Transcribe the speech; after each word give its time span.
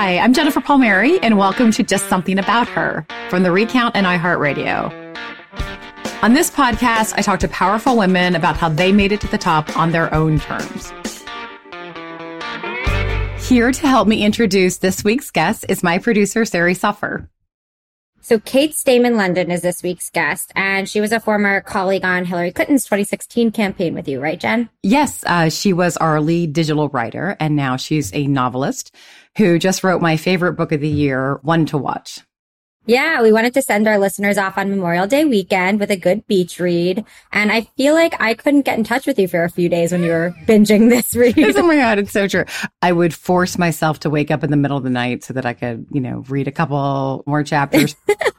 Hi, 0.00 0.16
I'm 0.20 0.32
Jennifer 0.32 0.60
Palmieri, 0.60 1.18
and 1.24 1.36
welcome 1.36 1.72
to 1.72 1.82
Just 1.82 2.08
Something 2.08 2.38
About 2.38 2.68
Her 2.68 3.04
from 3.30 3.42
the 3.42 3.50
Recount 3.50 3.96
and 3.96 4.06
iHeartRadio. 4.06 4.92
On 6.22 6.34
this 6.34 6.52
podcast, 6.52 7.14
I 7.16 7.22
talk 7.22 7.40
to 7.40 7.48
powerful 7.48 7.96
women 7.96 8.36
about 8.36 8.56
how 8.56 8.68
they 8.68 8.92
made 8.92 9.10
it 9.10 9.20
to 9.22 9.26
the 9.26 9.38
top 9.38 9.76
on 9.76 9.90
their 9.90 10.14
own 10.14 10.38
terms. 10.38 10.92
Here 13.48 13.72
to 13.72 13.88
help 13.88 14.06
me 14.06 14.24
introduce 14.24 14.76
this 14.76 15.02
week's 15.02 15.32
guest 15.32 15.66
is 15.68 15.82
my 15.82 15.98
producer, 15.98 16.44
Sari 16.44 16.74
Suffer. 16.74 17.28
So 18.20 18.38
Kate 18.38 18.74
Stayman 18.74 19.16
London 19.16 19.50
is 19.50 19.62
this 19.62 19.82
week's 19.82 20.10
guest, 20.10 20.52
and 20.54 20.88
she 20.88 21.00
was 21.00 21.12
a 21.12 21.20
former 21.20 21.60
colleague 21.60 22.04
on 22.04 22.24
Hillary 22.24 22.52
Clinton's 22.52 22.84
2016 22.84 23.52
campaign 23.52 23.94
with 23.94 24.08
you, 24.08 24.20
right, 24.20 24.38
Jen? 24.38 24.68
Yes, 24.82 25.24
uh, 25.26 25.48
she 25.48 25.72
was 25.72 25.96
our 25.96 26.20
lead 26.20 26.52
digital 26.52 26.88
writer, 26.88 27.36
and 27.40 27.56
now 27.56 27.76
she's 27.76 28.12
a 28.14 28.26
novelist 28.26 28.94
who 29.36 29.58
just 29.58 29.84
wrote 29.84 30.02
my 30.02 30.16
favorite 30.16 30.54
book 30.54 30.72
of 30.72 30.80
the 30.80 30.88
year, 30.88 31.38
One 31.42 31.64
to 31.66 31.78
Watch. 31.78 32.20
Yeah, 32.88 33.20
we 33.20 33.32
wanted 33.32 33.52
to 33.52 33.60
send 33.60 33.86
our 33.86 33.98
listeners 33.98 34.38
off 34.38 34.56
on 34.56 34.70
Memorial 34.70 35.06
Day 35.06 35.26
weekend 35.26 35.78
with 35.78 35.90
a 35.90 35.96
good 35.96 36.26
beach 36.26 36.58
read. 36.58 37.04
And 37.30 37.52
I 37.52 37.68
feel 37.76 37.92
like 37.92 38.18
I 38.18 38.32
couldn't 38.32 38.62
get 38.62 38.78
in 38.78 38.84
touch 38.84 39.06
with 39.06 39.18
you 39.18 39.28
for 39.28 39.44
a 39.44 39.50
few 39.50 39.68
days 39.68 39.92
when 39.92 40.02
you 40.02 40.08
were 40.08 40.34
binging 40.46 40.88
this 40.88 41.14
read. 41.14 41.38
oh 41.38 41.66
my 41.66 41.76
God, 41.76 41.98
it's 41.98 42.12
so 42.12 42.26
true. 42.26 42.46
I 42.80 42.92
would 42.92 43.12
force 43.12 43.58
myself 43.58 44.00
to 44.00 44.10
wake 44.10 44.30
up 44.30 44.42
in 44.42 44.50
the 44.50 44.56
middle 44.56 44.78
of 44.78 44.84
the 44.84 44.90
night 44.90 45.22
so 45.22 45.34
that 45.34 45.44
I 45.44 45.52
could, 45.52 45.84
you 45.92 46.00
know, 46.00 46.24
read 46.30 46.48
a 46.48 46.50
couple 46.50 47.24
more 47.26 47.42
chapters. 47.42 47.94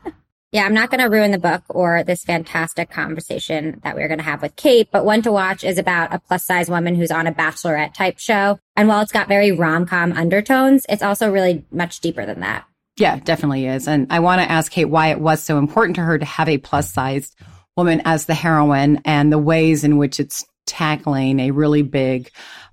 yeah, 0.52 0.66
I'm 0.66 0.73
not 0.73 0.89
going 0.89 1.02
to 1.02 1.16
ruin 1.16 1.30
the 1.30 1.38
book 1.38 1.61
or 1.69 2.03
this 2.03 2.23
fantastic 2.23 2.89
conversation 2.89 3.80
that 3.84 3.95
we're 3.95 4.08
going 4.08 4.17
to 4.17 4.23
have 4.23 4.41
with 4.41 4.56
Kate, 4.56 4.89
but 4.91 5.06
One 5.06 5.22
to 5.22 5.31
Watch 5.31 5.63
is 5.63 5.78
about 5.78 6.11
a 6.11 6.17
plus 6.17 6.44
size 6.44 6.72
woman 6.72 6.95
who's 6.95 7.11
on 7.11 7.28
a 7.28 7.31
bachelorette 7.31 7.94
type 7.94 8.17
show. 8.17 8.58
And 8.75 8.88
while 8.88 9.02
it's 9.02 9.11
got 9.11 9.28
very 9.28 9.52
rom 9.52 9.86
com 9.86 10.11
undertones, 10.11 10.88
it's 10.89 11.03
also 11.03 11.31
really 11.31 11.66
much 11.72 12.00
deeper 12.00 12.25
than 12.25 12.39
that. 12.39 12.66
Yeah, 13.00 13.17
definitely 13.17 13.66
is. 13.66 13.88
And 13.88 14.08
I 14.09 14.19
want 14.19 14.42
to 14.42 14.52
ask 14.52 14.72
Kate 14.72 14.86
why 14.86 15.08
it 15.08 15.22
was 15.22 15.41
so 15.41 15.57
important 15.57 15.96
to 15.96 16.01
her 16.01 16.19
to 16.19 16.25
have 16.25 16.50
a 16.50 16.57
plus 16.57 16.91
sized 16.91 17.35
woman 17.78 18.01
as 18.03 18.25
the 18.25 18.34
heroine 18.34 19.01
and 19.06 19.31
the 19.31 19.38
ways 19.38 19.85
in 19.85 19.97
which 19.97 20.19
it's 20.19 20.46
tackling 20.66 21.40
a 21.40 21.51
really 21.51 21.81
big 21.81 22.29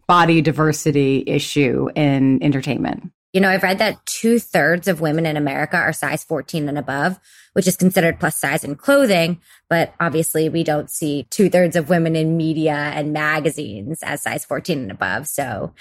body 0.08 0.40
diversity 0.40 1.22
issue 1.26 1.88
in 1.94 2.42
entertainment. 2.42 3.12
You 3.32 3.40
know, 3.40 3.50
I've 3.50 3.62
read 3.62 3.78
that 3.78 4.04
two 4.06 4.38
thirds 4.38 4.88
of 4.88 5.00
women 5.00 5.26
in 5.26 5.36
America 5.36 5.76
are 5.76 5.92
size 5.92 6.24
14 6.24 6.68
and 6.68 6.78
above, 6.78 7.20
which 7.52 7.68
is 7.68 7.76
considered 7.76 8.18
plus 8.18 8.36
size 8.36 8.64
in 8.64 8.76
clothing. 8.76 9.40
But 9.68 9.94
obviously, 10.00 10.48
we 10.48 10.64
don't 10.64 10.90
see 10.90 11.26
two 11.30 11.50
thirds 11.50 11.76
of 11.76 11.88
women 11.88 12.16
in 12.16 12.36
media 12.36 12.74
and 12.74 13.12
magazines 13.12 14.02
as 14.02 14.22
size 14.22 14.44
14 14.44 14.78
and 14.78 14.90
above. 14.90 15.28
So, 15.28 15.74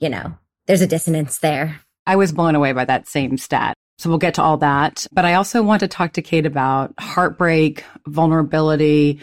you 0.00 0.08
know, 0.08 0.38
there's 0.66 0.80
a 0.80 0.86
dissonance 0.86 1.38
there. 1.38 1.80
I 2.06 2.16
was 2.16 2.32
blown 2.32 2.54
away 2.54 2.72
by 2.72 2.84
that 2.86 3.08
same 3.08 3.36
stat. 3.36 3.76
So 4.02 4.08
we'll 4.08 4.18
get 4.18 4.34
to 4.34 4.42
all 4.42 4.56
that. 4.56 5.06
But 5.12 5.24
I 5.24 5.34
also 5.34 5.62
want 5.62 5.78
to 5.78 5.86
talk 5.86 6.14
to 6.14 6.22
Kate 6.22 6.44
about 6.44 6.92
heartbreak, 6.98 7.84
vulnerability, 8.08 9.20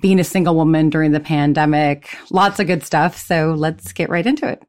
being 0.00 0.18
a 0.18 0.24
single 0.24 0.54
woman 0.54 0.88
during 0.88 1.12
the 1.12 1.20
pandemic, 1.20 2.16
lots 2.30 2.58
of 2.58 2.66
good 2.66 2.82
stuff. 2.82 3.18
So 3.18 3.52
let's 3.52 3.92
get 3.92 4.08
right 4.08 4.26
into 4.26 4.48
it. 4.48 4.62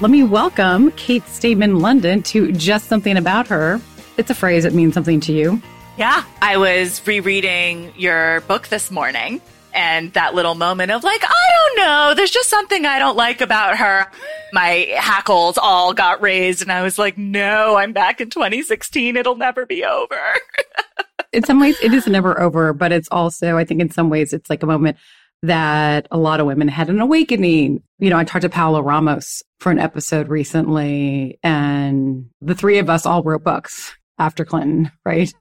Let 0.00 0.10
me 0.10 0.22
welcome 0.22 0.90
Kate 0.92 1.28
Stayman 1.28 1.80
London 1.80 2.22
to 2.22 2.52
Just 2.52 2.86
Something 2.86 3.18
About 3.18 3.48
Her. 3.48 3.82
It's 4.16 4.30
a 4.30 4.34
phrase 4.34 4.62
that 4.62 4.72
means 4.72 4.94
something 4.94 5.20
to 5.20 5.32
you. 5.34 5.60
Yeah, 5.98 6.24
I 6.40 6.56
was 6.56 7.06
rereading 7.06 7.92
your 7.98 8.40
book 8.42 8.68
this 8.68 8.90
morning 8.90 9.42
and 9.74 10.12
that 10.12 10.34
little 10.34 10.54
moment 10.54 10.92
of 10.92 11.02
like, 11.02 11.22
I 11.24 11.74
don't 11.74 11.84
know, 11.84 12.14
there's 12.14 12.30
just 12.30 12.48
something 12.48 12.86
I 12.86 12.98
don't 12.98 13.16
like 13.16 13.40
about 13.40 13.76
her. 13.78 14.06
My 14.52 14.86
hackles 14.96 15.58
all 15.58 15.92
got 15.92 16.22
raised 16.22 16.62
and 16.62 16.70
I 16.70 16.82
was 16.82 16.98
like, 16.98 17.18
no, 17.18 17.76
I'm 17.76 17.92
back 17.92 18.20
in 18.20 18.30
2016. 18.30 19.16
It'll 19.16 19.36
never 19.36 19.66
be 19.66 19.84
over. 19.84 20.20
in 21.32 21.44
some 21.44 21.60
ways, 21.60 21.76
it 21.82 21.92
is 21.92 22.06
never 22.06 22.40
over, 22.40 22.72
but 22.72 22.92
it's 22.92 23.08
also, 23.10 23.56
I 23.56 23.64
think 23.64 23.80
in 23.80 23.90
some 23.90 24.10
ways, 24.10 24.32
it's 24.32 24.48
like 24.48 24.62
a 24.62 24.66
moment 24.66 24.96
that 25.42 26.06
a 26.10 26.16
lot 26.16 26.40
of 26.40 26.46
women 26.46 26.68
had 26.68 26.88
an 26.88 27.00
awakening. 27.00 27.82
You 27.98 28.10
know, 28.10 28.16
I 28.16 28.24
talked 28.24 28.42
to 28.42 28.48
Paola 28.48 28.80
Ramos 28.80 29.42
for 29.58 29.72
an 29.72 29.80
episode 29.80 30.28
recently 30.28 31.38
and 31.42 32.26
the 32.40 32.54
three 32.54 32.78
of 32.78 32.88
us 32.88 33.04
all 33.04 33.22
wrote 33.22 33.44
books 33.44 33.92
after 34.18 34.44
Clinton, 34.44 34.90
right? 35.04 35.32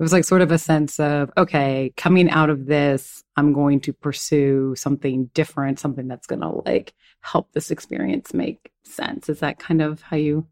It 0.00 0.02
was 0.02 0.14
like 0.14 0.24
sort 0.24 0.40
of 0.40 0.50
a 0.50 0.56
sense 0.56 0.98
of, 0.98 1.30
okay, 1.36 1.92
coming 1.94 2.30
out 2.30 2.48
of 2.48 2.64
this, 2.64 3.22
I'm 3.36 3.52
going 3.52 3.80
to 3.80 3.92
pursue 3.92 4.74
something 4.74 5.26
different, 5.34 5.78
something 5.78 6.08
that's 6.08 6.26
going 6.26 6.40
to 6.40 6.62
like 6.64 6.94
help 7.20 7.52
this 7.52 7.70
experience 7.70 8.32
make 8.32 8.72
sense. 8.82 9.28
Is 9.28 9.40
that 9.40 9.58
kind 9.58 9.82
of 9.82 10.00
how 10.00 10.16
you 10.16 10.46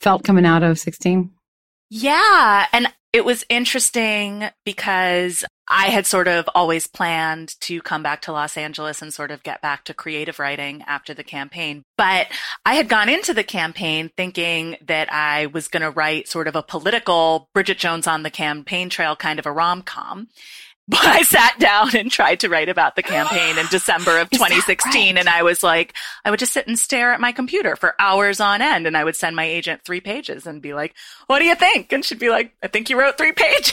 felt 0.00 0.22
coming 0.22 0.44
out 0.44 0.62
of 0.62 0.78
16? 0.78 1.30
Yeah. 1.88 2.66
And 2.74 2.92
it 3.14 3.24
was 3.24 3.44
interesting 3.48 4.46
because 4.64 5.44
I 5.68 5.86
had 5.86 6.04
sort 6.04 6.26
of 6.26 6.48
always 6.52 6.88
planned 6.88 7.54
to 7.60 7.80
come 7.80 8.02
back 8.02 8.22
to 8.22 8.32
Los 8.32 8.56
Angeles 8.56 9.00
and 9.00 9.14
sort 9.14 9.30
of 9.30 9.44
get 9.44 9.62
back 9.62 9.84
to 9.84 9.94
creative 9.94 10.40
writing 10.40 10.82
after 10.88 11.14
the 11.14 11.22
campaign. 11.22 11.84
But 11.96 12.26
I 12.66 12.74
had 12.74 12.88
gone 12.88 13.08
into 13.08 13.32
the 13.32 13.44
campaign 13.44 14.10
thinking 14.16 14.78
that 14.84 15.12
I 15.12 15.46
was 15.46 15.68
going 15.68 15.84
to 15.84 15.90
write 15.90 16.26
sort 16.26 16.48
of 16.48 16.56
a 16.56 16.62
political 16.64 17.48
Bridget 17.54 17.78
Jones 17.78 18.08
on 18.08 18.24
the 18.24 18.30
campaign 18.30 18.90
trail 18.90 19.14
kind 19.14 19.38
of 19.38 19.46
a 19.46 19.52
rom 19.52 19.82
com. 19.82 20.26
But 20.86 21.06
I 21.06 21.22
sat 21.22 21.58
down 21.58 21.96
and 21.96 22.10
tried 22.10 22.40
to 22.40 22.50
write 22.50 22.68
about 22.68 22.94
the 22.94 23.02
campaign 23.02 23.56
in 23.56 23.66
December 23.70 24.18
of 24.18 24.28
2016. 24.30 25.14
Right? 25.14 25.20
And 25.20 25.28
I 25.28 25.42
was 25.42 25.62
like, 25.62 25.94
I 26.24 26.30
would 26.30 26.38
just 26.38 26.52
sit 26.52 26.66
and 26.66 26.78
stare 26.78 27.12
at 27.12 27.20
my 27.20 27.32
computer 27.32 27.74
for 27.74 27.94
hours 27.98 28.38
on 28.38 28.60
end. 28.60 28.86
And 28.86 28.96
I 28.96 29.04
would 29.04 29.16
send 29.16 29.34
my 29.34 29.44
agent 29.44 29.82
three 29.84 30.00
pages 30.00 30.46
and 30.46 30.60
be 30.60 30.74
like, 30.74 30.94
what 31.26 31.38
do 31.38 31.46
you 31.46 31.54
think? 31.54 31.92
And 31.92 32.04
she'd 32.04 32.18
be 32.18 32.28
like, 32.28 32.54
I 32.62 32.66
think 32.66 32.90
you 32.90 32.98
wrote 32.98 33.16
three 33.16 33.32
pages. 33.36 33.72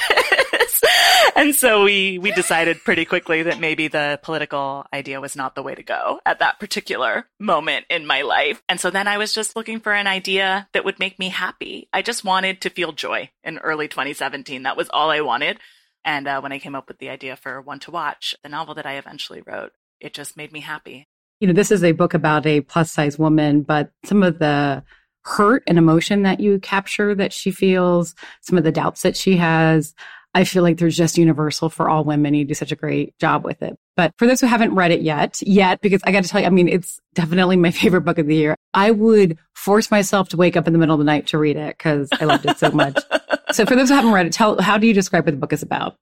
and 1.35 1.53
so 1.53 1.83
we, 1.83 2.17
we 2.17 2.31
decided 2.31 2.81
pretty 2.85 3.03
quickly 3.03 3.43
that 3.43 3.59
maybe 3.59 3.89
the 3.89 4.17
political 4.23 4.85
idea 4.93 5.19
was 5.19 5.35
not 5.35 5.55
the 5.55 5.63
way 5.63 5.75
to 5.75 5.83
go 5.83 6.21
at 6.25 6.39
that 6.39 6.59
particular 6.61 7.27
moment 7.39 7.85
in 7.89 8.07
my 8.07 8.21
life. 8.21 8.63
And 8.69 8.79
so 8.79 8.89
then 8.89 9.09
I 9.09 9.17
was 9.17 9.33
just 9.33 9.57
looking 9.57 9.81
for 9.81 9.91
an 9.93 10.07
idea 10.07 10.69
that 10.71 10.85
would 10.85 10.99
make 10.99 11.19
me 11.19 11.27
happy. 11.27 11.89
I 11.91 12.03
just 12.03 12.23
wanted 12.23 12.61
to 12.61 12.69
feel 12.69 12.93
joy 12.93 13.29
in 13.43 13.57
early 13.57 13.89
2017. 13.89 14.63
That 14.63 14.77
was 14.77 14.89
all 14.89 15.09
I 15.09 15.19
wanted. 15.21 15.59
And 16.03 16.27
uh, 16.27 16.41
when 16.41 16.51
I 16.51 16.59
came 16.59 16.75
up 16.75 16.87
with 16.87 16.97
the 16.97 17.09
idea 17.09 17.35
for 17.35 17.61
One 17.61 17.79
to 17.79 17.91
Watch, 17.91 18.35
the 18.43 18.49
novel 18.49 18.73
that 18.75 18.85
I 18.85 18.97
eventually 18.97 19.41
wrote, 19.41 19.71
it 19.99 20.13
just 20.13 20.37
made 20.37 20.51
me 20.51 20.61
happy. 20.61 21.07
You 21.39 21.47
know, 21.47 21.53
this 21.53 21.71
is 21.71 21.83
a 21.83 21.91
book 21.91 22.13
about 22.13 22.45
a 22.45 22.61
plus 22.61 22.91
size 22.91 23.17
woman, 23.17 23.61
but 23.61 23.91
some 24.05 24.23
of 24.23 24.39
the 24.39 24.83
hurt 25.23 25.63
and 25.67 25.77
emotion 25.77 26.23
that 26.23 26.39
you 26.39 26.59
capture 26.59 27.13
that 27.15 27.33
she 27.33 27.51
feels, 27.51 28.15
some 28.41 28.57
of 28.57 28.63
the 28.63 28.71
doubts 28.71 29.03
that 29.03 29.15
she 29.15 29.37
has, 29.37 29.93
I 30.33 30.45
feel 30.45 30.63
like 30.63 30.77
there's 30.77 30.95
just 30.95 31.17
universal 31.17 31.69
for 31.69 31.89
all 31.89 32.05
women. 32.05 32.33
You 32.33 32.45
do 32.45 32.53
such 32.53 32.71
a 32.71 32.75
great 32.75 33.17
job 33.19 33.43
with 33.43 33.61
it. 33.61 33.77
But 33.97 34.13
for 34.17 34.25
those 34.25 34.39
who 34.39 34.47
haven't 34.47 34.73
read 34.73 34.91
it 34.91 35.01
yet, 35.01 35.41
yet, 35.41 35.81
because 35.81 36.01
I 36.05 36.11
got 36.11 36.23
to 36.23 36.29
tell 36.29 36.39
you, 36.39 36.47
I 36.47 36.51
mean, 36.51 36.69
it's 36.69 36.99
definitely 37.13 37.57
my 37.57 37.71
favorite 37.71 38.01
book 38.01 38.17
of 38.17 38.27
the 38.27 38.35
year. 38.35 38.55
I 38.73 38.91
would 38.91 39.37
force 39.53 39.91
myself 39.91 40.29
to 40.29 40.37
wake 40.37 40.55
up 40.55 40.67
in 40.67 40.73
the 40.73 40.79
middle 40.79 40.95
of 40.95 40.99
the 40.99 41.05
night 41.05 41.27
to 41.27 41.37
read 41.37 41.57
it 41.57 41.77
because 41.77 42.09
I 42.19 42.25
loved 42.25 42.45
it 42.45 42.57
so 42.57 42.71
much. 42.71 42.97
so 43.51 43.65
for 43.65 43.75
those 43.75 43.89
who 43.89 43.95
haven't 43.95 44.11
read 44.11 44.25
it, 44.25 44.33
tell, 44.33 44.61
how 44.61 44.77
do 44.77 44.87
you 44.87 44.93
describe 44.93 45.25
what 45.25 45.31
the 45.31 45.39
book 45.39 45.53
is 45.53 45.63
about? 45.63 45.95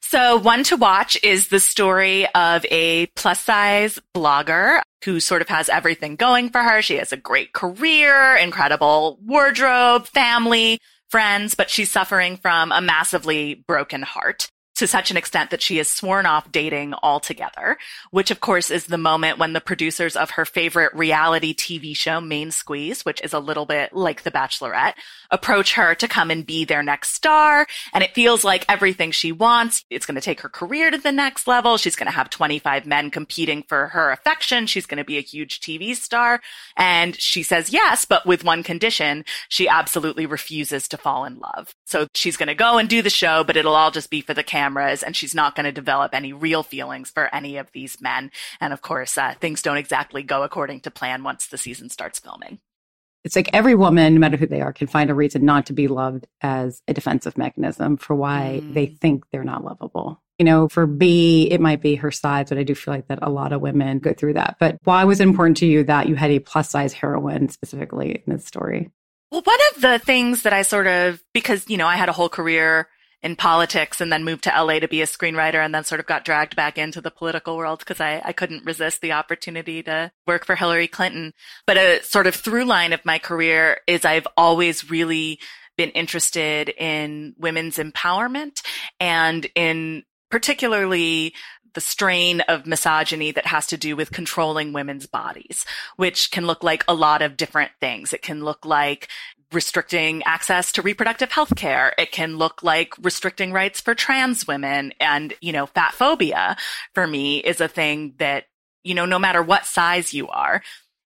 So 0.00 0.36
one 0.36 0.64
to 0.64 0.76
watch 0.76 1.18
is 1.22 1.48
the 1.48 1.60
story 1.60 2.26
of 2.34 2.66
a 2.70 3.06
plus 3.14 3.40
size 3.40 3.98
blogger 4.14 4.80
who 5.04 5.20
sort 5.20 5.42
of 5.42 5.48
has 5.48 5.68
everything 5.68 6.16
going 6.16 6.50
for 6.50 6.62
her. 6.62 6.82
She 6.82 6.96
has 6.96 7.12
a 7.12 7.16
great 7.16 7.52
career, 7.52 8.36
incredible 8.36 9.18
wardrobe, 9.24 10.06
family, 10.06 10.78
friends, 11.08 11.54
but 11.54 11.70
she's 11.70 11.90
suffering 11.90 12.36
from 12.36 12.72
a 12.72 12.80
massively 12.80 13.64
broken 13.66 14.02
heart 14.02 14.50
to 14.74 14.86
such 14.86 15.10
an 15.10 15.16
extent 15.16 15.50
that 15.50 15.62
she 15.62 15.76
has 15.76 15.88
sworn 15.88 16.26
off 16.26 16.50
dating 16.50 16.94
altogether, 17.02 17.76
which 18.10 18.30
of 18.30 18.40
course 18.40 18.70
is 18.70 18.86
the 18.86 18.98
moment 18.98 19.38
when 19.38 19.52
the 19.52 19.60
producers 19.60 20.16
of 20.16 20.30
her 20.30 20.44
favorite 20.44 20.94
reality 20.94 21.54
TV 21.54 21.94
show, 21.94 22.20
Main 22.20 22.50
Squeeze, 22.50 23.04
which 23.04 23.20
is 23.22 23.32
a 23.32 23.38
little 23.38 23.66
bit 23.66 23.92
like 23.92 24.22
The 24.22 24.30
Bachelorette, 24.30 24.94
approach 25.32 25.74
her 25.74 25.94
to 25.96 26.06
come 26.06 26.30
and 26.30 26.46
be 26.46 26.64
their 26.64 26.82
next 26.82 27.14
star. 27.14 27.66
And 27.92 28.04
it 28.04 28.14
feels 28.14 28.44
like 28.44 28.64
everything 28.68 29.10
she 29.10 29.32
wants. 29.32 29.84
It's 29.90 30.06
going 30.06 30.14
to 30.14 30.20
take 30.20 30.42
her 30.42 30.48
career 30.48 30.90
to 30.90 30.98
the 30.98 31.10
next 31.10 31.48
level. 31.48 31.78
She's 31.78 31.96
going 31.96 32.06
to 32.06 32.12
have 32.12 32.30
25 32.30 32.86
men 32.86 33.10
competing 33.10 33.64
for 33.64 33.88
her 33.88 34.12
affection. 34.12 34.66
She's 34.66 34.86
going 34.86 34.98
to 34.98 35.04
be 35.04 35.18
a 35.18 35.22
huge 35.22 35.60
TV 35.60 35.96
star. 35.96 36.40
And 36.76 37.18
she 37.18 37.42
says 37.42 37.72
yes, 37.72 38.04
but 38.04 38.26
with 38.26 38.44
one 38.44 38.62
condition. 38.62 39.24
She 39.48 39.66
absolutely 39.66 40.26
refuses 40.26 40.86
to 40.88 40.98
fall 40.98 41.24
in 41.24 41.38
love. 41.38 41.74
So 41.86 42.06
she's 42.14 42.36
going 42.36 42.48
to 42.48 42.54
go 42.54 42.78
and 42.78 42.88
do 42.88 43.02
the 43.02 43.10
show, 43.10 43.42
but 43.42 43.56
it'll 43.56 43.74
all 43.74 43.90
just 43.90 44.10
be 44.10 44.20
for 44.20 44.34
the 44.34 44.42
cameras 44.42 45.02
and 45.02 45.16
she's 45.16 45.34
not 45.34 45.56
going 45.56 45.64
to 45.64 45.72
develop 45.72 46.14
any 46.14 46.32
real 46.32 46.62
feelings 46.62 47.10
for 47.10 47.34
any 47.34 47.56
of 47.56 47.70
these 47.72 48.00
men. 48.00 48.30
And 48.60 48.72
of 48.72 48.82
course, 48.82 49.16
uh, 49.16 49.34
things 49.40 49.62
don't 49.62 49.76
exactly 49.78 50.22
go 50.22 50.42
according 50.42 50.80
to 50.80 50.90
plan 50.90 51.22
once 51.22 51.46
the 51.46 51.58
season 51.58 51.88
starts 51.88 52.18
filming. 52.18 52.60
It's 53.24 53.36
like 53.36 53.50
every 53.52 53.74
woman, 53.74 54.14
no 54.14 54.20
matter 54.20 54.36
who 54.36 54.46
they 54.46 54.60
are, 54.60 54.72
can 54.72 54.86
find 54.88 55.10
a 55.10 55.14
reason 55.14 55.44
not 55.44 55.66
to 55.66 55.72
be 55.72 55.88
loved 55.88 56.26
as 56.40 56.82
a 56.88 56.94
defensive 56.94 57.38
mechanism 57.38 57.96
for 57.96 58.16
why 58.16 58.60
mm. 58.62 58.74
they 58.74 58.86
think 58.86 59.24
they're 59.30 59.44
not 59.44 59.64
lovable. 59.64 60.20
You 60.38 60.44
know, 60.44 60.68
for 60.68 60.86
Bea, 60.86 61.48
it 61.50 61.60
might 61.60 61.80
be 61.80 61.94
her 61.96 62.10
size, 62.10 62.48
but 62.48 62.58
I 62.58 62.64
do 62.64 62.74
feel 62.74 62.94
like 62.94 63.06
that 63.08 63.20
a 63.22 63.30
lot 63.30 63.52
of 63.52 63.60
women 63.60 64.00
go 64.00 64.12
through 64.12 64.34
that. 64.34 64.56
But 64.58 64.78
why 64.82 65.04
was 65.04 65.20
it 65.20 65.24
important 65.24 65.58
to 65.58 65.66
you 65.66 65.84
that 65.84 66.08
you 66.08 66.16
had 66.16 66.30
a 66.30 66.40
plus 66.40 66.70
size 66.70 66.92
heroine 66.92 67.48
specifically 67.48 68.22
in 68.26 68.32
this 68.32 68.44
story? 68.44 68.90
Well, 69.30 69.42
one 69.42 69.58
of 69.74 69.82
the 69.82 69.98
things 69.98 70.42
that 70.42 70.52
I 70.52 70.62
sort 70.62 70.86
of, 70.86 71.22
because, 71.32 71.68
you 71.70 71.76
know, 71.76 71.86
I 71.86 71.96
had 71.96 72.08
a 72.08 72.12
whole 72.12 72.28
career 72.28 72.88
in 73.22 73.36
politics 73.36 74.00
and 74.00 74.12
then 74.12 74.24
moved 74.24 74.44
to 74.44 74.50
LA 74.50 74.80
to 74.80 74.88
be 74.88 75.00
a 75.00 75.06
screenwriter 75.06 75.64
and 75.64 75.74
then 75.74 75.84
sort 75.84 76.00
of 76.00 76.06
got 76.06 76.24
dragged 76.24 76.56
back 76.56 76.76
into 76.76 77.00
the 77.00 77.10
political 77.10 77.56
world 77.56 77.78
because 77.78 78.00
I, 78.00 78.20
I 78.24 78.32
couldn't 78.32 78.64
resist 78.64 79.00
the 79.00 79.12
opportunity 79.12 79.82
to 79.84 80.10
work 80.26 80.44
for 80.44 80.56
Hillary 80.56 80.88
Clinton. 80.88 81.32
But 81.66 81.76
a 81.76 82.02
sort 82.02 82.26
of 82.26 82.34
through 82.34 82.64
line 82.64 82.92
of 82.92 83.04
my 83.04 83.18
career 83.18 83.78
is 83.86 84.04
I've 84.04 84.26
always 84.36 84.90
really 84.90 85.38
been 85.76 85.90
interested 85.90 86.68
in 86.68 87.34
women's 87.38 87.78
empowerment 87.78 88.62
and 89.00 89.46
in 89.54 90.02
particularly 90.30 91.34
the 91.74 91.80
strain 91.80 92.40
of 92.42 92.66
misogyny 92.66 93.30
that 93.30 93.46
has 93.46 93.66
to 93.68 93.76
do 93.76 93.96
with 93.96 94.12
controlling 94.12 94.72
women's 94.72 95.06
bodies, 95.06 95.64
which 95.96 96.30
can 96.30 96.46
look 96.46 96.62
like 96.62 96.84
a 96.86 96.94
lot 96.94 97.22
of 97.22 97.36
different 97.36 97.72
things. 97.80 98.12
It 98.12 98.20
can 98.22 98.44
look 98.44 98.66
like 98.66 99.08
restricting 99.54 100.22
access 100.24 100.72
to 100.72 100.82
reproductive 100.82 101.32
health 101.32 101.54
care. 101.56 101.94
It 101.98 102.12
can 102.12 102.38
look 102.38 102.62
like 102.62 102.94
restricting 103.00 103.52
rights 103.52 103.80
for 103.80 103.94
trans 103.94 104.46
women. 104.46 104.92
And, 105.00 105.34
you 105.40 105.52
know, 105.52 105.66
fat 105.66 105.94
phobia 105.94 106.56
for 106.94 107.06
me 107.06 107.38
is 107.38 107.60
a 107.60 107.68
thing 107.68 108.14
that, 108.18 108.44
you 108.84 108.94
know, 108.94 109.06
no 109.06 109.18
matter 109.18 109.42
what 109.42 109.66
size 109.66 110.12
you 110.12 110.28
are, 110.28 110.62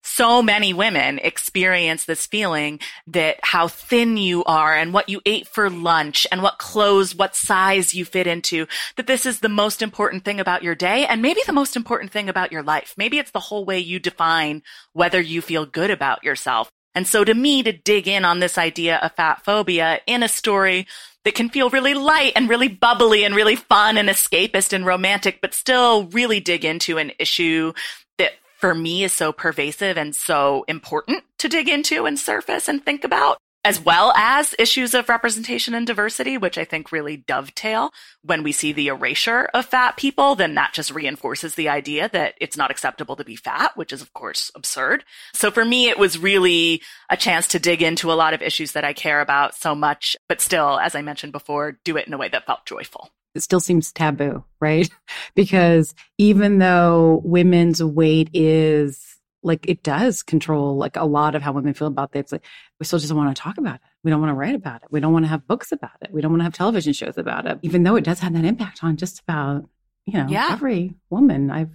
so 0.04 0.42
many 0.42 0.72
women 0.72 1.20
experience 1.20 2.04
this 2.04 2.26
feeling 2.26 2.80
that 3.06 3.38
how 3.42 3.68
thin 3.68 4.16
you 4.16 4.42
are 4.44 4.76
and 4.76 4.92
what 4.92 5.08
you 5.08 5.20
ate 5.24 5.46
for 5.46 5.70
lunch 5.70 6.26
and 6.32 6.42
what 6.42 6.58
clothes, 6.58 7.14
what 7.14 7.36
size 7.36 7.94
you 7.94 8.04
fit 8.04 8.26
into, 8.26 8.66
that 8.96 9.06
this 9.06 9.26
is 9.26 9.40
the 9.40 9.48
most 9.48 9.80
important 9.80 10.24
thing 10.24 10.40
about 10.40 10.62
your 10.62 10.74
day 10.74 11.06
and 11.06 11.22
maybe 11.22 11.40
the 11.46 11.52
most 11.52 11.76
important 11.76 12.10
thing 12.10 12.28
about 12.28 12.52
your 12.52 12.62
life. 12.62 12.94
Maybe 12.96 13.18
it's 13.18 13.30
the 13.30 13.40
whole 13.40 13.64
way 13.64 13.78
you 13.78 13.98
define 13.98 14.62
whether 14.92 15.20
you 15.20 15.40
feel 15.40 15.66
good 15.66 15.90
about 15.90 16.24
yourself. 16.24 16.70
And 16.94 17.06
so 17.06 17.24
to 17.24 17.34
me, 17.34 17.62
to 17.62 17.72
dig 17.72 18.06
in 18.06 18.24
on 18.24 18.40
this 18.40 18.58
idea 18.58 18.96
of 18.98 19.12
fat 19.12 19.44
phobia 19.44 20.00
in 20.06 20.22
a 20.22 20.28
story 20.28 20.86
that 21.24 21.34
can 21.34 21.48
feel 21.48 21.70
really 21.70 21.94
light 21.94 22.32
and 22.34 22.48
really 22.48 22.68
bubbly 22.68 23.24
and 23.24 23.34
really 23.34 23.56
fun 23.56 23.96
and 23.96 24.08
escapist 24.08 24.72
and 24.72 24.84
romantic, 24.84 25.40
but 25.40 25.54
still 25.54 26.06
really 26.08 26.40
dig 26.40 26.64
into 26.64 26.98
an 26.98 27.12
issue 27.18 27.72
that 28.18 28.32
for 28.58 28.74
me 28.74 29.04
is 29.04 29.12
so 29.12 29.32
pervasive 29.32 29.96
and 29.96 30.14
so 30.14 30.64
important 30.68 31.22
to 31.38 31.48
dig 31.48 31.68
into 31.68 32.06
and 32.06 32.18
surface 32.18 32.68
and 32.68 32.84
think 32.84 33.04
about 33.04 33.38
as 33.64 33.80
well 33.80 34.12
as 34.16 34.54
issues 34.58 34.92
of 34.92 35.08
representation 35.08 35.74
and 35.74 35.86
diversity, 35.86 36.36
which 36.36 36.58
I 36.58 36.64
think 36.64 36.90
really 36.90 37.16
dovetail 37.16 37.92
when 38.22 38.42
we 38.42 38.52
see 38.52 38.72
the 38.72 38.88
erasure 38.88 39.48
of 39.54 39.66
fat 39.66 39.96
people, 39.96 40.34
then 40.34 40.54
that 40.54 40.72
just 40.72 40.90
reinforces 40.90 41.54
the 41.54 41.68
idea 41.68 42.08
that 42.12 42.34
it's 42.40 42.56
not 42.56 42.70
acceptable 42.70 43.16
to 43.16 43.24
be 43.24 43.36
fat, 43.36 43.76
which 43.76 43.92
is 43.92 44.02
of 44.02 44.12
course 44.12 44.50
absurd. 44.54 45.04
So 45.32 45.50
for 45.50 45.64
me, 45.64 45.88
it 45.88 45.98
was 45.98 46.18
really 46.18 46.82
a 47.08 47.16
chance 47.16 47.48
to 47.48 47.60
dig 47.60 47.82
into 47.82 48.12
a 48.12 48.14
lot 48.14 48.34
of 48.34 48.42
issues 48.42 48.72
that 48.72 48.84
I 48.84 48.92
care 48.92 49.20
about 49.20 49.54
so 49.54 49.74
much, 49.74 50.16
but 50.28 50.40
still, 50.40 50.78
as 50.78 50.94
I 50.94 51.02
mentioned 51.02 51.32
before, 51.32 51.78
do 51.84 51.96
it 51.96 52.06
in 52.06 52.14
a 52.14 52.18
way 52.18 52.28
that 52.28 52.46
felt 52.46 52.66
joyful. 52.66 53.10
It 53.34 53.42
still 53.42 53.60
seems 53.60 53.92
taboo, 53.92 54.44
right? 54.60 54.90
because 55.34 55.94
even 56.18 56.58
though 56.58 57.22
women's 57.24 57.82
weight 57.82 58.28
is 58.34 59.11
like 59.42 59.68
it 59.68 59.82
does 59.82 60.22
control 60.22 60.76
like 60.76 60.96
a 60.96 61.04
lot 61.04 61.34
of 61.34 61.42
how 61.42 61.52
women 61.52 61.74
feel 61.74 61.88
about 61.88 62.12
this. 62.12 62.32
Like 62.32 62.44
we 62.78 62.86
still 62.86 62.98
just 62.98 63.10
don't 63.10 63.18
want 63.18 63.34
to 63.34 63.40
talk 63.40 63.58
about 63.58 63.76
it. 63.76 63.80
We 64.04 64.10
don't 64.10 64.20
want 64.20 64.30
to 64.30 64.34
write 64.34 64.54
about 64.54 64.82
it. 64.82 64.88
We 64.90 65.00
don't 65.00 65.12
want 65.12 65.24
to 65.24 65.28
have 65.28 65.46
books 65.46 65.72
about 65.72 65.92
it. 66.00 66.12
We 66.12 66.20
don't 66.20 66.30
want 66.30 66.40
to 66.40 66.44
have 66.44 66.54
television 66.54 66.92
shows 66.92 67.18
about 67.18 67.46
it, 67.46 67.58
even 67.62 67.82
though 67.82 67.96
it 67.96 68.04
does 68.04 68.20
have 68.20 68.34
that 68.34 68.44
impact 68.44 68.82
on 68.82 68.96
just 68.96 69.20
about, 69.20 69.68
you 70.06 70.18
know, 70.18 70.26
yeah. 70.28 70.48
every 70.50 70.94
woman 71.10 71.50
I've 71.50 71.70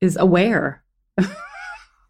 is 0.00 0.16
aware. 0.16 0.82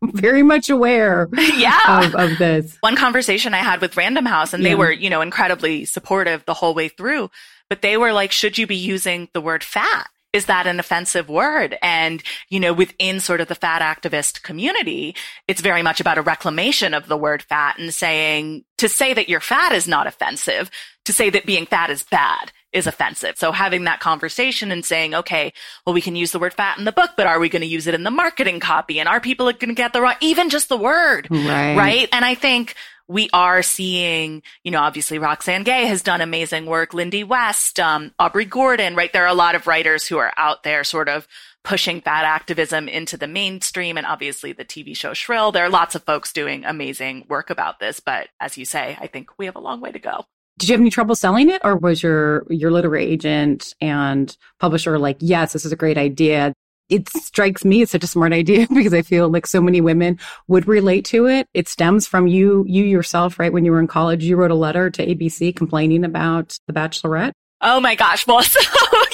very 0.02 0.42
much 0.42 0.68
aware 0.68 1.28
yeah. 1.36 2.06
Of, 2.06 2.14
of, 2.14 2.38
this. 2.38 2.76
One 2.80 2.96
conversation 2.96 3.54
I 3.54 3.58
had 3.58 3.80
with 3.80 3.96
Random 3.96 4.26
House 4.26 4.52
and 4.52 4.62
yeah. 4.62 4.70
they 4.70 4.74
were, 4.74 4.92
you 4.92 5.08
know, 5.08 5.20
incredibly 5.20 5.84
supportive 5.84 6.44
the 6.44 6.54
whole 6.54 6.74
way 6.74 6.88
through, 6.88 7.30
but 7.70 7.82
they 7.82 7.96
were 7.96 8.12
like, 8.12 8.32
should 8.32 8.58
you 8.58 8.66
be 8.66 8.76
using 8.76 9.28
the 9.32 9.40
word 9.40 9.64
fat? 9.64 10.08
Is 10.34 10.46
that 10.46 10.66
an 10.66 10.80
offensive 10.80 11.28
word? 11.28 11.78
And, 11.80 12.20
you 12.48 12.58
know, 12.58 12.72
within 12.72 13.20
sort 13.20 13.40
of 13.40 13.46
the 13.46 13.54
fat 13.54 13.80
activist 13.80 14.42
community, 14.42 15.14
it's 15.46 15.60
very 15.60 15.80
much 15.80 16.00
about 16.00 16.18
a 16.18 16.22
reclamation 16.22 16.92
of 16.92 17.06
the 17.06 17.16
word 17.16 17.42
fat 17.42 17.78
and 17.78 17.94
saying 17.94 18.64
to 18.78 18.88
say 18.88 19.14
that 19.14 19.28
you're 19.28 19.38
fat 19.38 19.72
is 19.72 19.86
not 19.86 20.08
offensive, 20.08 20.72
to 21.04 21.12
say 21.12 21.30
that 21.30 21.46
being 21.46 21.66
fat 21.66 21.88
is 21.88 22.02
bad 22.02 22.50
is 22.72 22.88
offensive. 22.88 23.38
So 23.38 23.52
having 23.52 23.84
that 23.84 24.00
conversation 24.00 24.72
and 24.72 24.84
saying, 24.84 25.14
okay, 25.14 25.52
well, 25.86 25.94
we 25.94 26.00
can 26.00 26.16
use 26.16 26.32
the 26.32 26.40
word 26.40 26.52
fat 26.52 26.78
in 26.78 26.84
the 26.84 26.90
book, 26.90 27.10
but 27.16 27.28
are 27.28 27.38
we 27.38 27.48
going 27.48 27.62
to 27.62 27.68
use 27.68 27.86
it 27.86 27.94
in 27.94 28.02
the 28.02 28.10
marketing 28.10 28.58
copy? 28.58 28.98
And 28.98 29.08
are 29.08 29.20
people 29.20 29.46
going 29.46 29.68
to 29.68 29.74
get 29.74 29.92
the 29.92 30.00
wrong, 30.00 30.16
even 30.20 30.50
just 30.50 30.68
the 30.68 30.76
word? 30.76 31.28
Right. 31.30 31.76
Right. 31.76 32.08
And 32.10 32.24
I 32.24 32.34
think 32.34 32.74
we 33.08 33.28
are 33.32 33.62
seeing, 33.62 34.42
you 34.62 34.70
know, 34.70 34.80
obviously 34.80 35.18
Roxane 35.18 35.64
Gay 35.64 35.86
has 35.86 36.02
done 36.02 36.20
amazing 36.20 36.66
work, 36.66 36.94
Lindy 36.94 37.24
West, 37.24 37.78
um, 37.78 38.12
Aubrey 38.18 38.44
Gordon, 38.44 38.94
right? 38.94 39.12
There 39.12 39.24
are 39.24 39.28
a 39.28 39.34
lot 39.34 39.54
of 39.54 39.66
writers 39.66 40.06
who 40.06 40.18
are 40.18 40.32
out 40.36 40.62
there 40.62 40.84
sort 40.84 41.08
of 41.08 41.28
pushing 41.64 42.00
fat 42.00 42.24
activism 42.24 42.88
into 42.88 43.16
the 43.16 43.26
mainstream 43.26 43.96
and 43.96 44.06
obviously 44.06 44.52
the 44.52 44.64
TV 44.64 44.96
show 44.96 45.14
Shrill. 45.14 45.52
There 45.52 45.64
are 45.64 45.70
lots 45.70 45.94
of 45.94 46.04
folks 46.04 46.32
doing 46.32 46.64
amazing 46.64 47.26
work 47.28 47.50
about 47.50 47.80
this, 47.80 48.00
but 48.00 48.28
as 48.40 48.56
you 48.56 48.64
say, 48.64 48.96
I 49.00 49.06
think 49.06 49.30
we 49.38 49.46
have 49.46 49.56
a 49.56 49.60
long 49.60 49.80
way 49.80 49.92
to 49.92 49.98
go. 49.98 50.26
Did 50.58 50.68
you 50.68 50.74
have 50.74 50.80
any 50.80 50.90
trouble 50.90 51.16
selling 51.16 51.50
it 51.50 51.62
or 51.64 51.76
was 51.76 52.02
your 52.02 52.46
your 52.48 52.70
literary 52.70 53.06
agent 53.06 53.74
and 53.80 54.36
publisher 54.60 54.98
like, 54.98 55.16
yes, 55.20 55.52
this 55.52 55.64
is 55.64 55.72
a 55.72 55.76
great 55.76 55.98
idea 55.98 56.54
it 56.88 57.08
strikes 57.08 57.64
me 57.64 57.82
as 57.82 57.90
such 57.90 58.04
a 58.04 58.08
smart 58.08 58.32
idea 58.32 58.66
because 58.74 58.94
I 58.94 59.02
feel 59.02 59.28
like 59.28 59.46
so 59.46 59.60
many 59.60 59.80
women 59.80 60.18
would 60.48 60.68
relate 60.68 61.04
to 61.06 61.26
it. 61.26 61.48
It 61.54 61.68
stems 61.68 62.06
from 62.06 62.26
you, 62.26 62.64
you 62.68 62.84
yourself, 62.84 63.38
right? 63.38 63.52
When 63.52 63.64
you 63.64 63.72
were 63.72 63.80
in 63.80 63.86
college, 63.86 64.24
you 64.24 64.36
wrote 64.36 64.50
a 64.50 64.56
letter 64.56 64.90
to 64.90 65.06
ABC 65.06 65.54
complaining 65.54 66.04
about 66.04 66.58
The 66.66 66.72
Bachelorette. 66.72 67.32
Oh 67.64 67.80
my 67.80 67.94
gosh. 67.94 68.26
Well, 68.26 68.42
so 68.42 68.60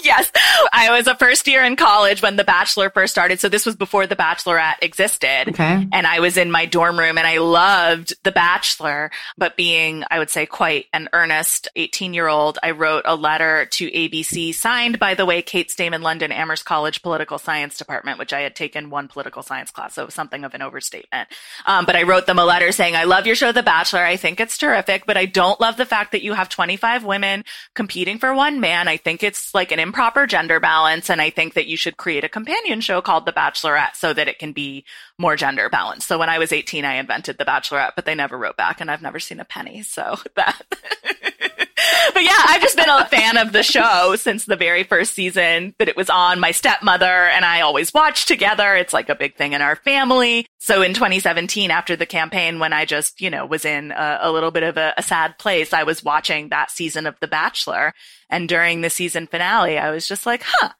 yes, 0.02 0.30
I 0.73 0.90
was 0.90 1.07
a 1.07 1.14
first 1.14 1.47
year 1.47 1.64
in 1.64 1.76
college 1.76 2.21
when 2.21 2.37
The 2.37 2.45
Bachelor 2.45 2.90
first 2.90 3.12
started. 3.12 3.38
So 3.38 3.49
this 3.49 3.64
was 3.64 3.76
before 3.76 4.07
The 4.07 4.16
Bachelorette 4.16 4.83
existed. 4.83 5.49
Okay. 5.49 5.87
And 5.92 6.07
I 6.07 6.19
was 6.19 6.37
in 6.37 6.50
my 6.50 6.66
dorm 6.66 6.99
room 6.99 7.16
and 7.16 7.26
I 7.26 7.38
loved 7.38 8.14
The 8.25 8.33
Bachelor, 8.33 9.12
but 9.38 9.57
being, 9.57 10.04
I 10.11 10.19
would 10.19 10.30
say, 10.30 10.47
quite 10.47 10.87
an 10.92 11.09
earnest 11.12 11.69
18 11.76 12.12
year 12.12 12.26
old, 12.26 12.59
I 12.62 12.73
wrote 12.73 13.04
a 13.07 13.14
letter 13.14 13.66
to 13.66 13.90
ABC 13.90 14.52
signed, 14.52 14.99
by 14.99 15.14
the 15.14 15.25
way, 15.25 15.42
Kate 15.42 15.71
Stayman 15.71 16.02
London 16.02 16.33
Amherst 16.33 16.64
College 16.64 17.02
Political 17.02 17.38
Science 17.38 17.78
Department, 17.78 18.19
which 18.19 18.33
I 18.33 18.40
had 18.40 18.57
taken 18.57 18.90
one 18.90 19.07
political 19.07 19.42
science 19.45 19.71
class. 19.71 19.95
So 19.95 20.02
it 20.02 20.07
was 20.07 20.14
something 20.14 20.45
of 20.45 20.54
an 20.54 20.62
overstatement. 20.62 21.28
Um, 21.66 21.87
but 21.87 21.95
I 21.95 22.02
wrote 22.02 22.26
them 22.26 22.38
a 22.40 22.45
letter 22.45 22.73
saying, 22.73 22.97
I 22.97 23.04
love 23.04 23.26
your 23.26 23.37
show, 23.37 23.52
The 23.52 23.62
Bachelor. 23.62 24.00
I 24.00 24.16
think 24.16 24.40
it's 24.40 24.59
terrific, 24.59 25.07
but 25.07 25.16
I 25.16 25.26
don't 25.26 25.61
love 25.61 25.76
the 25.76 25.87
fact 25.87 26.12
that 26.12 26.23
you 26.23 26.33
have 26.33 26.49
25 26.49 27.04
women 27.04 27.45
competing 27.75 28.19
for 28.19 28.35
one 28.40 28.59
man. 28.59 28.88
I 28.88 28.97
think 28.97 29.23
it's 29.23 29.54
like 29.54 29.70
an 29.70 29.78
improper 29.78 30.26
gender 30.26 30.61
balance. 30.61 31.11
And 31.11 31.20
I 31.20 31.28
think 31.28 31.52
that 31.52 31.66
you 31.66 31.76
should 31.76 31.99
create 31.99 32.25
a 32.25 32.28
companion 32.28 32.80
show 32.80 33.02
called 33.02 33.26
The 33.26 33.35
Bachelorette 33.35 33.97
so 33.97 34.14
that 34.14 34.28
it 34.28 34.38
can 34.38 34.52
be 34.52 34.87
more 35.18 35.37
gender 35.37 35.68
balanced. 35.68 36.09
So 36.09 36.18
when 36.18 36.30
I 36.30 36.38
was 36.38 36.50
18, 36.50 36.87
I 36.87 36.94
invented 36.94 37.37
The 37.37 37.44
Bachelorette, 37.44 37.92
but 37.97 38.06
they 38.06 38.14
never 38.14 38.38
wrote 38.38 38.56
back 38.56 38.80
and 38.80 38.90
I've 38.90 39.02
never 39.02 39.20
seen 39.20 39.40
a 39.40 39.44
penny. 39.44 39.82
So 39.82 40.16
that. 40.37 40.62
But 42.14 42.23
yeah, 42.23 42.37
I've 42.47 42.62
just 42.62 42.76
been 42.76 42.88
a 42.88 43.07
fan 43.07 43.37
of 43.37 43.52
the 43.52 43.62
show 43.62 44.16
since 44.16 44.45
the 44.45 44.57
very 44.57 44.85
first 44.85 45.14
season 45.14 45.75
that 45.78 45.88
it 45.88 45.97
was 45.97 46.11
on. 46.11 46.40
My 46.40 46.50
stepmother 46.50 47.04
and 47.07 47.45
I 47.45 47.61
always 47.61 47.92
watch 47.95 48.26
together. 48.26 48.75
It's 48.76 48.92
like 48.92 49.09
a 49.09 49.14
big 49.14 49.37
thing 49.37 49.52
in 49.52 49.62
our 49.62 49.76
family. 49.76 50.47
So 50.59 50.83
in 50.83 50.95
2017, 50.95 51.71
after 51.71 51.97
the 51.97 52.07
campaign, 52.07 52.59
when 52.59 52.73
I 52.73 52.85
just, 52.85 53.21
you 53.21 53.30
know, 53.30 53.47
was 53.47 53.64
in 53.64 53.92
a, 53.92 54.19
a 54.23 54.33
little 54.33 54.50
bit 54.50 54.62
of 54.62 54.76
a, 54.76 54.95
a 54.97 55.02
sad 55.02 55.38
place, 55.38 55.73
I 55.73 55.85
was 55.85 56.04
watching 56.04 56.49
that 56.49 56.71
season 56.71 57.07
of 57.07 57.19
The 57.21 57.28
Bachelor. 57.28 57.92
And 58.28 58.49
during 58.49 58.80
the 58.80 58.90
season 58.90 59.26
finale, 59.26 59.78
I 59.78 59.90
was 59.90 60.07
just 60.07 60.26
like, 60.26 60.42
huh, 60.45 60.71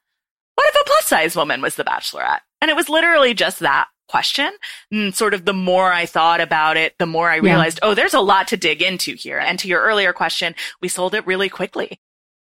what 0.55 0.67
if 0.69 0.81
a 0.81 0.85
plus 0.85 1.07
size 1.07 1.35
woman 1.35 1.61
was 1.61 1.75
the 1.75 1.83
bachelorette? 1.83 2.41
And 2.61 2.69
it 2.69 2.75
was 2.75 2.89
literally 2.89 3.33
just 3.33 3.59
that 3.59 3.87
question. 4.11 4.51
And 4.91 5.15
sort 5.15 5.33
of 5.33 5.45
the 5.45 5.53
more 5.53 5.91
I 5.91 6.05
thought 6.05 6.41
about 6.41 6.77
it, 6.77 6.95
the 6.99 7.05
more 7.07 7.29
I 7.29 7.37
realized, 7.37 7.79
yeah. 7.81 7.89
oh, 7.89 7.93
there's 7.95 8.13
a 8.13 8.19
lot 8.19 8.49
to 8.49 8.57
dig 8.57 8.81
into 8.81 9.15
here. 9.15 9.39
And 9.39 9.57
to 9.59 9.67
your 9.67 9.81
earlier 9.81 10.13
question, 10.13 10.53
we 10.81 10.89
sold 10.89 11.15
it 11.15 11.25
really 11.25 11.49
quickly. 11.49 11.99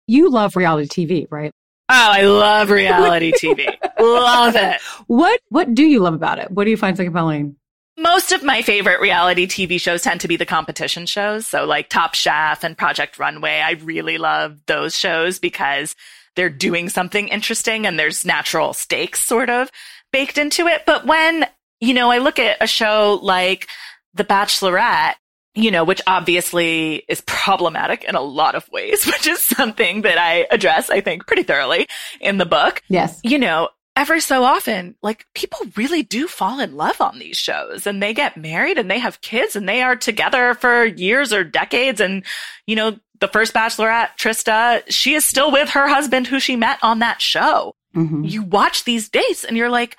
You 0.07 0.29
love 0.29 0.55
reality 0.55 0.88
TV, 0.88 1.27
right? 1.29 1.53
Oh, 1.88 2.11
I 2.11 2.23
love 2.23 2.69
reality 2.71 3.31
TV. 3.31 3.65
love 3.99 4.55
it. 4.55 4.81
What 5.07 5.39
what 5.49 5.73
do 5.73 5.83
you 5.83 5.99
love 5.99 6.13
about 6.13 6.39
it? 6.39 6.51
What 6.51 6.65
do 6.65 6.71
you 6.71 6.77
find 6.77 6.97
so 6.97 7.03
compelling? 7.03 7.55
Most 7.97 8.31
of 8.31 8.43
my 8.43 8.61
favorite 8.61 9.01
reality 9.01 9.45
TV 9.45 9.79
shows 9.79 10.03
tend 10.03 10.21
to 10.21 10.27
be 10.27 10.38
the 10.38 10.45
competition 10.45 11.05
shows. 11.05 11.45
So 11.45 11.65
like 11.65 11.89
Top 11.89 12.13
Chef 12.15 12.63
and 12.63 12.77
Project 12.77 13.19
Runway. 13.19 13.59
I 13.59 13.71
really 13.71 14.17
love 14.17 14.57
those 14.67 14.97
shows 14.97 15.39
because 15.39 15.95
they're 16.35 16.49
doing 16.49 16.89
something 16.89 17.27
interesting 17.27 17.85
and 17.85 17.99
there's 17.99 18.23
natural 18.23 18.73
stakes 18.73 19.21
sort 19.21 19.49
of 19.49 19.69
baked 20.11 20.38
into 20.38 20.67
it. 20.67 20.83
But 20.85 21.05
when 21.05 21.45
you 21.79 21.93
know, 21.93 22.12
I 22.12 22.17
look 22.19 22.39
at 22.39 22.57
a 22.62 22.67
show 22.67 23.19
like 23.21 23.67
The 24.13 24.24
Bachelorette, 24.24 25.15
you 25.55 25.71
know, 25.71 25.83
which 25.83 26.01
obviously 26.07 27.03
is 27.07 27.21
problematic 27.21 28.03
in 28.03 28.15
a 28.15 28.21
lot 28.21 28.55
of 28.55 28.69
ways, 28.71 29.05
which 29.05 29.27
is 29.27 29.41
something 29.41 30.01
that 30.03 30.17
I 30.17 30.48
address, 30.51 30.89
I 30.89 31.01
think, 31.01 31.27
pretty 31.27 31.43
thoroughly 31.43 31.88
in 32.19 32.38
the 32.38 32.45
book. 32.45 32.81
Yes. 32.88 33.19
You 33.24 33.39
know, 33.39 33.69
ever 33.95 34.19
so 34.19 34.43
often, 34.43 34.95
like 35.01 35.25
people 35.33 35.59
really 35.75 36.03
do 36.03 36.27
fall 36.27 36.59
in 36.59 36.77
love 36.77 37.01
on 37.01 37.19
these 37.19 37.38
shows 37.38 37.86
and 37.86 38.01
they 38.01 38.13
get 38.13 38.38
married 38.38 38.77
and 38.77 38.89
they 38.89 39.00
have 39.00 39.21
kids 39.21 39.55
and 39.55 39.67
they 39.67 39.81
are 39.81 39.95
together 39.95 40.53
for 40.53 40.86
years 40.86 41.33
or 41.33 41.43
decades. 41.43 42.00
And, 42.00 42.24
you 42.65 42.75
know, 42.75 42.98
the 43.19 43.27
first 43.27 43.53
bachelorette, 43.53 44.17
Trista, 44.17 44.83
she 44.88 45.15
is 45.15 45.25
still 45.25 45.51
with 45.51 45.69
her 45.71 45.88
husband 45.88 46.27
who 46.27 46.39
she 46.39 46.55
met 46.55 46.79
on 46.81 47.00
that 47.00 47.21
show. 47.21 47.75
Mm-hmm. 47.95 48.24
You 48.24 48.43
watch 48.43 48.86
these 48.86 49.09
dates 49.09 49.43
and 49.43 49.57
you're 49.57 49.69
like, 49.69 49.98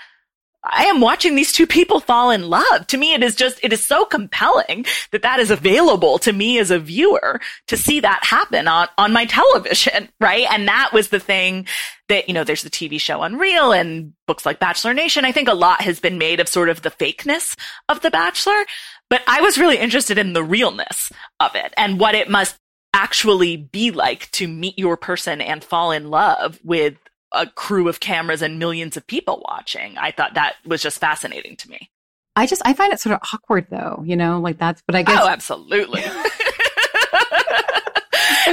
I 0.62 0.84
am 0.84 1.00
watching 1.00 1.34
these 1.34 1.52
two 1.52 1.66
people 1.66 2.00
fall 2.00 2.30
in 2.30 2.50
love. 2.50 2.86
To 2.88 2.98
me, 2.98 3.14
it 3.14 3.22
is 3.22 3.34
just, 3.34 3.58
it 3.62 3.72
is 3.72 3.82
so 3.82 4.04
compelling 4.04 4.84
that 5.10 5.22
that 5.22 5.40
is 5.40 5.50
available 5.50 6.18
to 6.18 6.32
me 6.32 6.58
as 6.58 6.70
a 6.70 6.78
viewer 6.78 7.40
to 7.68 7.76
see 7.76 8.00
that 8.00 8.24
happen 8.24 8.68
on, 8.68 8.88
on 8.98 9.12
my 9.12 9.24
television, 9.24 10.10
right? 10.20 10.46
And 10.50 10.68
that 10.68 10.90
was 10.92 11.08
the 11.08 11.20
thing 11.20 11.66
that, 12.08 12.28
you 12.28 12.34
know, 12.34 12.44
there's 12.44 12.62
the 12.62 12.70
TV 12.70 13.00
show 13.00 13.22
Unreal 13.22 13.72
and 13.72 14.12
books 14.26 14.44
like 14.44 14.58
Bachelor 14.58 14.92
Nation. 14.92 15.24
I 15.24 15.32
think 15.32 15.48
a 15.48 15.54
lot 15.54 15.80
has 15.80 15.98
been 15.98 16.18
made 16.18 16.40
of 16.40 16.48
sort 16.48 16.68
of 16.68 16.82
the 16.82 16.90
fakeness 16.90 17.56
of 17.88 18.00
The 18.02 18.10
Bachelor, 18.10 18.64
but 19.08 19.22
I 19.26 19.40
was 19.40 19.58
really 19.58 19.78
interested 19.78 20.18
in 20.18 20.34
the 20.34 20.44
realness 20.44 21.10
of 21.40 21.54
it 21.54 21.72
and 21.76 21.98
what 21.98 22.14
it 22.14 22.28
must 22.28 22.56
actually 22.92 23.56
be 23.56 23.90
like 23.92 24.30
to 24.32 24.48
meet 24.48 24.78
your 24.78 24.96
person 24.96 25.40
and 25.40 25.64
fall 25.64 25.92
in 25.92 26.10
love 26.10 26.58
with 26.64 26.96
a 27.32 27.46
crew 27.46 27.88
of 27.88 28.00
cameras 28.00 28.42
and 28.42 28.58
millions 28.58 28.96
of 28.96 29.06
people 29.06 29.44
watching. 29.48 29.96
I 29.98 30.10
thought 30.10 30.34
that 30.34 30.54
was 30.64 30.82
just 30.82 30.98
fascinating 30.98 31.56
to 31.56 31.70
me. 31.70 31.90
I 32.36 32.46
just 32.46 32.62
I 32.64 32.74
find 32.74 32.92
it 32.92 33.00
sort 33.00 33.14
of 33.14 33.20
awkward 33.32 33.66
though, 33.70 34.02
you 34.04 34.16
know, 34.16 34.40
like 34.40 34.58
that's 34.58 34.82
but 34.86 34.94
I 34.94 35.02
guess 35.02 35.20
Oh, 35.22 35.28
absolutely. 35.28 36.02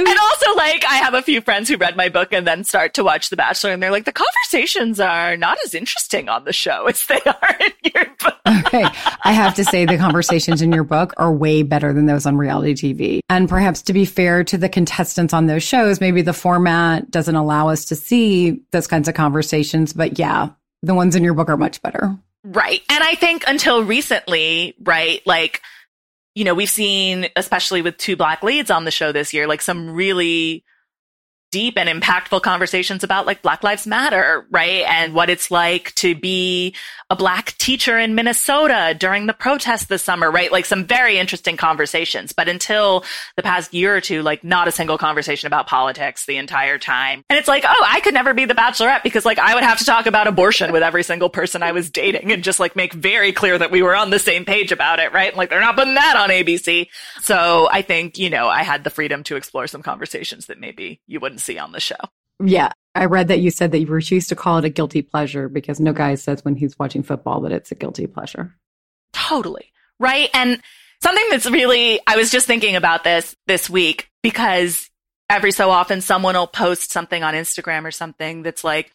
and 0.06 0.18
also 0.18 0.54
like 0.54 0.84
I 0.88 0.96
have 0.96 1.14
a 1.14 1.22
few 1.22 1.40
friends 1.40 1.68
who 1.68 1.76
read 1.76 1.96
my 1.96 2.08
book 2.08 2.32
and 2.32 2.46
then 2.46 2.64
start 2.64 2.94
to 2.94 3.04
watch 3.04 3.30
The 3.30 3.36
Bachelor 3.36 3.72
and 3.72 3.82
they're 3.82 3.90
like 3.90 4.04
the 4.04 4.12
conversations 4.12 5.00
are 5.00 5.36
not 5.36 5.58
as 5.64 5.74
interesting 5.74 6.28
on 6.28 6.44
the 6.44 6.52
show 6.52 6.86
as 6.86 7.04
they 7.06 7.20
are 7.26 7.56
in 7.60 7.92
your 7.94 8.06
book. 8.18 8.34
okay. 8.66 8.84
I 9.22 9.32
have 9.32 9.54
to 9.56 9.64
say 9.64 9.84
the 9.84 9.96
conversations 9.96 10.62
in 10.62 10.72
your 10.72 10.84
book 10.84 11.14
are 11.16 11.32
way 11.32 11.62
better 11.62 11.92
than 11.92 12.06
those 12.06 12.26
on 12.26 12.36
reality 12.36 12.74
TV. 12.74 13.20
And 13.28 13.48
perhaps 13.48 13.82
to 13.82 13.92
be 13.92 14.04
fair 14.04 14.44
to 14.44 14.58
the 14.58 14.68
contestants 14.68 15.32
on 15.32 15.46
those 15.46 15.62
shows, 15.62 16.00
maybe 16.00 16.22
the 16.22 16.32
format 16.32 17.10
doesn't 17.10 17.36
allow 17.36 17.68
us 17.68 17.86
to 17.86 17.96
see 17.96 18.60
those 18.70 18.86
kinds 18.86 19.08
of 19.08 19.14
conversations, 19.14 19.92
but 19.92 20.18
yeah, 20.18 20.50
the 20.82 20.94
ones 20.94 21.16
in 21.16 21.24
your 21.24 21.34
book 21.34 21.48
are 21.48 21.56
much 21.56 21.82
better. 21.82 22.16
Right. 22.44 22.82
And 22.88 23.02
I 23.02 23.14
think 23.14 23.44
until 23.46 23.82
recently, 23.82 24.74
right, 24.80 25.20
like 25.26 25.60
you 26.38 26.44
know, 26.44 26.54
we've 26.54 26.70
seen, 26.70 27.26
especially 27.34 27.82
with 27.82 27.96
two 27.96 28.14
black 28.14 28.44
leads 28.44 28.70
on 28.70 28.84
the 28.84 28.92
show 28.92 29.10
this 29.10 29.34
year, 29.34 29.48
like 29.48 29.60
some 29.60 29.90
really 29.90 30.62
deep 31.50 31.78
and 31.78 31.88
impactful 31.88 32.42
conversations 32.42 33.02
about 33.02 33.26
like 33.26 33.42
Black 33.42 33.62
Lives 33.64 33.86
Matter, 33.86 34.46
right? 34.50 34.84
And 34.86 35.14
what 35.14 35.30
it's 35.30 35.50
like 35.50 35.94
to 35.96 36.14
be 36.14 36.74
a 37.10 37.16
black 37.16 37.56
teacher 37.56 37.98
in 37.98 38.14
Minnesota 38.14 38.94
during 38.98 39.26
the 39.26 39.32
protests 39.32 39.86
this 39.86 40.02
summer, 40.02 40.30
right? 40.30 40.52
Like 40.52 40.66
some 40.66 40.84
very 40.84 41.18
interesting 41.18 41.56
conversations. 41.56 42.32
But 42.32 42.48
until 42.48 43.04
the 43.36 43.42
past 43.42 43.72
year 43.72 43.96
or 43.96 44.00
two, 44.00 44.22
like 44.22 44.44
not 44.44 44.68
a 44.68 44.72
single 44.72 44.98
conversation 44.98 45.46
about 45.46 45.66
politics 45.66 46.26
the 46.26 46.36
entire 46.36 46.78
time. 46.78 47.24
And 47.30 47.38
it's 47.38 47.48
like, 47.48 47.64
oh, 47.66 47.86
I 47.86 48.00
could 48.00 48.14
never 48.14 48.34
be 48.34 48.44
the 48.44 48.54
bachelorette 48.54 49.02
because 49.02 49.24
like 49.24 49.38
I 49.38 49.54
would 49.54 49.64
have 49.64 49.78
to 49.78 49.84
talk 49.84 50.06
about 50.06 50.26
abortion 50.26 50.70
with 50.70 50.82
every 50.82 51.02
single 51.02 51.30
person 51.30 51.62
I 51.62 51.72
was 51.72 51.88
dating 51.88 52.30
and 52.30 52.44
just 52.44 52.60
like 52.60 52.76
make 52.76 52.92
very 52.92 53.32
clear 53.32 53.56
that 53.56 53.70
we 53.70 53.82
were 53.82 53.96
on 53.96 54.10
the 54.10 54.18
same 54.18 54.44
page 54.44 54.70
about 54.70 54.98
it, 54.98 55.12
right? 55.14 55.34
Like 55.34 55.48
they're 55.48 55.60
not 55.60 55.76
putting 55.76 55.94
that 55.94 56.16
on 56.16 56.28
ABC. 56.28 56.88
So 57.22 57.68
I 57.70 57.80
think, 57.80 58.18
you 58.18 58.28
know, 58.28 58.48
I 58.48 58.64
had 58.64 58.84
the 58.84 58.90
freedom 58.90 59.22
to 59.24 59.36
explore 59.36 59.66
some 59.66 59.82
conversations 59.82 60.46
that 60.46 60.60
maybe 60.60 61.00
you 61.06 61.20
wouldn't 61.20 61.37
see 61.38 61.58
on 61.58 61.72
the 61.72 61.80
show. 61.80 61.96
Yeah. 62.42 62.72
I 62.94 63.04
read 63.04 63.28
that 63.28 63.40
you 63.40 63.50
said 63.50 63.72
that 63.72 63.80
you 63.80 63.86
refuse 63.86 64.26
to 64.28 64.36
call 64.36 64.58
it 64.58 64.64
a 64.64 64.70
guilty 64.70 65.02
pleasure 65.02 65.48
because 65.48 65.78
no 65.78 65.92
guy 65.92 66.14
says 66.16 66.44
when 66.44 66.56
he's 66.56 66.78
watching 66.78 67.02
football 67.02 67.40
that 67.42 67.52
it's 67.52 67.70
a 67.70 67.76
guilty 67.76 68.06
pleasure. 68.06 68.54
Totally. 69.12 69.72
Right. 70.00 70.30
And 70.34 70.60
something 71.02 71.24
that's 71.30 71.50
really, 71.50 72.00
I 72.06 72.16
was 72.16 72.30
just 72.30 72.46
thinking 72.46 72.76
about 72.76 73.04
this 73.04 73.36
this 73.46 73.70
week 73.70 74.10
because 74.22 74.90
every 75.30 75.52
so 75.52 75.70
often 75.70 76.00
someone 76.00 76.34
will 76.34 76.46
post 76.46 76.90
something 76.90 77.22
on 77.22 77.34
Instagram 77.34 77.84
or 77.84 77.90
something 77.90 78.42
that's 78.42 78.64
like, 78.64 78.92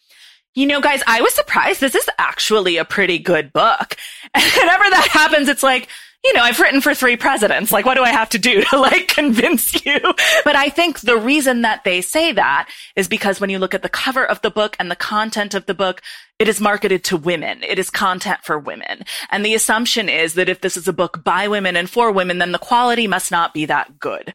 you 0.56 0.66
know, 0.68 0.82
guys, 0.82 1.02
I 1.08 1.22
was 1.22 1.34
surprised. 1.34 1.82
This 1.82 1.96
is 1.96 2.10
actually 2.18 2.78
a 2.78 2.86
pretty 2.86 3.20
good 3.20 3.54
book. 3.54 3.96
And 4.36 4.52
whenever 4.54 4.84
that 4.90 5.10
happens, 5.12 5.48
it's 5.48 5.62
like, 5.62 5.88
you 6.24 6.34
know, 6.34 6.42
I've 6.42 6.60
written 6.60 6.80
for 6.80 6.94
three 6.94 7.18
presidents. 7.18 7.72
Like, 7.72 7.86
what 7.86 7.96
do 7.96 8.04
I 8.04 8.12
have 8.12 8.30
to 8.30 8.40
do 8.40 8.62
to 8.70 8.78
like 8.78 9.08
convince 9.08 9.86
you? 9.86 10.00
But 10.44 10.56
I 10.56 10.70
think 10.70 11.02
the 11.02 11.18
reason 11.18 11.62
that 11.62 11.84
they 11.84 12.02
say 12.02 12.32
that 12.32 12.70
is 12.96 13.08
because 13.08 13.42
when 13.42 13.50
you 13.50 13.60
look 13.60 13.74
at 13.74 13.82
the 13.82 13.90
cover 13.90 14.26
of 14.26 14.42
the 14.42 14.52
book 14.52 14.76
and 14.80 14.90
the 14.90 14.96
content 14.96 15.54
of 15.54 15.66
the 15.66 15.74
book, 15.74 16.02
it 16.40 16.48
is 16.48 16.62
marketed 16.62 17.04
to 17.06 17.18
women. 17.18 17.64
It 17.64 17.78
is 17.78 17.90
content 17.90 18.40
for 18.44 18.58
women. 18.58 19.04
And 19.30 19.46
the 19.46 19.54
assumption 19.54 20.10
is 20.10 20.34
that 20.36 20.50
if 20.50 20.62
this 20.62 20.78
is 20.78 20.88
a 20.88 20.94
book 20.94 21.24
by 21.24 21.48
women 21.48 21.76
and 21.76 21.90
for 21.90 22.12
women, 22.12 22.38
then 22.38 22.52
the 22.52 22.58
quality 22.60 23.08
must 23.08 23.32
not 23.32 23.54
be 23.54 23.66
that 23.66 24.00
good 24.00 24.34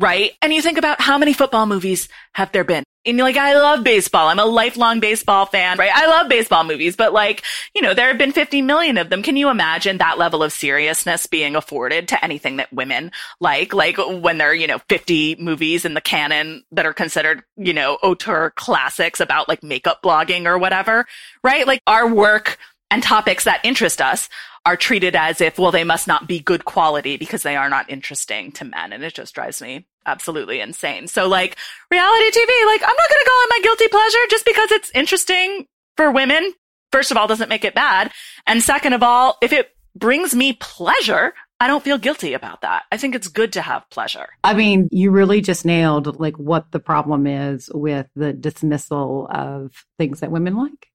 right? 0.00 0.32
And 0.40 0.52
you 0.52 0.62
think 0.62 0.78
about 0.78 1.00
how 1.00 1.18
many 1.18 1.34
football 1.34 1.66
movies 1.66 2.08
have 2.32 2.50
there 2.52 2.64
been? 2.64 2.84
And 3.06 3.16
you're 3.16 3.26
like, 3.26 3.36
I 3.36 3.54
love 3.54 3.82
baseball. 3.82 4.28
I'm 4.28 4.38
a 4.38 4.44
lifelong 4.44 5.00
baseball 5.00 5.46
fan, 5.46 5.78
right? 5.78 5.92
I 5.94 6.06
love 6.06 6.28
baseball 6.28 6.64
movies, 6.64 6.96
but 6.96 7.14
like, 7.14 7.42
you 7.74 7.80
know, 7.80 7.94
there 7.94 8.08
have 8.08 8.18
been 8.18 8.32
50 8.32 8.60
million 8.62 8.98
of 8.98 9.08
them. 9.08 9.22
Can 9.22 9.36
you 9.36 9.48
imagine 9.48 9.98
that 9.98 10.18
level 10.18 10.42
of 10.42 10.52
seriousness 10.52 11.26
being 11.26 11.56
afforded 11.56 12.08
to 12.08 12.22
anything 12.22 12.56
that 12.56 12.72
women 12.72 13.10
like? 13.40 13.72
Like 13.72 13.96
when 13.98 14.36
there 14.38 14.50
are, 14.50 14.54
you 14.54 14.66
know, 14.66 14.80
50 14.90 15.36
movies 15.36 15.84
in 15.84 15.94
the 15.94 16.00
canon 16.02 16.62
that 16.72 16.84
are 16.84 16.92
considered, 16.92 17.42
you 17.56 17.72
know, 17.72 17.94
auteur 18.02 18.50
classics 18.50 19.20
about 19.20 19.48
like 19.48 19.62
makeup 19.62 20.02
blogging 20.02 20.44
or 20.44 20.58
whatever, 20.58 21.06
right? 21.42 21.66
Like 21.66 21.80
our 21.86 22.06
work 22.06 22.58
and 22.90 23.02
topics 23.02 23.44
that 23.44 23.64
interest 23.64 24.02
us 24.02 24.28
are 24.66 24.76
treated 24.76 25.16
as 25.16 25.40
if, 25.40 25.58
well, 25.58 25.72
they 25.72 25.84
must 25.84 26.06
not 26.06 26.28
be 26.28 26.38
good 26.38 26.66
quality 26.66 27.16
because 27.16 27.42
they 27.42 27.56
are 27.56 27.70
not 27.70 27.88
interesting 27.88 28.52
to 28.52 28.64
men. 28.64 28.92
And 28.92 29.02
it 29.02 29.14
just 29.14 29.34
drives 29.34 29.62
me 29.62 29.86
absolutely 30.06 30.60
insane. 30.60 31.06
So 31.06 31.28
like 31.28 31.56
reality 31.90 32.30
TV, 32.30 32.66
like 32.66 32.82
I'm 32.82 32.96
not 32.96 33.08
going 33.08 33.20
to 33.20 33.30
call 33.30 33.42
it 33.42 33.50
my 33.50 33.60
guilty 33.62 33.88
pleasure 33.88 34.26
just 34.30 34.44
because 34.44 34.72
it's 34.72 34.90
interesting 34.94 35.66
for 35.96 36.10
women. 36.10 36.52
First 36.92 37.10
of 37.10 37.16
all, 37.16 37.28
doesn't 37.28 37.48
make 37.48 37.64
it 37.64 37.74
bad. 37.74 38.10
And 38.46 38.62
second 38.62 38.94
of 38.94 39.02
all, 39.02 39.38
if 39.40 39.52
it 39.52 39.70
brings 39.94 40.34
me 40.34 40.54
pleasure, 40.54 41.34
I 41.60 41.66
don't 41.66 41.84
feel 41.84 41.98
guilty 41.98 42.32
about 42.32 42.62
that. 42.62 42.84
I 42.90 42.96
think 42.96 43.14
it's 43.14 43.28
good 43.28 43.52
to 43.52 43.62
have 43.62 43.88
pleasure. 43.90 44.28
I 44.42 44.54
mean, 44.54 44.88
you 44.90 45.10
really 45.10 45.40
just 45.40 45.64
nailed 45.64 46.18
like 46.18 46.36
what 46.38 46.70
the 46.72 46.80
problem 46.80 47.26
is 47.26 47.68
with 47.72 48.06
the 48.16 48.32
dismissal 48.32 49.28
of 49.30 49.84
things 49.98 50.20
that 50.20 50.30
women 50.30 50.56
like 50.56 50.88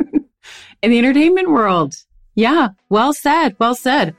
in 0.82 0.90
the 0.90 0.98
entertainment 0.98 1.50
world. 1.50 1.94
Yeah, 2.34 2.68
well 2.88 3.12
said. 3.12 3.56
Well 3.58 3.74
said. 3.74 4.16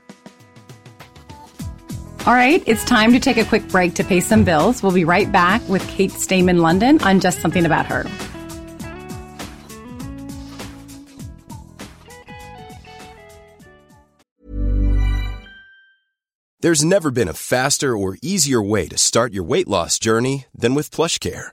All 2.26 2.34
right, 2.34 2.62
it's 2.66 2.84
time 2.84 3.12
to 3.12 3.18
take 3.18 3.38
a 3.38 3.46
quick 3.46 3.66
break 3.68 3.94
to 3.94 4.04
pay 4.04 4.20
some 4.20 4.44
bills. 4.44 4.82
We'll 4.82 4.92
be 4.92 5.06
right 5.06 5.32
back 5.32 5.66
with 5.70 5.86
Kate 5.88 6.10
Stayman 6.10 6.58
London 6.58 7.02
on 7.02 7.18
Just 7.18 7.40
Something 7.40 7.64
About 7.64 7.86
Her. 7.86 8.04
There's 16.60 16.84
never 16.84 17.10
been 17.10 17.28
a 17.28 17.32
faster 17.32 17.96
or 17.96 18.18
easier 18.20 18.60
way 18.60 18.86
to 18.88 18.98
start 18.98 19.32
your 19.32 19.44
weight 19.44 19.66
loss 19.66 19.98
journey 19.98 20.44
than 20.54 20.74
with 20.74 20.90
PlushCare. 20.90 21.52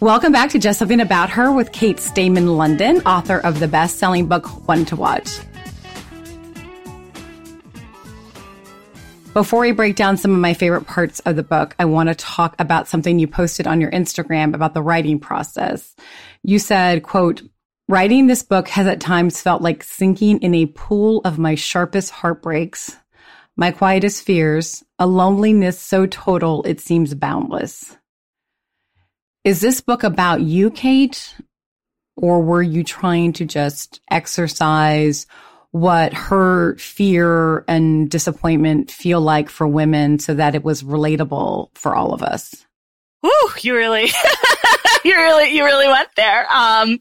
Welcome 0.00 0.32
back 0.32 0.50
to 0.50 0.58
Just 0.58 0.80
Something 0.80 0.98
About 0.98 1.30
Her 1.30 1.52
with 1.52 1.70
Kate 1.70 2.00
Stayman 2.00 2.56
London, 2.56 3.00
author 3.02 3.38
of 3.38 3.60
the 3.60 3.68
best 3.68 3.96
selling 3.96 4.26
book, 4.26 4.66
One 4.66 4.84
to 4.86 4.96
Watch. 4.96 5.38
Before 9.34 9.60
we 9.60 9.70
break 9.70 9.94
down 9.94 10.16
some 10.16 10.32
of 10.32 10.40
my 10.40 10.52
favorite 10.52 10.88
parts 10.88 11.20
of 11.20 11.36
the 11.36 11.44
book, 11.44 11.76
I 11.78 11.84
want 11.84 12.08
to 12.08 12.16
talk 12.16 12.56
about 12.58 12.88
something 12.88 13.20
you 13.20 13.28
posted 13.28 13.68
on 13.68 13.80
your 13.80 13.92
Instagram 13.92 14.52
about 14.52 14.74
the 14.74 14.82
writing 14.82 15.20
process. 15.20 15.94
You 16.42 16.58
said, 16.58 17.04
quote, 17.04 17.42
writing 17.88 18.26
this 18.26 18.42
book 18.42 18.66
has 18.70 18.88
at 18.88 19.00
times 19.00 19.40
felt 19.40 19.62
like 19.62 19.84
sinking 19.84 20.40
in 20.40 20.56
a 20.56 20.66
pool 20.66 21.20
of 21.24 21.38
my 21.38 21.54
sharpest 21.54 22.10
heartbreaks, 22.10 22.96
my 23.56 23.70
quietest 23.70 24.24
fears, 24.24 24.82
a 24.98 25.06
loneliness 25.06 25.78
so 25.78 26.04
total 26.04 26.64
it 26.64 26.80
seems 26.80 27.14
boundless. 27.14 27.96
Is 29.44 29.60
this 29.60 29.82
book 29.82 30.04
about 30.04 30.40
you, 30.40 30.70
Kate? 30.70 31.34
Or 32.16 32.40
were 32.40 32.62
you 32.62 32.82
trying 32.82 33.34
to 33.34 33.44
just 33.44 34.00
exercise 34.10 35.26
what 35.72 36.14
her 36.14 36.76
fear 36.76 37.64
and 37.66 38.08
disappointment 38.08 38.90
feel 38.90 39.20
like 39.20 39.50
for 39.50 39.66
women 39.66 40.18
so 40.18 40.34
that 40.34 40.54
it 40.54 40.64
was 40.64 40.82
relatable 40.82 41.70
for 41.74 41.94
all 41.94 42.14
of 42.14 42.22
us? 42.22 42.64
Woo, 43.22 43.30
you 43.60 43.74
really, 43.74 44.04
you 45.04 45.14
really, 45.14 45.54
you 45.54 45.64
really 45.64 45.88
went 45.88 46.08
there. 46.16 46.46
Um, 46.50 47.00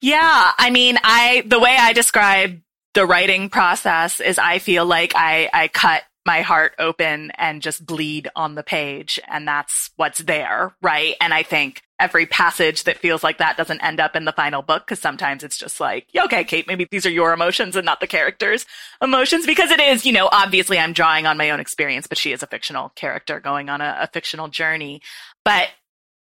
yeah, 0.00 0.52
I 0.56 0.70
mean, 0.70 0.98
I, 1.04 1.44
the 1.46 1.60
way 1.60 1.76
I 1.78 1.92
describe 1.92 2.60
the 2.94 3.06
writing 3.06 3.50
process 3.50 4.18
is 4.18 4.38
I 4.38 4.58
feel 4.58 4.86
like 4.86 5.12
I, 5.14 5.50
I 5.52 5.68
cut 5.68 6.02
my 6.26 6.42
heart 6.42 6.74
open 6.78 7.32
and 7.36 7.62
just 7.62 7.84
bleed 7.84 8.28
on 8.36 8.54
the 8.54 8.62
page. 8.62 9.18
And 9.26 9.48
that's 9.48 9.90
what's 9.96 10.18
there. 10.18 10.74
Right. 10.82 11.14
And 11.20 11.32
I 11.32 11.42
think 11.42 11.82
every 11.98 12.26
passage 12.26 12.84
that 12.84 12.98
feels 12.98 13.22
like 13.24 13.38
that 13.38 13.56
doesn't 13.56 13.82
end 13.82 14.00
up 14.00 14.16
in 14.16 14.24
the 14.24 14.32
final 14.32 14.62
book 14.62 14.86
because 14.86 15.00
sometimes 15.00 15.42
it's 15.42 15.56
just 15.56 15.80
like, 15.80 16.06
okay, 16.16 16.44
Kate, 16.44 16.66
maybe 16.66 16.86
these 16.90 17.06
are 17.06 17.10
your 17.10 17.32
emotions 17.32 17.76
and 17.76 17.86
not 17.86 18.00
the 18.00 18.06
character's 18.06 18.66
emotions 19.02 19.46
because 19.46 19.70
it 19.70 19.80
is, 19.80 20.04
you 20.04 20.12
know, 20.12 20.28
obviously 20.30 20.78
I'm 20.78 20.92
drawing 20.92 21.26
on 21.26 21.38
my 21.38 21.50
own 21.50 21.60
experience, 21.60 22.06
but 22.06 22.18
she 22.18 22.32
is 22.32 22.42
a 22.42 22.46
fictional 22.46 22.90
character 22.90 23.40
going 23.40 23.68
on 23.68 23.80
a, 23.80 23.98
a 24.00 24.06
fictional 24.06 24.48
journey. 24.48 25.00
But 25.44 25.68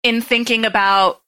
in 0.04 0.22
thinking 0.22 0.66
about 0.66 1.22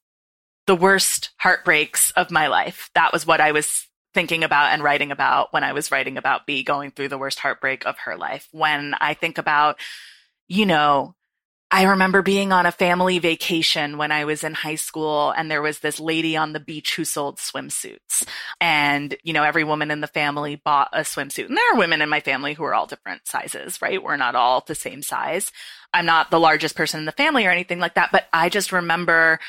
the 0.68 0.76
worst 0.76 1.32
heartbreaks 1.38 2.12
of 2.12 2.32
my 2.32 2.48
life, 2.48 2.90
that 2.96 3.12
was 3.12 3.26
what 3.26 3.42
I 3.42 3.52
was 3.52 3.88
thinking 4.14 4.44
about 4.44 4.74
and 4.74 4.84
writing 4.84 5.12
about 5.12 5.54
when 5.54 5.64
I 5.64 5.74
was 5.74 5.92
writing 5.92 6.18
about 6.18 6.46
Bea 6.46 6.64
going 6.64 6.92
through 6.92 7.10
the 7.10 7.18
worst 7.18 7.40
heartbreak 7.40 7.86
of 7.86 7.98
her 8.00 8.18
life. 8.18 8.48
When 8.52 8.96
I 9.00 9.14
think 9.14 9.38
about, 9.38 9.80
you 10.48 10.66
know, 10.66 11.16
I 11.74 11.84
remember 11.84 12.22
being 12.22 12.52
on 12.52 12.66
a 12.66 12.72
family 12.72 13.20
vacation 13.20 13.98
when 13.98 14.12
I 14.12 14.26
was 14.26 14.44
in 14.44 14.54
high 14.54 14.76
school 14.76 15.32
and 15.32 15.50
there 15.50 15.62
was 15.62 15.80
this 15.80 16.02
lady 16.02 16.36
on 16.36 16.52
the 16.52 16.60
beach 16.60 16.96
who 16.96 17.06
sold 17.06 17.38
swimsuits. 17.38 18.26
And, 18.60 19.16
you 19.24 19.32
know, 19.32 19.44
every 19.44 19.64
woman 19.64 19.90
in 19.90 20.02
the 20.02 20.08
family 20.08 20.58
bought 20.58 20.90
a 20.92 21.02
swimsuit. 21.02 21.46
And 21.46 21.56
there 21.56 21.74
are 21.74 21.78
women 21.78 22.02
in 22.02 22.10
my 22.10 22.20
family 22.20 22.54
who 22.54 22.66
are 22.66 22.74
all 22.74 22.88
different 22.88 23.26
sizes, 23.26 23.82
right? 23.82 24.04
We're 24.04 24.18
not 24.18 24.36
all 24.36 24.66
the 24.68 24.76
same 24.76 25.02
size. 25.02 25.54
I'm 25.94 26.06
not 26.06 26.30
the 26.30 26.42
largest 26.42 26.76
person 26.76 27.00
in 27.00 27.06
the 27.06 27.14
family 27.14 27.46
or 27.46 27.52
anything 27.52 27.80
like 27.80 27.96
that, 27.96 28.12
but 28.12 28.26
I 28.34 28.50
just 28.50 28.74
remember 28.74 29.40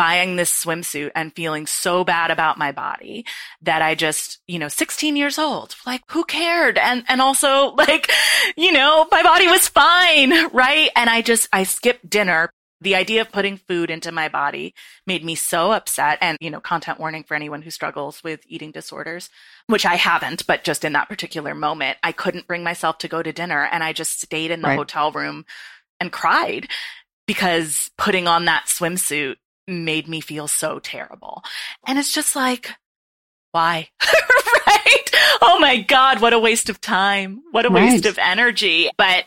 buying 0.00 0.36
this 0.36 0.64
swimsuit 0.64 1.10
and 1.14 1.36
feeling 1.36 1.66
so 1.66 2.04
bad 2.04 2.30
about 2.30 2.56
my 2.56 2.72
body 2.72 3.22
that 3.60 3.82
I 3.82 3.94
just, 3.94 4.40
you 4.48 4.58
know, 4.58 4.68
16 4.68 5.14
years 5.14 5.38
old, 5.38 5.76
like 5.84 6.00
who 6.08 6.24
cared? 6.24 6.78
And, 6.78 7.04
and 7.06 7.20
also 7.20 7.74
like, 7.76 8.10
you 8.56 8.72
know, 8.72 9.06
my 9.10 9.22
body 9.22 9.46
was 9.46 9.68
fine, 9.68 10.48
right? 10.54 10.88
And 10.96 11.10
I 11.10 11.20
just, 11.20 11.50
I 11.52 11.64
skipped 11.64 12.08
dinner. 12.08 12.48
The 12.80 12.94
idea 12.94 13.20
of 13.20 13.30
putting 13.30 13.58
food 13.58 13.90
into 13.90 14.10
my 14.10 14.30
body 14.30 14.74
made 15.06 15.22
me 15.22 15.34
so 15.34 15.70
upset. 15.72 16.16
And, 16.22 16.38
you 16.40 16.48
know, 16.48 16.60
content 16.60 16.98
warning 16.98 17.24
for 17.24 17.34
anyone 17.34 17.60
who 17.60 17.70
struggles 17.70 18.24
with 18.24 18.40
eating 18.46 18.70
disorders, 18.70 19.28
which 19.66 19.84
I 19.84 19.96
haven't, 19.96 20.46
but 20.46 20.64
just 20.64 20.82
in 20.82 20.94
that 20.94 21.10
particular 21.10 21.54
moment, 21.54 21.98
I 22.02 22.12
couldn't 22.12 22.46
bring 22.46 22.64
myself 22.64 22.96
to 22.98 23.08
go 23.08 23.22
to 23.22 23.34
dinner. 23.34 23.68
And 23.70 23.84
I 23.84 23.92
just 23.92 24.18
stayed 24.18 24.50
in 24.50 24.62
the 24.62 24.68
right. 24.68 24.78
hotel 24.78 25.12
room 25.12 25.44
and 26.00 26.10
cried 26.10 26.70
because 27.26 27.90
putting 27.98 28.26
on 28.26 28.46
that 28.46 28.64
swimsuit 28.66 29.36
made 29.70 30.08
me 30.08 30.20
feel 30.20 30.48
so 30.48 30.78
terrible. 30.78 31.42
And 31.86 31.98
it's 31.98 32.12
just 32.12 32.36
like, 32.36 32.72
why? 33.52 33.88
right? 34.66 35.10
Oh 35.40 35.58
my 35.58 35.78
God, 35.80 36.20
what 36.20 36.32
a 36.32 36.38
waste 36.38 36.68
of 36.68 36.80
time. 36.80 37.42
What 37.50 37.66
a 37.66 37.70
right. 37.70 37.92
waste 37.92 38.06
of 38.06 38.18
energy. 38.18 38.90
But 38.96 39.24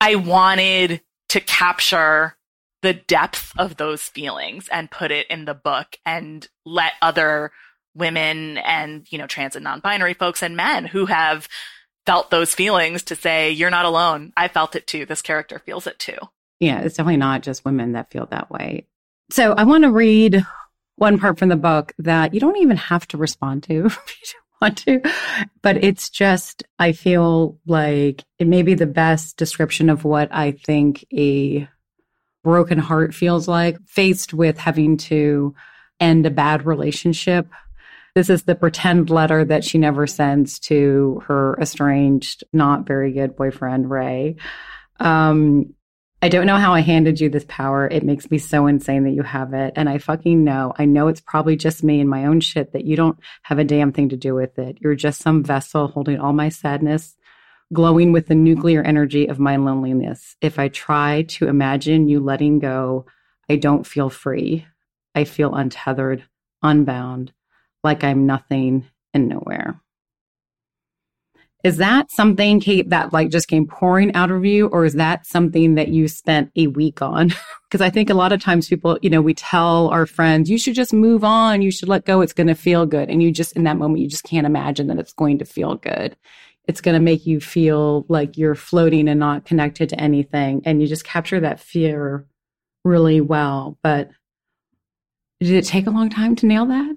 I 0.00 0.14
wanted 0.14 1.02
to 1.30 1.40
capture 1.40 2.36
the 2.82 2.94
depth 2.94 3.52
of 3.58 3.76
those 3.76 4.02
feelings 4.02 4.68
and 4.68 4.90
put 4.90 5.10
it 5.10 5.26
in 5.28 5.44
the 5.44 5.54
book 5.54 5.96
and 6.06 6.48
let 6.64 6.92
other 7.02 7.52
women 7.94 8.56
and, 8.58 9.06
you 9.10 9.18
know, 9.18 9.26
trans 9.26 9.56
and 9.56 9.64
non-binary 9.64 10.14
folks 10.14 10.42
and 10.42 10.56
men 10.56 10.86
who 10.86 11.06
have 11.06 11.48
felt 12.06 12.30
those 12.30 12.54
feelings 12.54 13.02
to 13.02 13.16
say, 13.16 13.50
you're 13.50 13.70
not 13.70 13.84
alone. 13.84 14.32
I 14.36 14.48
felt 14.48 14.74
it 14.76 14.86
too. 14.86 15.04
This 15.04 15.22
character 15.22 15.58
feels 15.58 15.86
it 15.86 15.98
too. 15.98 16.16
Yeah, 16.58 16.80
it's 16.80 16.96
definitely 16.96 17.18
not 17.18 17.42
just 17.42 17.64
women 17.64 17.92
that 17.92 18.10
feel 18.10 18.26
that 18.26 18.50
way. 18.50 18.86
So 19.30 19.52
I 19.52 19.64
want 19.64 19.84
to 19.84 19.90
read 19.92 20.44
one 20.96 21.18
part 21.18 21.38
from 21.38 21.48
the 21.48 21.56
book 21.56 21.92
that 21.98 22.34
you 22.34 22.40
don't 22.40 22.58
even 22.58 22.76
have 22.76 23.06
to 23.08 23.16
respond 23.16 23.62
to 23.64 23.72
if 23.86 24.20
you 24.20 24.32
don't 24.32 24.60
want 24.60 24.78
to, 24.78 25.00
but 25.62 25.82
it's 25.82 26.10
just, 26.10 26.64
I 26.78 26.92
feel 26.92 27.58
like 27.66 28.24
it 28.38 28.46
may 28.46 28.62
be 28.62 28.74
the 28.74 28.86
best 28.86 29.36
description 29.36 29.88
of 29.88 30.04
what 30.04 30.28
I 30.32 30.52
think 30.52 31.06
a 31.12 31.68
broken 32.42 32.78
heart 32.78 33.14
feels 33.14 33.46
like 33.46 33.78
faced 33.86 34.34
with 34.34 34.58
having 34.58 34.96
to 34.96 35.54
end 36.00 36.26
a 36.26 36.30
bad 36.30 36.66
relationship. 36.66 37.46
This 38.14 38.28
is 38.28 38.42
the 38.42 38.54
pretend 38.56 39.10
letter 39.10 39.44
that 39.44 39.62
she 39.62 39.78
never 39.78 40.06
sends 40.06 40.58
to 40.60 41.22
her 41.28 41.56
estranged, 41.60 42.42
not 42.52 42.86
very 42.86 43.12
good 43.12 43.36
boyfriend, 43.36 43.88
Ray. 43.88 44.36
Um, 44.98 45.74
I 46.22 46.28
don't 46.28 46.46
know 46.46 46.56
how 46.56 46.74
I 46.74 46.80
handed 46.80 47.18
you 47.18 47.30
this 47.30 47.46
power. 47.48 47.88
It 47.88 48.04
makes 48.04 48.30
me 48.30 48.36
so 48.36 48.66
insane 48.66 49.04
that 49.04 49.12
you 49.12 49.22
have 49.22 49.54
it. 49.54 49.72
And 49.74 49.88
I 49.88 49.96
fucking 49.96 50.44
know. 50.44 50.74
I 50.76 50.84
know 50.84 51.08
it's 51.08 51.22
probably 51.22 51.56
just 51.56 51.82
me 51.82 51.98
and 51.98 52.10
my 52.10 52.26
own 52.26 52.40
shit 52.40 52.72
that 52.72 52.84
you 52.84 52.94
don't 52.94 53.18
have 53.42 53.58
a 53.58 53.64
damn 53.64 53.90
thing 53.90 54.10
to 54.10 54.18
do 54.18 54.34
with 54.34 54.58
it. 54.58 54.76
You're 54.80 54.94
just 54.94 55.22
some 55.22 55.42
vessel 55.42 55.88
holding 55.88 56.20
all 56.20 56.34
my 56.34 56.50
sadness, 56.50 57.16
glowing 57.72 58.12
with 58.12 58.26
the 58.26 58.34
nuclear 58.34 58.82
energy 58.82 59.28
of 59.28 59.38
my 59.38 59.56
loneliness. 59.56 60.36
If 60.42 60.58
I 60.58 60.68
try 60.68 61.22
to 61.28 61.48
imagine 61.48 62.08
you 62.08 62.20
letting 62.20 62.58
go, 62.58 63.06
I 63.48 63.56
don't 63.56 63.86
feel 63.86 64.10
free. 64.10 64.66
I 65.14 65.24
feel 65.24 65.54
untethered, 65.54 66.24
unbound, 66.62 67.32
like 67.82 68.04
I'm 68.04 68.26
nothing 68.26 68.86
and 69.14 69.26
nowhere. 69.26 69.80
Is 71.62 71.76
that 71.76 72.10
something, 72.10 72.58
Kate, 72.60 72.88
that 72.88 73.12
like 73.12 73.30
just 73.30 73.48
came 73.48 73.66
pouring 73.66 74.14
out 74.14 74.30
of 74.30 74.44
you, 74.44 74.68
or 74.68 74.84
is 74.84 74.94
that 74.94 75.26
something 75.26 75.74
that 75.74 75.88
you 75.88 76.08
spent 76.08 76.50
a 76.56 76.66
week 76.68 77.02
on? 77.02 77.32
Because 77.70 77.86
I 77.86 77.90
think 77.90 78.10
a 78.10 78.14
lot 78.14 78.32
of 78.32 78.42
times 78.42 78.66
people, 78.66 78.98
you 79.00 79.08
know, 79.08 79.22
we 79.22 79.32
tell 79.32 79.90
our 79.90 80.04
friends, 80.04 80.50
you 80.50 80.58
should 80.58 80.74
just 80.74 80.92
move 80.92 81.22
on, 81.22 81.62
you 81.62 81.70
should 81.70 81.88
let 81.88 82.04
go, 82.04 82.20
it's 82.20 82.32
going 82.32 82.48
to 82.48 82.56
feel 82.56 82.84
good. 82.84 83.08
And 83.08 83.22
you 83.22 83.30
just, 83.30 83.52
in 83.54 83.62
that 83.62 83.76
moment, 83.76 84.00
you 84.00 84.08
just 84.08 84.24
can't 84.24 84.44
imagine 84.44 84.88
that 84.88 84.98
it's 84.98 85.12
going 85.12 85.38
to 85.38 85.44
feel 85.44 85.76
good. 85.76 86.16
it's 86.66 86.80
going 86.80 86.94
to 86.94 87.00
make 87.00 87.26
you 87.26 87.40
feel 87.40 88.06
like 88.08 88.36
you're 88.38 88.54
floating 88.54 89.08
and 89.08 89.18
not 89.20 89.44
connected 89.44 89.88
to 89.90 90.00
anything. 90.00 90.62
And 90.64 90.80
you 90.80 90.86
just 90.86 91.04
capture 91.04 91.40
that 91.40 91.60
fear 91.60 92.26
really 92.84 93.20
well. 93.20 93.78
But 93.82 94.10
did 95.40 95.50
it 95.50 95.64
take 95.64 95.86
a 95.86 95.90
long 95.90 96.10
time 96.10 96.36
to 96.36 96.46
nail 96.46 96.66
that? 96.66 96.96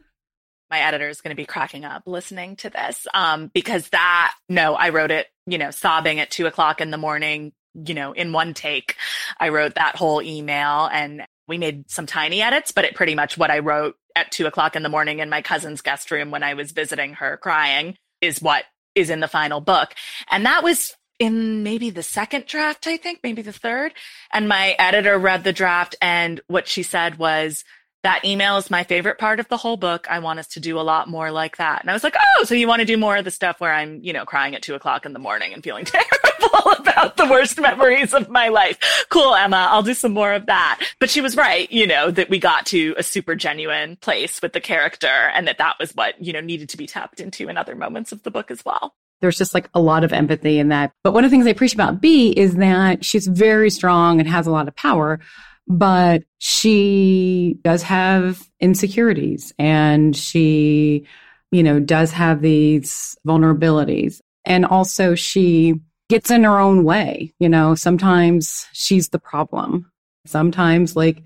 My 0.74 0.80
editor 0.80 1.08
is 1.08 1.22
going 1.22 1.30
to 1.30 1.40
be 1.40 1.46
cracking 1.46 1.86
up 1.86 2.02
listening 2.08 2.56
to 2.56 2.70
this 2.72 3.06
um, 3.14 3.52
because 3.54 3.90
that, 3.90 4.34
no, 4.50 4.74
I 4.74 4.90
wrote 4.90 5.12
it, 5.12 5.28
you 5.46 5.60
know, 5.60 5.70
sobbing 5.70 6.20
at 6.20 6.32
two 6.32 6.48
o'clock 6.48 6.82
in 6.82 6.90
the 6.90 6.98
morning, 6.98 7.54
you 7.76 7.94
know, 7.94 8.12
in 8.14 8.32
one 8.32 8.56
take. 8.56 8.96
I 9.40 9.50
wrote 9.50 9.76
that 9.76 9.96
whole 9.96 10.20
email 10.20 10.90
and 10.92 11.28
we 11.48 11.60
made 11.60 11.92
some 11.92 12.08
tiny 12.08 12.42
edits, 12.42 12.72
but 12.72 12.86
it 12.86 12.96
pretty 12.96 13.14
much 13.14 13.38
what 13.38 13.52
I 13.52 13.60
wrote 13.60 13.98
at 14.16 14.32
two 14.32 14.48
o'clock 14.48 14.76
in 14.76 14.82
the 14.82 14.90
morning 14.90 15.20
in 15.20 15.30
my 15.30 15.44
cousin's 15.44 15.82
guest 15.84 16.10
room 16.10 16.32
when 16.32 16.42
I 16.42 16.56
was 16.56 16.72
visiting 16.72 17.14
her 17.14 17.38
crying 17.38 17.96
is 18.20 18.42
what 18.42 18.64
is 18.96 19.12
in 19.12 19.20
the 19.20 19.28
final 19.28 19.62
book. 19.62 19.94
And 20.32 20.48
that 20.48 20.64
was 20.64 20.92
in 21.20 21.62
maybe 21.62 21.92
the 21.92 22.02
second 22.02 22.48
draft, 22.48 22.88
I 22.88 22.98
think, 22.98 23.20
maybe 23.22 23.44
the 23.44 23.54
third. 23.54 23.94
And 24.32 24.50
my 24.50 24.76
editor 24.80 25.20
read 25.20 25.44
the 25.44 25.54
draft 25.54 25.96
and 26.02 26.42
what 26.48 26.68
she 26.68 26.82
said 26.82 27.20
was, 27.20 27.64
that 28.04 28.26
email 28.26 28.58
is 28.58 28.70
my 28.70 28.84
favorite 28.84 29.18
part 29.18 29.40
of 29.40 29.48
the 29.48 29.58
whole 29.58 29.78
book. 29.78 30.08
I 30.10 30.20
want 30.20 30.40
us 30.40 30.48
to 30.50 30.60
do 30.60 30.78
a 30.78 30.82
lot 30.82 31.08
more 31.08 31.32
like 31.32 31.58
that. 31.58 31.82
And 31.82 31.90
I 31.90 31.94
was 31.94 32.04
like, 32.04 32.16
oh, 32.20 32.44
so 32.44 32.54
you 32.54 32.68
want 32.68 32.82
to 32.82 32.86
do 32.86 32.98
more 32.98 33.16
of 33.16 33.24
the 33.24 33.32
stuff 33.32 33.62
where 33.62 33.74
I'm, 33.74 34.02
you 34.04 34.12
know, 34.12 34.26
crying 34.26 34.56
at 34.56 34.62
two 34.62 34.76
o'clock 34.76 35.06
in 35.06 35.14
the 35.14 35.20
morning 35.20 35.54
and 35.54 35.64
feeling 35.64 35.86
terrible 35.86 36.72
about 36.72 37.16
the 37.16 37.26
worst 37.26 37.60
memories 37.60 38.14
of 38.14 38.30
my 38.30 38.50
life. 38.50 39.06
Cool, 39.10 39.34
Emma. 39.34 39.68
I'll 39.70 39.84
do 39.84 39.94
some 39.94 40.12
more 40.12 40.34
of 40.34 40.48
that. 40.48 40.82
But 41.00 41.10
she 41.10 41.22
was 41.22 41.38
right, 41.38 41.72
you 41.72 41.88
know, 41.88 42.12
that 42.12 42.30
we 42.30 42.40
got 42.40 42.66
to 42.68 42.94
a 42.98 43.04
super 43.04 43.36
genuine 43.36 43.96
place 43.96 44.42
with 44.42 44.52
the 44.52 44.62
character 44.62 45.08
and 45.08 45.48
that 45.48 45.58
that 45.60 45.76
was 45.80 45.94
what, 45.94 46.22
you 46.22 46.34
know, 46.34 46.42
needed 46.42 46.70
to 46.70 46.78
be 46.78 46.88
tapped 46.88 47.22
into 47.22 47.48
in 47.48 47.58
other 47.58 47.76
moments 47.76 48.12
of 48.12 48.22
the 48.24 48.32
book 48.32 48.52
as 48.52 48.64
well 48.66 48.94
there's 49.22 49.38
just 49.38 49.54
like 49.54 49.70
a 49.74 49.80
lot 49.80 50.04
of 50.04 50.12
empathy 50.12 50.60
in 50.60 50.68
that. 50.68 50.92
But 51.02 51.14
one 51.14 51.24
of 51.24 51.32
the 51.32 51.34
things 51.34 51.48
I 51.48 51.52
appreciate 51.52 51.76
about 51.76 52.02
Bea 52.02 52.32
is 52.32 52.56
that 52.56 53.06
she's 53.06 53.26
very 53.26 53.70
strong 53.70 54.20
and 54.20 54.28
has 54.28 54.48
a 54.48 54.52
lot 54.52 54.68
of 54.68 54.76
power, 54.76 55.22
but 55.68 56.24
she 56.40 57.58
does 57.64 57.84
have 57.84 58.48
insecurities 58.60 59.54
and 59.58 60.16
she, 60.16 61.06
you 61.52 61.64
know, 61.64 61.80
does 61.80 62.12
have 62.12 62.42
these 62.42 63.18
vulnerabilities. 63.26 64.22
And 64.46 64.66
also 64.66 65.16
she 65.16 65.76
gets 66.10 66.30
in 66.32 66.44
her 66.44 66.60
own 66.60 66.84
way. 66.84 67.34
You 67.40 67.50
know, 67.50 67.76
sometimes 67.76 68.68
she's 68.74 69.10
the 69.10 69.20
problem. 69.20 69.92
Sometimes 70.26 70.96
like 70.96 71.24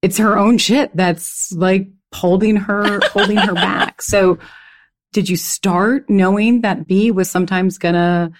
it's 0.00 0.18
her 0.18 0.38
own 0.38 0.58
shit 0.58 0.94
that's 0.96 1.52
like 1.52 1.88
holding 2.14 2.56
her, 2.56 3.00
holding 3.08 3.36
her 3.36 3.54
back. 3.54 4.02
So 4.02 4.38
did 5.12 5.28
you 5.28 5.36
start 5.36 6.08
knowing 6.08 6.62
that 6.62 6.86
Bea 6.86 7.10
was 7.10 7.30
sometimes 7.30 7.78
gonna 7.78 8.32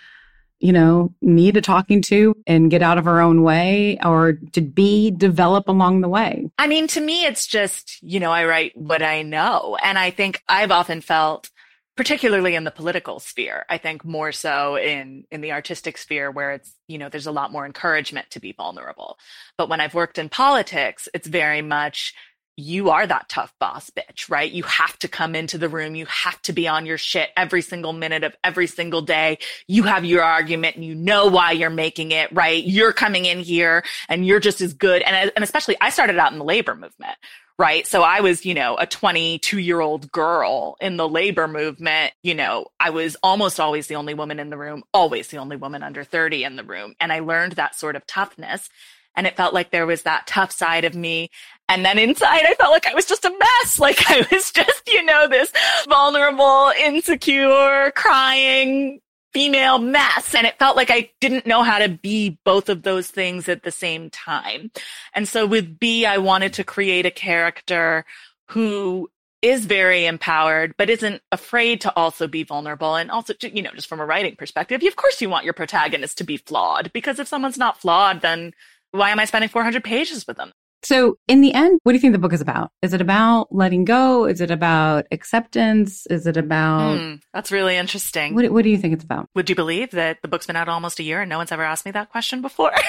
you 0.62 0.72
know, 0.72 1.12
need 1.20 1.56
a 1.56 1.60
talking 1.60 2.00
to 2.02 2.34
and 2.46 2.70
get 2.70 2.82
out 2.82 2.96
of 2.96 3.06
our 3.06 3.20
own 3.20 3.42
way? 3.42 3.98
Or 4.04 4.34
to 4.52 4.60
be 4.60 5.10
develop 5.10 5.68
along 5.68 6.00
the 6.00 6.08
way? 6.08 6.48
I 6.56 6.68
mean, 6.68 6.86
to 6.88 7.00
me, 7.00 7.24
it's 7.24 7.46
just, 7.46 8.02
you 8.02 8.20
know, 8.20 8.30
I 8.30 8.46
write 8.46 8.76
what 8.76 9.02
I 9.02 9.22
know. 9.22 9.76
And 9.82 9.98
I 9.98 10.10
think 10.10 10.42
I've 10.48 10.70
often 10.70 11.00
felt, 11.00 11.50
particularly 11.96 12.54
in 12.54 12.64
the 12.64 12.70
political 12.70 13.20
sphere, 13.20 13.66
I 13.68 13.76
think 13.76 14.04
more 14.04 14.32
so 14.32 14.76
in, 14.76 15.24
in 15.30 15.40
the 15.40 15.52
artistic 15.52 15.98
sphere 15.98 16.30
where 16.30 16.52
it's, 16.52 16.72
you 16.86 16.96
know, 16.96 17.08
there's 17.08 17.26
a 17.26 17.32
lot 17.32 17.52
more 17.52 17.66
encouragement 17.66 18.30
to 18.30 18.40
be 18.40 18.52
vulnerable. 18.52 19.18
But 19.58 19.68
when 19.68 19.80
I've 19.80 19.94
worked 19.94 20.16
in 20.16 20.28
politics, 20.28 21.08
it's 21.12 21.26
very 21.26 21.60
much, 21.60 22.14
you 22.56 22.90
are 22.90 23.06
that 23.06 23.28
tough 23.28 23.54
boss 23.58 23.90
bitch, 23.90 24.28
right? 24.28 24.50
You 24.50 24.62
have 24.64 24.98
to 25.00 25.08
come 25.08 25.34
into 25.34 25.56
the 25.56 25.68
room. 25.68 25.94
You 25.94 26.06
have 26.06 26.40
to 26.42 26.52
be 26.52 26.68
on 26.68 26.84
your 26.84 26.98
shit 26.98 27.30
every 27.36 27.62
single 27.62 27.92
minute 27.92 28.24
of 28.24 28.36
every 28.44 28.66
single 28.66 29.00
day. 29.00 29.38
You 29.66 29.84
have 29.84 30.04
your 30.04 30.22
argument 30.22 30.76
and 30.76 30.84
you 30.84 30.94
know 30.94 31.26
why 31.26 31.52
you're 31.52 31.70
making 31.70 32.12
it, 32.12 32.30
right? 32.32 32.62
You're 32.62 32.92
coming 32.92 33.24
in 33.24 33.40
here 33.40 33.84
and 34.08 34.26
you're 34.26 34.40
just 34.40 34.60
as 34.60 34.74
good. 34.74 35.02
And, 35.02 35.32
and 35.34 35.42
especially 35.42 35.76
I 35.80 35.90
started 35.90 36.18
out 36.18 36.32
in 36.32 36.38
the 36.38 36.44
labor 36.44 36.74
movement, 36.74 37.16
right? 37.58 37.86
So 37.86 38.02
I 38.02 38.20
was, 38.20 38.44
you 38.44 38.54
know, 38.54 38.76
a 38.76 38.86
22 38.86 39.58
year 39.58 39.80
old 39.80 40.12
girl 40.12 40.76
in 40.80 40.98
the 40.98 41.08
labor 41.08 41.48
movement. 41.48 42.12
You 42.22 42.34
know, 42.34 42.66
I 42.78 42.90
was 42.90 43.16
almost 43.22 43.60
always 43.60 43.86
the 43.86 43.96
only 43.96 44.12
woman 44.12 44.38
in 44.38 44.50
the 44.50 44.58
room, 44.58 44.82
always 44.92 45.28
the 45.28 45.38
only 45.38 45.56
woman 45.56 45.82
under 45.82 46.04
30 46.04 46.44
in 46.44 46.56
the 46.56 46.64
room. 46.64 46.94
And 47.00 47.12
I 47.12 47.20
learned 47.20 47.52
that 47.52 47.74
sort 47.74 47.96
of 47.96 48.06
toughness 48.06 48.68
and 49.14 49.26
it 49.26 49.36
felt 49.36 49.54
like 49.54 49.70
there 49.70 49.86
was 49.86 50.02
that 50.02 50.26
tough 50.26 50.52
side 50.52 50.84
of 50.84 50.94
me. 50.94 51.30
And 51.68 51.84
then 51.84 51.98
inside, 51.98 52.44
I 52.44 52.54
felt 52.54 52.72
like 52.72 52.86
I 52.86 52.94
was 52.94 53.06
just 53.06 53.24
a 53.24 53.30
mess. 53.30 53.78
Like 53.78 54.10
I 54.10 54.26
was 54.30 54.52
just, 54.52 54.88
you 54.88 55.02
know, 55.04 55.28
this 55.28 55.52
vulnerable, 55.88 56.72
insecure, 56.78 57.90
crying 57.96 59.00
female 59.32 59.78
mess. 59.78 60.34
And 60.34 60.46
it 60.46 60.58
felt 60.58 60.76
like 60.76 60.90
I 60.90 61.10
didn't 61.20 61.46
know 61.46 61.62
how 61.62 61.78
to 61.78 61.88
be 61.88 62.38
both 62.44 62.68
of 62.68 62.82
those 62.82 63.08
things 63.08 63.48
at 63.48 63.62
the 63.62 63.70
same 63.70 64.10
time. 64.10 64.70
And 65.14 65.26
so 65.26 65.46
with 65.46 65.78
Bea, 65.78 66.06
I 66.06 66.18
wanted 66.18 66.52
to 66.54 66.64
create 66.64 67.06
a 67.06 67.10
character 67.10 68.04
who 68.48 69.10
is 69.40 69.66
very 69.66 70.06
empowered, 70.06 70.74
but 70.78 70.88
isn't 70.88 71.20
afraid 71.32 71.80
to 71.80 71.96
also 71.96 72.28
be 72.28 72.44
vulnerable. 72.44 72.94
And 72.94 73.10
also, 73.10 73.34
you 73.42 73.62
know, 73.62 73.72
just 73.74 73.88
from 73.88 74.00
a 74.00 74.06
writing 74.06 74.36
perspective, 74.36 74.82
of 74.84 74.96
course 74.96 75.20
you 75.20 75.28
want 75.28 75.44
your 75.44 75.54
protagonist 75.54 76.18
to 76.18 76.24
be 76.24 76.36
flawed 76.36 76.92
because 76.92 77.18
if 77.18 77.26
someone's 77.26 77.58
not 77.58 77.80
flawed, 77.80 78.20
then 78.20 78.52
why 78.92 79.10
am 79.10 79.18
I 79.18 79.24
spending 79.24 79.48
400 79.48 79.82
pages 79.82 80.26
with 80.26 80.36
them? 80.36 80.52
So, 80.84 81.16
in 81.28 81.42
the 81.42 81.54
end, 81.54 81.78
what 81.84 81.92
do 81.92 81.96
you 81.96 82.00
think 82.00 82.12
the 82.12 82.18
book 82.18 82.32
is 82.32 82.40
about? 82.40 82.70
Is 82.82 82.92
it 82.92 83.00
about 83.00 83.54
letting 83.54 83.84
go? 83.84 84.24
Is 84.24 84.40
it 84.40 84.50
about 84.50 85.06
acceptance? 85.12 86.06
Is 86.06 86.26
it 86.26 86.36
about. 86.36 86.98
Mm, 86.98 87.20
that's 87.32 87.52
really 87.52 87.76
interesting. 87.76 88.34
What, 88.34 88.50
what 88.50 88.64
do 88.64 88.70
you 88.70 88.78
think 88.78 88.94
it's 88.94 89.04
about? 89.04 89.28
Would 89.36 89.48
you 89.48 89.54
believe 89.54 89.92
that 89.92 90.18
the 90.22 90.28
book's 90.28 90.46
been 90.46 90.56
out 90.56 90.68
almost 90.68 90.98
a 90.98 91.04
year 91.04 91.20
and 91.20 91.30
no 91.30 91.38
one's 91.38 91.52
ever 91.52 91.62
asked 91.62 91.84
me 91.84 91.92
that 91.92 92.10
question 92.10 92.42
before? 92.42 92.72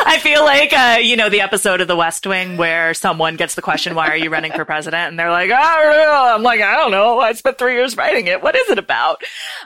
I 0.00 0.18
feel 0.20 0.44
like, 0.44 0.72
uh, 0.72 0.98
you 1.02 1.16
know, 1.16 1.28
the 1.28 1.40
episode 1.40 1.80
of 1.80 1.88
The 1.88 1.96
West 1.96 2.24
Wing 2.24 2.56
where 2.56 2.94
someone 2.94 3.36
gets 3.36 3.56
the 3.56 3.62
question, 3.62 3.96
why 3.96 4.08
are 4.08 4.16
you 4.16 4.30
running 4.30 4.52
for 4.52 4.64
president? 4.64 5.08
And 5.08 5.18
they're 5.18 5.30
like, 5.30 5.50
oh, 5.52 6.34
I'm 6.34 6.42
like, 6.42 6.60
I 6.60 6.76
don't 6.76 6.92
know. 6.92 7.18
I 7.18 7.32
spent 7.32 7.58
three 7.58 7.74
years 7.74 7.96
writing 7.96 8.28
it. 8.28 8.42
What 8.42 8.54
is 8.54 8.70
it 8.70 8.78
about? 8.78 9.22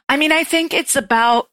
I 0.08 0.16
mean, 0.16 0.32
I 0.32 0.42
think 0.42 0.72
it's 0.72 0.96
about 0.96 1.48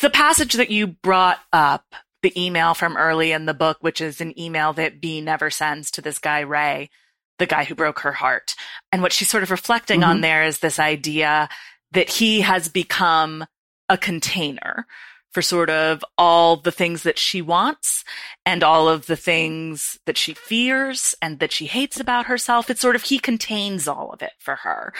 the 0.00 0.10
passage 0.10 0.54
that 0.54 0.70
you 0.70 0.86
brought 0.86 1.38
up 1.52 1.84
the 2.22 2.38
email 2.40 2.74
from 2.74 2.96
early 2.96 3.32
in 3.32 3.46
the 3.46 3.54
book, 3.54 3.78
which 3.80 4.00
is 4.00 4.20
an 4.20 4.38
email 4.38 4.72
that 4.74 5.00
Bea 5.00 5.20
never 5.20 5.50
sends 5.50 5.90
to 5.92 6.02
this 6.02 6.18
guy, 6.18 6.40
Ray, 6.40 6.90
the 7.38 7.46
guy 7.46 7.64
who 7.64 7.74
broke 7.74 8.00
her 8.00 8.12
heart. 8.12 8.54
And 8.92 9.02
what 9.02 9.12
she's 9.12 9.30
sort 9.30 9.42
of 9.42 9.50
reflecting 9.50 10.00
mm-hmm. 10.00 10.10
on 10.10 10.20
there 10.20 10.44
is 10.44 10.58
this 10.58 10.78
idea 10.78 11.48
that 11.92 12.10
he 12.10 12.42
has 12.42 12.68
become 12.68 13.46
a 13.88 13.98
container 13.98 14.86
for 15.30 15.42
sort 15.42 15.70
of 15.70 16.04
all 16.18 16.56
the 16.56 16.72
things 16.72 17.02
that 17.04 17.18
she 17.18 17.40
wants 17.40 18.04
and 18.44 18.64
all 18.64 18.88
of 18.88 19.06
the 19.06 19.16
things 19.16 19.98
that 20.06 20.18
she 20.18 20.34
fears 20.34 21.14
and 21.22 21.38
that 21.38 21.52
she 21.52 21.66
hates 21.66 22.00
about 22.00 22.26
herself. 22.26 22.68
It's 22.68 22.80
sort 22.80 22.96
of, 22.96 23.04
he 23.04 23.18
contains 23.18 23.86
all 23.86 24.10
of 24.10 24.22
it 24.22 24.32
for 24.38 24.56
her. 24.56 24.92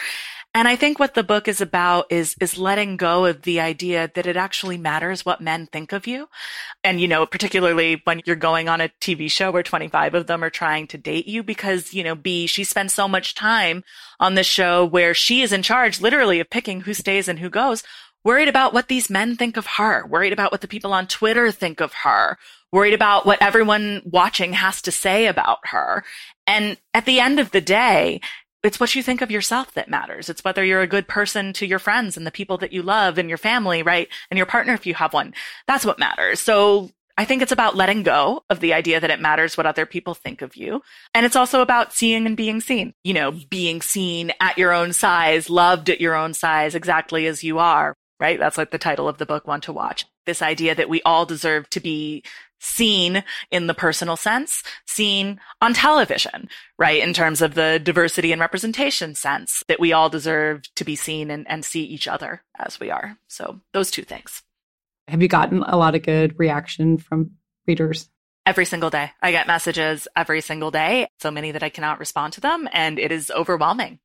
And 0.53 0.67
I 0.67 0.75
think 0.75 0.99
what 0.99 1.13
the 1.13 1.23
book 1.23 1.47
is 1.47 1.61
about 1.61 2.11
is, 2.11 2.35
is 2.41 2.57
letting 2.57 2.97
go 2.97 3.25
of 3.25 3.43
the 3.43 3.61
idea 3.61 4.11
that 4.15 4.25
it 4.25 4.35
actually 4.35 4.77
matters 4.77 5.25
what 5.25 5.39
men 5.39 5.67
think 5.67 5.93
of 5.93 6.05
you. 6.05 6.27
And, 6.83 6.99
you 6.99 7.07
know, 7.07 7.25
particularly 7.25 8.01
when 8.03 8.21
you're 8.25 8.35
going 8.35 8.67
on 8.67 8.81
a 8.81 8.89
TV 8.99 9.31
show 9.31 9.49
where 9.49 9.63
25 9.63 10.13
of 10.13 10.27
them 10.27 10.43
are 10.43 10.49
trying 10.49 10.87
to 10.87 10.97
date 10.97 11.25
you 11.25 11.41
because, 11.41 11.93
you 11.93 12.03
know, 12.03 12.15
Bea, 12.15 12.47
she 12.47 12.65
spends 12.65 12.93
so 12.93 13.07
much 13.07 13.33
time 13.33 13.85
on 14.19 14.35
the 14.35 14.43
show 14.43 14.85
where 14.85 15.13
she 15.13 15.41
is 15.41 15.53
in 15.53 15.63
charge 15.63 16.01
literally 16.01 16.41
of 16.41 16.49
picking 16.49 16.81
who 16.81 16.93
stays 16.93 17.29
and 17.29 17.39
who 17.39 17.49
goes, 17.49 17.83
worried 18.23 18.47
about 18.47 18.73
what 18.73 18.87
these 18.87 19.09
men 19.09 19.35
think 19.35 19.57
of 19.57 19.65
her, 19.65 20.05
worried 20.05 20.33
about 20.33 20.51
what 20.51 20.61
the 20.61 20.67
people 20.67 20.93
on 20.93 21.07
Twitter 21.07 21.51
think 21.51 21.81
of 21.81 21.93
her, 22.03 22.37
worried 22.71 22.93
about 22.93 23.25
what 23.25 23.41
everyone 23.41 24.01
watching 24.05 24.53
has 24.53 24.81
to 24.83 24.91
say 24.91 25.27
about 25.27 25.59
her. 25.65 26.03
And 26.47 26.77
at 26.93 27.05
the 27.05 27.19
end 27.19 27.39
of 27.39 27.51
the 27.51 27.61
day, 27.61 28.21
it's 28.63 28.79
what 28.79 28.93
you 28.93 29.01
think 29.01 29.21
of 29.21 29.31
yourself 29.31 29.73
that 29.73 29.89
matters. 29.89 30.29
It's 30.29 30.43
whether 30.43 30.63
you're 30.63 30.81
a 30.81 30.87
good 30.87 31.07
person 31.07 31.51
to 31.53 31.65
your 31.65 31.79
friends 31.79 32.15
and 32.15 32.27
the 32.27 32.31
people 32.31 32.57
that 32.59 32.71
you 32.71 32.83
love 32.83 33.17
and 33.17 33.27
your 33.27 33.39
family, 33.39 33.81
right? 33.81 34.07
And 34.29 34.37
your 34.37 34.45
partner, 34.45 34.73
if 34.73 34.85
you 34.85 34.93
have 34.93 35.13
one. 35.13 35.33
That's 35.67 35.85
what 35.85 35.97
matters. 35.97 36.39
So 36.39 36.91
I 37.17 37.25
think 37.25 37.41
it's 37.41 37.51
about 37.51 37.75
letting 37.75 38.03
go 38.03 38.43
of 38.49 38.59
the 38.59 38.73
idea 38.73 38.99
that 38.99 39.09
it 39.09 39.19
matters 39.19 39.57
what 39.57 39.65
other 39.65 39.85
people 39.85 40.13
think 40.13 40.41
of 40.41 40.55
you. 40.55 40.81
And 41.13 41.25
it's 41.25 41.35
also 41.35 41.61
about 41.61 41.93
seeing 41.93 42.25
and 42.25 42.37
being 42.37 42.61
seen, 42.61 42.93
you 43.03 43.13
know, 43.13 43.31
being 43.49 43.81
seen 43.81 44.31
at 44.39 44.57
your 44.57 44.73
own 44.73 44.93
size, 44.93 45.49
loved 45.49 45.89
at 45.89 46.01
your 46.01 46.15
own 46.15 46.33
size, 46.33 46.75
exactly 46.75 47.25
as 47.25 47.43
you 47.43 47.59
are, 47.59 47.95
right? 48.21 48.39
That's 48.39 48.57
like 48.57 48.69
the 48.69 48.77
title 48.77 49.09
of 49.09 49.17
the 49.17 49.25
book, 49.25 49.47
One 49.47 49.59
to 49.61 49.73
Watch. 49.73 50.05
This 50.27 50.43
idea 50.43 50.75
that 50.75 50.87
we 50.87 51.01
all 51.01 51.25
deserve 51.25 51.67
to 51.71 51.79
be 51.79 52.23
seen 52.59 53.23
in 53.49 53.65
the 53.65 53.73
personal 53.73 54.15
sense, 54.15 54.63
seen 54.85 55.41
on 55.59 55.73
television, 55.73 56.47
right? 56.77 57.01
In 57.01 57.11
terms 57.11 57.41
of 57.41 57.55
the 57.55 57.81
diversity 57.83 58.31
and 58.31 58.39
representation 58.39 59.15
sense 59.15 59.63
that 59.67 59.79
we 59.79 59.91
all 59.91 60.09
deserve 60.09 60.61
to 60.75 60.83
be 60.85 60.95
seen 60.95 61.31
and, 61.31 61.49
and 61.49 61.65
see 61.65 61.83
each 61.83 62.07
other 62.07 62.43
as 62.59 62.79
we 62.79 62.91
are. 62.91 63.17
So 63.27 63.59
those 63.73 63.89
two 63.89 64.03
things. 64.03 64.43
Have 65.07 65.23
you 65.23 65.27
gotten 65.27 65.63
a 65.63 65.75
lot 65.75 65.95
of 65.95 66.03
good 66.03 66.37
reaction 66.37 66.99
from 66.99 67.31
readers? 67.65 68.07
Every 68.45 68.65
single 68.65 68.89
day. 68.89 69.11
I 69.21 69.31
get 69.31 69.45
messages 69.45 70.07
every 70.15 70.41
single 70.41 70.71
day, 70.71 71.07
so 71.19 71.29
many 71.29 71.51
that 71.51 71.61
I 71.61 71.69
cannot 71.69 71.99
respond 71.99 72.33
to 72.33 72.41
them. 72.41 72.67
And 72.73 72.97
it 72.97 73.11
is 73.11 73.31
overwhelming 73.31 73.99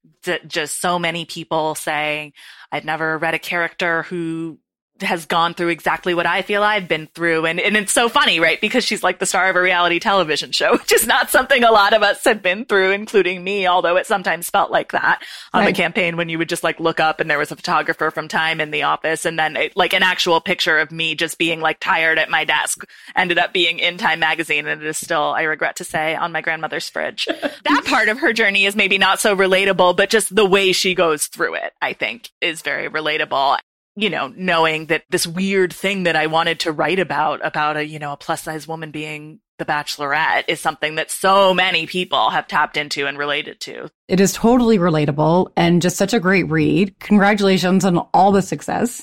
just 0.47 0.81
so 0.81 0.99
many 0.99 1.25
people 1.25 1.75
saying, 1.75 2.33
I've 2.71 2.85
never 2.85 3.17
read 3.17 3.35
a 3.35 3.39
character 3.39 4.03
who 4.03 4.59
has 5.01 5.27
gone 5.27 5.55
through 5.55 5.69
exactly 5.69 6.15
what 6.15 6.27
I 6.27 6.43
feel 6.43 6.63
I've 6.63 6.89
been 6.89 7.09
through. 7.15 7.47
And, 7.47 7.61
and 7.61 7.77
it's 7.77 7.93
so 7.93 8.09
funny, 8.09 8.41
right? 8.41 8.61
Because 8.61 8.85
she's 8.85 9.03
like 9.03 9.19
the 9.19 9.27
star 9.27 9.51
of 9.51 9.57
a 9.57 9.61
reality 9.61 9.99
television 9.99 10.53
show, 10.53 10.73
which 10.77 10.93
is 10.93 11.07
not 11.07 11.31
something 11.31 11.65
a 11.65 11.71
lot 11.71 11.93
of 11.93 12.03
us 12.03 12.25
have 12.25 12.43
been 12.43 12.65
through, 12.65 12.93
including 12.93 13.43
me, 13.45 13.67
although 13.67 13.97
it 13.97 14.07
sometimes 14.07 14.51
felt 14.51 14.71
like 14.71 14.93
that 14.93 15.23
on 15.53 15.63
right. 15.63 15.75
the 15.75 15.77
campaign 15.77 16.17
when 16.17 16.29
you 16.29 16.39
would 16.39 16.49
just 16.49 16.65
like 16.65 16.81
look 16.81 17.01
up 17.01 17.21
and 17.21 17.31
there 17.31 17.39
was 17.39 17.53
a 17.53 17.57
photographer 17.57 18.11
from 18.11 18.29
Time 18.29 18.61
in 18.61 18.71
the 18.71 18.83
office. 18.83 19.25
And 19.25 19.39
then 19.39 19.57
it, 19.57 19.77
like 19.77 19.93
an 19.93 20.03
actual 20.03 20.41
picture 20.41 20.79
of 20.79 20.91
me 20.91 21.15
just 21.15 21.39
being 21.39 21.61
like 21.61 21.79
tired 21.81 22.19
at 22.19 22.31
my 22.31 22.45
desk 22.45 22.85
ended 23.15 23.39
up 23.39 23.53
being 23.53 23.79
in 23.79 23.99
Time 23.99 24.21
magazine. 24.21 24.67
And 24.67 24.83
it 24.83 24.87
is 24.87 24.99
still, 24.99 25.33
I 25.35 25.43
regret 25.43 25.77
to 25.77 25.85
say, 25.85 26.15
on 26.15 26.33
my 26.33 26.41
grandmother's 26.41 26.89
fridge. 26.89 27.27
that 27.65 27.83
part 27.87 28.09
of 28.09 28.19
her 28.19 28.33
journey 28.33 28.65
is 28.65 28.77
maybe 28.77 28.99
not 28.99 29.21
so 29.21 29.37
relatable, 29.37 29.97
but 29.97 30.11
just 30.11 30.35
the 30.35 30.47
way 30.47 30.73
she 30.73 30.95
goes 30.95 31.27
through 31.27 31.55
it, 31.55 31.73
I 31.81 31.93
think 31.93 32.31
is 32.41 32.63
very 32.63 32.89
relatable 32.89 33.59
you 33.97 34.11
know, 34.11 34.33
knowing 34.37 34.87
that 34.87 35.05
this 35.11 35.27
weird 35.27 35.73
thing 35.73 36.05
that 36.05 36.17
I 36.17 36.27
wanted 36.27 36.61
to 36.61 36.73
write 36.73 36.99
about, 36.99 37.45
about 37.45 37.79
a, 37.79 37.87
you 37.87 37.99
know, 37.99 38.13
a 38.13 38.17
plus 38.17 38.43
size 38.43 38.69
woman 38.69 38.91
being 38.91 39.41
the 39.59 39.65
bachelorette 39.65 40.45
is 40.49 40.61
something 40.61 40.97
that 40.97 41.11
so 41.11 41.55
many 41.55 41.87
people 41.87 42.29
have 42.29 42.47
tapped 42.47 42.77
into 42.77 43.07
and 43.07 43.17
related 43.17 43.59
to. 43.61 43.89
It 44.07 44.21
is 44.21 44.35
totally 44.35 44.79
relatable 44.79 45.51
and 45.57 45.81
just 45.81 45.97
such 45.97 46.13
a 46.13 46.21
great 46.21 46.49
read. 46.51 46.99
Congratulations 47.01 47.87
on 47.87 47.97
all 48.13 48.33
the 48.33 48.43
success. 48.43 49.03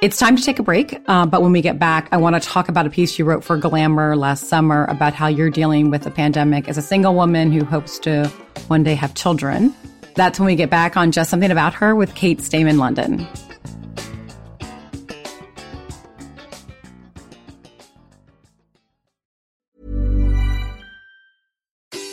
It's 0.00 0.18
time 0.18 0.36
to 0.36 0.42
take 0.42 0.60
a 0.60 0.62
break. 0.62 1.00
Uh, 1.08 1.26
but 1.26 1.42
when 1.42 1.50
we 1.50 1.60
get 1.60 1.80
back, 1.80 2.08
I 2.12 2.16
want 2.16 2.40
to 2.40 2.48
talk 2.48 2.68
about 2.68 2.86
a 2.86 2.90
piece 2.90 3.18
you 3.18 3.24
wrote 3.24 3.42
for 3.42 3.56
Glamour 3.56 4.14
last 4.14 4.44
summer 4.44 4.84
about 4.84 5.14
how 5.14 5.26
you're 5.26 5.50
dealing 5.50 5.90
with 5.90 6.02
the 6.02 6.10
pandemic 6.12 6.68
as 6.68 6.78
a 6.78 6.82
single 6.82 7.14
woman 7.14 7.50
who 7.50 7.64
hopes 7.64 7.98
to 8.00 8.28
one 8.68 8.84
day 8.84 8.94
have 8.94 9.14
children. 9.14 9.74
That's 10.14 10.38
when 10.38 10.46
we 10.46 10.54
get 10.54 10.70
back 10.70 10.96
on 10.96 11.10
Just 11.10 11.30
Something 11.30 11.50
About 11.50 11.74
Her 11.74 11.96
with 11.96 12.14
Kate 12.14 12.40
Stayman 12.40 12.78
London. 12.78 13.26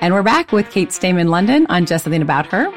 And 0.00 0.14
we're 0.14 0.22
back 0.22 0.52
with 0.52 0.70
Kate 0.70 0.92
Stayman 0.92 1.26
London 1.26 1.66
on 1.68 1.84
Just 1.84 2.04
Something 2.04 2.22
About 2.22 2.46
Her. 2.46 2.72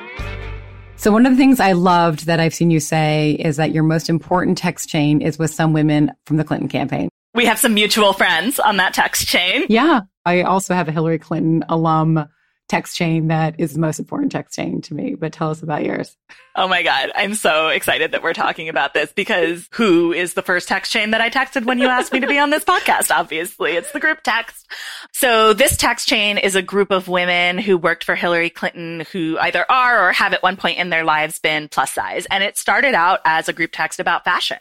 So 0.95 1.11
one 1.11 1.27
of 1.27 1.31
the 1.31 1.37
things 1.37 1.59
I 1.59 1.73
loved 1.73 2.25
that 2.25 2.39
I've 2.39 2.53
seen 2.53 2.71
you 2.71 2.79
say 2.79 3.33
is 3.39 3.57
that 3.57 3.71
your 3.71 3.83
most 3.83 4.09
important 4.09 4.57
text 4.57 4.89
chain 4.89 5.21
is 5.21 5.37
with 5.37 5.51
some 5.51 5.71
women 5.71 6.11
from 6.25 6.37
the 6.37 6.43
Clinton 6.43 6.67
campaign. 6.67 7.09
We 7.35 7.45
have 7.45 7.59
some 7.59 7.75
mutual 7.75 8.13
friends 8.13 8.59
on 8.59 8.77
that 8.77 8.95
text 8.95 9.27
chain. 9.27 9.65
Yeah. 9.69 10.01
I 10.25 10.41
also 10.41 10.73
have 10.73 10.87
a 10.87 10.91
Hillary 10.91 11.19
Clinton 11.19 11.63
alum 11.69 12.27
text 12.71 12.95
chain 12.95 13.27
that 13.27 13.59
is 13.59 13.73
the 13.73 13.79
most 13.79 13.99
important 13.99 14.31
text 14.31 14.55
chain 14.55 14.81
to 14.81 14.93
me. 14.93 15.13
But 15.13 15.33
tell 15.33 15.51
us 15.51 15.61
about 15.61 15.83
yours. 15.83 16.17
Oh 16.55 16.67
my 16.67 16.83
God. 16.83 17.11
I'm 17.15 17.35
so 17.35 17.67
excited 17.67 18.13
that 18.13 18.23
we're 18.23 18.33
talking 18.33 18.69
about 18.69 18.93
this 18.93 19.11
because 19.11 19.67
who 19.73 20.13
is 20.13 20.33
the 20.33 20.41
first 20.41 20.67
text 20.67 20.91
chain 20.91 21.11
that 21.11 21.21
I 21.21 21.29
texted 21.29 21.65
when 21.65 21.79
you 21.79 21.87
asked 21.87 22.13
me 22.13 22.21
to 22.21 22.27
be 22.27 22.39
on 22.39 22.49
this 22.49 22.63
podcast? 22.63 23.11
Obviously, 23.15 23.73
it's 23.73 23.91
the 23.91 23.99
group 23.99 24.23
text. 24.23 24.67
So 25.11 25.53
this 25.53 25.77
text 25.77 26.07
chain 26.07 26.37
is 26.37 26.55
a 26.55 26.61
group 26.61 26.91
of 26.91 27.07
women 27.07 27.57
who 27.57 27.77
worked 27.77 28.05
for 28.05 28.15
Hillary 28.15 28.49
Clinton 28.49 29.05
who 29.11 29.37
either 29.39 29.69
are 29.69 30.07
or 30.07 30.13
have 30.13 30.33
at 30.33 30.41
one 30.41 30.55
point 30.55 30.79
in 30.79 30.89
their 30.89 31.03
lives 31.03 31.39
been 31.39 31.67
plus 31.67 31.91
size. 31.91 32.25
And 32.31 32.43
it 32.43 32.57
started 32.57 32.95
out 32.95 33.19
as 33.25 33.49
a 33.49 33.53
group 33.53 33.71
text 33.73 33.99
about 33.99 34.23
fashion 34.23 34.59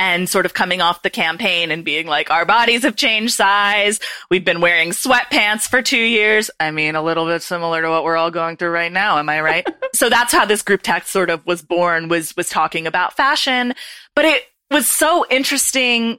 and 0.00 0.30
sort 0.30 0.46
of 0.46 0.54
coming 0.54 0.80
off 0.80 1.02
the 1.02 1.10
campaign 1.10 1.70
and 1.70 1.84
being 1.84 2.06
like, 2.06 2.30
our 2.30 2.46
bodies 2.46 2.84
have 2.84 2.96
changed 2.96 3.34
size. 3.34 4.00
We've 4.30 4.44
been 4.44 4.62
wearing 4.62 4.92
sweatpants 4.92 5.68
for 5.68 5.82
two 5.82 5.98
years. 5.98 6.50
I 6.58 6.70
mean, 6.70 6.96
a 6.96 7.02
little 7.02 7.26
bit 7.26 7.42
similar 7.42 7.82
to 7.82 7.90
what 7.90 8.02
we're 8.02 8.16
all 8.16 8.30
going 8.30 8.56
through 8.56 8.70
right 8.70 8.90
now. 8.90 9.18
Am 9.18 9.28
I 9.28 9.42
right? 9.42 9.68
so 9.94 10.08
that's 10.08 10.32
how 10.32 10.46
this 10.46 10.62
group 10.62 10.80
text 10.80 11.10
sort 11.10 11.28
of 11.28 11.44
was 11.44 11.60
born 11.60 12.08
was, 12.08 12.34
was 12.34 12.48
talking 12.48 12.86
about 12.86 13.14
fashion, 13.14 13.74
but 14.16 14.24
it 14.24 14.42
was 14.70 14.88
so 14.88 15.26
interesting 15.28 16.18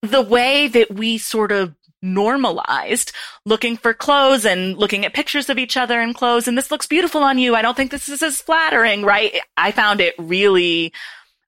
the 0.00 0.22
way 0.22 0.68
that 0.68 0.90
we 0.90 1.18
sort 1.18 1.52
of 1.52 1.74
normalized 2.00 3.12
looking 3.44 3.76
for 3.76 3.92
clothes 3.92 4.46
and 4.46 4.78
looking 4.78 5.04
at 5.04 5.12
pictures 5.12 5.50
of 5.50 5.58
each 5.58 5.76
other 5.76 6.00
in 6.00 6.14
clothes. 6.14 6.48
And 6.48 6.56
this 6.56 6.70
looks 6.70 6.86
beautiful 6.86 7.22
on 7.22 7.36
you. 7.36 7.54
I 7.54 7.60
don't 7.60 7.76
think 7.76 7.90
this 7.90 8.08
is 8.08 8.22
as 8.22 8.40
flattering, 8.40 9.04
right? 9.04 9.34
I 9.58 9.70
found 9.70 10.00
it 10.00 10.14
really 10.18 10.94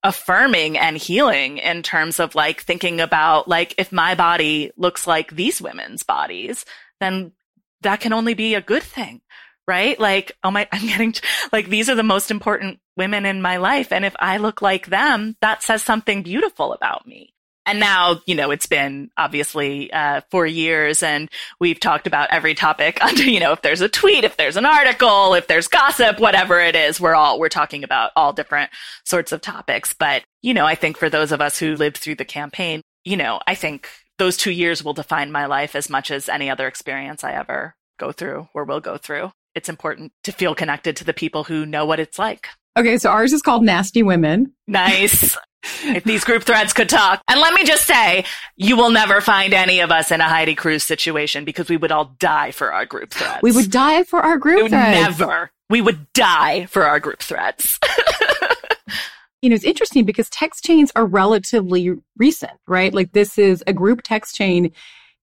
affirming 0.04 0.78
and 0.78 0.96
healing 0.96 1.58
in 1.58 1.82
terms 1.82 2.20
of 2.20 2.34
like 2.34 2.60
thinking 2.60 3.00
about 3.00 3.48
like 3.48 3.74
if 3.78 3.90
my 3.90 4.14
body 4.14 4.70
looks 4.76 5.06
like 5.06 5.34
these 5.34 5.60
women's 5.60 6.04
bodies, 6.04 6.64
then 7.00 7.32
that 7.80 8.00
can 8.00 8.12
only 8.12 8.34
be 8.34 8.54
a 8.54 8.60
good 8.60 8.82
thing. 8.82 9.20
Right? 9.66 9.98
Like, 9.98 10.32
oh 10.44 10.50
my, 10.50 10.68
I'm 10.72 10.86
getting 10.86 11.14
like 11.52 11.68
these 11.68 11.90
are 11.90 11.94
the 11.96 12.02
most 12.02 12.30
important 12.30 12.78
women 12.96 13.26
in 13.26 13.42
my 13.42 13.56
life. 13.56 13.90
And 13.90 14.04
if 14.04 14.14
I 14.20 14.36
look 14.36 14.62
like 14.62 14.86
them, 14.86 15.36
that 15.40 15.62
says 15.62 15.82
something 15.82 16.22
beautiful 16.22 16.72
about 16.72 17.08
me 17.08 17.33
and 17.66 17.80
now, 17.80 18.20
you 18.26 18.34
know, 18.34 18.50
it's 18.50 18.66
been 18.66 19.10
obviously 19.16 19.92
uh, 19.92 20.20
four 20.30 20.46
years, 20.46 21.02
and 21.02 21.30
we've 21.60 21.80
talked 21.80 22.06
about 22.06 22.30
every 22.30 22.54
topic 22.54 23.02
under, 23.04 23.22
you 23.22 23.40
know, 23.40 23.52
if 23.52 23.62
there's 23.62 23.80
a 23.80 23.88
tweet, 23.88 24.24
if 24.24 24.36
there's 24.36 24.56
an 24.56 24.66
article, 24.66 25.34
if 25.34 25.46
there's 25.46 25.68
gossip, 25.68 26.18
whatever 26.20 26.60
it 26.60 26.76
is, 26.76 27.00
we're 27.00 27.14
all 27.14 27.38
we're 27.38 27.48
talking 27.48 27.84
about 27.84 28.12
all 28.16 28.32
different 28.32 28.70
sorts 29.04 29.32
of 29.32 29.40
topics. 29.40 29.94
But 29.94 30.24
you 30.42 30.54
know, 30.54 30.66
I 30.66 30.74
think 30.74 30.96
for 30.96 31.08
those 31.08 31.32
of 31.32 31.40
us 31.40 31.58
who 31.58 31.76
lived 31.76 31.96
through 31.96 32.16
the 32.16 32.24
campaign, 32.24 32.82
you 33.04 33.16
know, 33.16 33.40
I 33.46 33.54
think 33.54 33.88
those 34.18 34.36
two 34.36 34.52
years 34.52 34.84
will 34.84 34.92
define 34.92 35.32
my 35.32 35.46
life 35.46 35.74
as 35.74 35.90
much 35.90 36.10
as 36.10 36.28
any 36.28 36.50
other 36.50 36.66
experience 36.66 37.24
I 37.24 37.32
ever 37.32 37.74
go 37.98 38.12
through 38.12 38.48
or 38.54 38.64
will 38.64 38.80
go 38.80 38.96
through. 38.96 39.32
It's 39.54 39.68
important 39.68 40.12
to 40.24 40.32
feel 40.32 40.54
connected 40.54 40.96
to 40.96 41.04
the 41.04 41.12
people 41.12 41.44
who 41.44 41.64
know 41.66 41.86
what 41.86 42.00
it's 42.00 42.18
like. 42.18 42.48
Okay, 42.76 42.98
so 42.98 43.10
ours 43.10 43.32
is 43.32 43.42
called 43.42 43.62
Nasty 43.62 44.02
Women. 44.02 44.52
Nice. 44.66 45.36
if 45.84 46.04
these 46.04 46.24
group 46.24 46.42
threads 46.42 46.72
could 46.72 46.88
talk. 46.88 47.22
And 47.28 47.40
let 47.40 47.54
me 47.54 47.64
just 47.64 47.86
say, 47.86 48.24
you 48.56 48.76
will 48.76 48.90
never 48.90 49.20
find 49.20 49.54
any 49.54 49.80
of 49.80 49.90
us 49.90 50.10
in 50.10 50.20
a 50.20 50.28
Heidi 50.28 50.54
Cruz 50.54 50.82
situation 50.82 51.44
because 51.44 51.68
we 51.68 51.76
would 51.76 51.92
all 51.92 52.16
die 52.18 52.50
for 52.50 52.72
our 52.72 52.84
group 52.84 53.12
threads. 53.12 53.42
We 53.42 53.52
would 53.52 53.70
die 53.70 54.02
for 54.04 54.20
our 54.20 54.38
group 54.38 54.68
threads. 54.68 55.18
Never. 55.18 55.50
We 55.70 55.80
would 55.80 56.12
die 56.12 56.66
for 56.66 56.84
our 56.84 57.00
group 57.00 57.20
threads. 57.20 57.78
you 59.42 59.48
know, 59.48 59.54
it's 59.54 59.64
interesting 59.64 60.04
because 60.04 60.28
text 60.30 60.64
chains 60.64 60.92
are 60.94 61.06
relatively 61.06 61.94
recent, 62.16 62.52
right? 62.66 62.92
Like 62.92 63.12
this 63.12 63.38
is 63.38 63.64
a 63.66 63.72
group 63.72 64.02
text 64.02 64.34
chain 64.34 64.72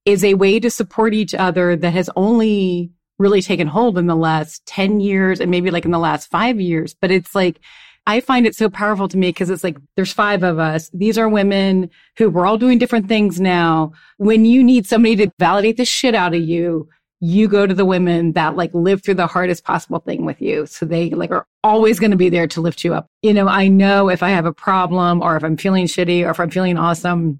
is 0.05 0.23
a 0.23 0.33
way 0.33 0.59
to 0.59 0.71
support 0.71 1.13
each 1.13 1.35
other 1.35 1.75
that 1.75 1.91
has 1.91 2.09
only 2.15 2.91
really 3.21 3.41
taken 3.41 3.67
hold 3.67 3.97
in 3.97 4.07
the 4.07 4.15
last 4.15 4.65
10 4.65 4.99
years 4.99 5.39
and 5.39 5.51
maybe 5.51 5.71
like 5.71 5.85
in 5.85 5.91
the 5.91 5.99
last 5.99 6.29
five 6.29 6.59
years. 6.59 6.93
But 6.93 7.11
it's 7.11 7.35
like, 7.35 7.59
I 8.07 8.19
find 8.19 8.47
it 8.47 8.55
so 8.55 8.69
powerful 8.69 9.07
to 9.07 9.17
me 9.17 9.29
because 9.29 9.49
it's 9.49 9.63
like 9.63 9.77
there's 9.95 10.11
five 10.11 10.43
of 10.43 10.57
us. 10.57 10.89
These 10.93 11.17
are 11.17 11.29
women 11.29 11.89
who 12.17 12.29
we're 12.29 12.47
all 12.47 12.57
doing 12.57 12.79
different 12.79 13.07
things 13.07 13.39
now. 13.39 13.93
When 14.17 14.43
you 14.43 14.63
need 14.63 14.87
somebody 14.87 15.15
to 15.17 15.31
validate 15.37 15.77
the 15.77 15.85
shit 15.85 16.15
out 16.15 16.33
of 16.33 16.41
you, 16.41 16.89
you 17.19 17.47
go 17.47 17.67
to 17.67 17.73
the 17.75 17.85
women 17.85 18.33
that 18.33 18.55
like 18.55 18.73
live 18.73 19.03
through 19.03 19.13
the 19.13 19.27
hardest 19.27 19.63
possible 19.63 19.99
thing 19.99 20.25
with 20.25 20.41
you. 20.41 20.65
So 20.65 20.87
they 20.87 21.11
like 21.11 21.29
are 21.29 21.45
always 21.63 21.99
going 21.99 22.11
to 22.11 22.17
be 22.17 22.29
there 22.29 22.47
to 22.47 22.61
lift 22.61 22.83
you 22.83 22.95
up. 22.95 23.05
You 23.21 23.35
know, 23.35 23.47
I 23.47 23.67
know 23.67 24.09
if 24.09 24.23
I 24.23 24.29
have 24.29 24.45
a 24.45 24.53
problem 24.53 25.21
or 25.21 25.37
if 25.37 25.43
I'm 25.43 25.57
feeling 25.57 25.85
shitty 25.85 26.25
or 26.25 26.31
if 26.31 26.39
I'm 26.39 26.49
feeling 26.49 26.77
awesome, 26.77 27.39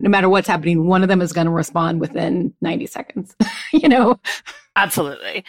no 0.00 0.10
matter 0.10 0.28
what's 0.28 0.48
happening, 0.48 0.86
one 0.86 1.02
of 1.02 1.08
them 1.08 1.22
is 1.22 1.32
going 1.32 1.46
to 1.46 1.52
respond 1.52 2.00
within 2.00 2.54
90 2.60 2.86
seconds, 2.86 3.34
you 3.72 3.88
know? 3.88 4.20
Absolutely. 4.74 5.44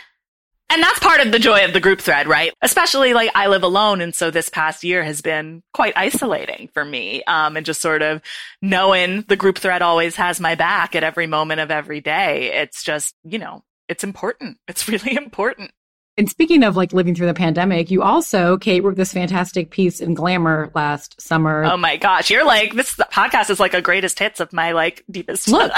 And 0.69 0.83
that's 0.83 0.99
part 0.99 1.21
of 1.21 1.31
the 1.31 1.39
joy 1.39 1.63
of 1.63 1.71
the 1.71 1.79
group 1.79 2.01
thread, 2.01 2.27
right? 2.27 2.53
Especially 2.62 3.13
like 3.13 3.31
I 3.33 3.47
live 3.47 3.63
alone. 3.63 4.01
And 4.01 4.13
so 4.13 4.31
this 4.31 4.49
past 4.49 4.83
year 4.83 5.01
has 5.01 5.21
been 5.21 5.63
quite 5.73 5.93
isolating 5.95 6.69
for 6.73 6.83
me. 6.83 7.23
Um, 7.23 7.55
and 7.55 7.65
just 7.65 7.81
sort 7.81 8.01
of 8.01 8.21
knowing 8.62 9.21
the 9.23 9.38
group 9.38 9.57
thread 9.57 9.81
always 9.81 10.17
has 10.17 10.41
my 10.41 10.55
back 10.55 10.93
at 10.93 11.03
every 11.03 11.25
moment 11.25 11.62
of 11.62 11.71
every 11.71 12.01
day. 12.01 12.51
It's 12.53 12.83
just, 12.83 13.15
you 13.23 13.39
know, 13.39 13.63
it's 13.88 14.03
important. 14.03 14.57
It's 14.67 14.88
really 14.89 15.15
important. 15.15 15.71
And 16.19 16.27
speaking 16.27 16.63
of 16.63 16.75
like 16.75 16.93
living 16.93 17.13
through 17.13 17.27
the 17.27 17.36
pandemic, 17.36 17.91
you 17.91 18.01
also, 18.01 18.58
Kate, 18.58 18.84
wrote 18.84 18.95
this 18.95 19.13
fantastic 19.13 19.69
piece 19.69 19.99
in 19.99 20.15
Glamour 20.15 20.71
last 20.73 21.21
summer. 21.21 21.63
Oh 21.63 21.77
my 21.77 21.97
gosh. 21.97 22.32
You're 22.32 22.43
like, 22.43 22.73
this 22.73 22.95
podcast 22.95 23.51
is 23.51 23.60
like 23.60 23.75
a 23.75 23.84
greatest 23.84 24.17
hits 24.17 24.39
of 24.39 24.51
my 24.51 24.71
like 24.71 25.03
deepest. 25.12 25.47
Look, 25.47 25.71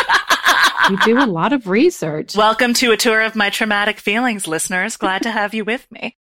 you 0.90 0.98
do 1.04 1.22
a 1.22 1.28
lot 1.28 1.52
of 1.52 1.68
research. 1.68 2.38
Welcome 2.38 2.74
to 2.76 2.94
a 2.94 2.98
tour 2.98 3.20
of 3.20 3.36
my 3.36 3.50
traumatic 3.50 4.00
feelings, 4.00 4.48
listeners. 4.48 4.96
Glad 4.96 5.24
to 5.24 5.32
have 5.32 5.54
you 5.54 5.66
with 5.66 5.86
me. 5.92 6.16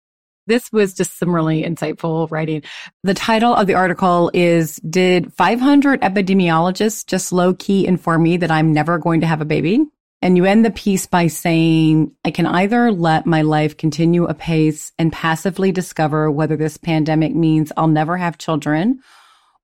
This 0.48 0.72
was 0.72 0.96
just 0.96 1.20
some 1.20 1.36
really 1.36 1.62
insightful 1.62 2.32
writing. 2.32 2.64
The 3.04 3.14
title 3.14 3.54
of 3.54 3.68
the 3.68 3.76
article 3.76 4.32
is 4.34 4.78
Did 4.78 5.32
500 5.34 6.02
epidemiologists 6.02 7.06
just 7.06 7.32
low 7.32 7.54
key 7.54 7.86
inform 7.86 8.24
me 8.24 8.38
that 8.38 8.50
I'm 8.50 8.74
never 8.74 8.98
going 8.98 9.22
to 9.22 9.28
have 9.28 9.42
a 9.42 9.46
baby? 9.46 9.86
And 10.22 10.36
you 10.36 10.46
end 10.46 10.66
the 10.66 10.72
piece 10.72 11.06
by 11.06 11.28
saying, 11.28 12.12
I 12.26 12.32
can 12.32 12.48
either 12.48 12.92
let 12.92 13.26
my 13.26 13.44
life 13.44 13.78
continue 13.78 14.26
apace 14.26 14.92
and 14.98 15.14
passively 15.14 15.72
discover 15.72 16.32
whether 16.32 16.58
this 16.58 16.78
pandemic 16.78 17.36
means 17.36 17.72
I'll 17.78 17.88
never 17.88 18.18
have 18.18 18.40
children, 18.40 19.02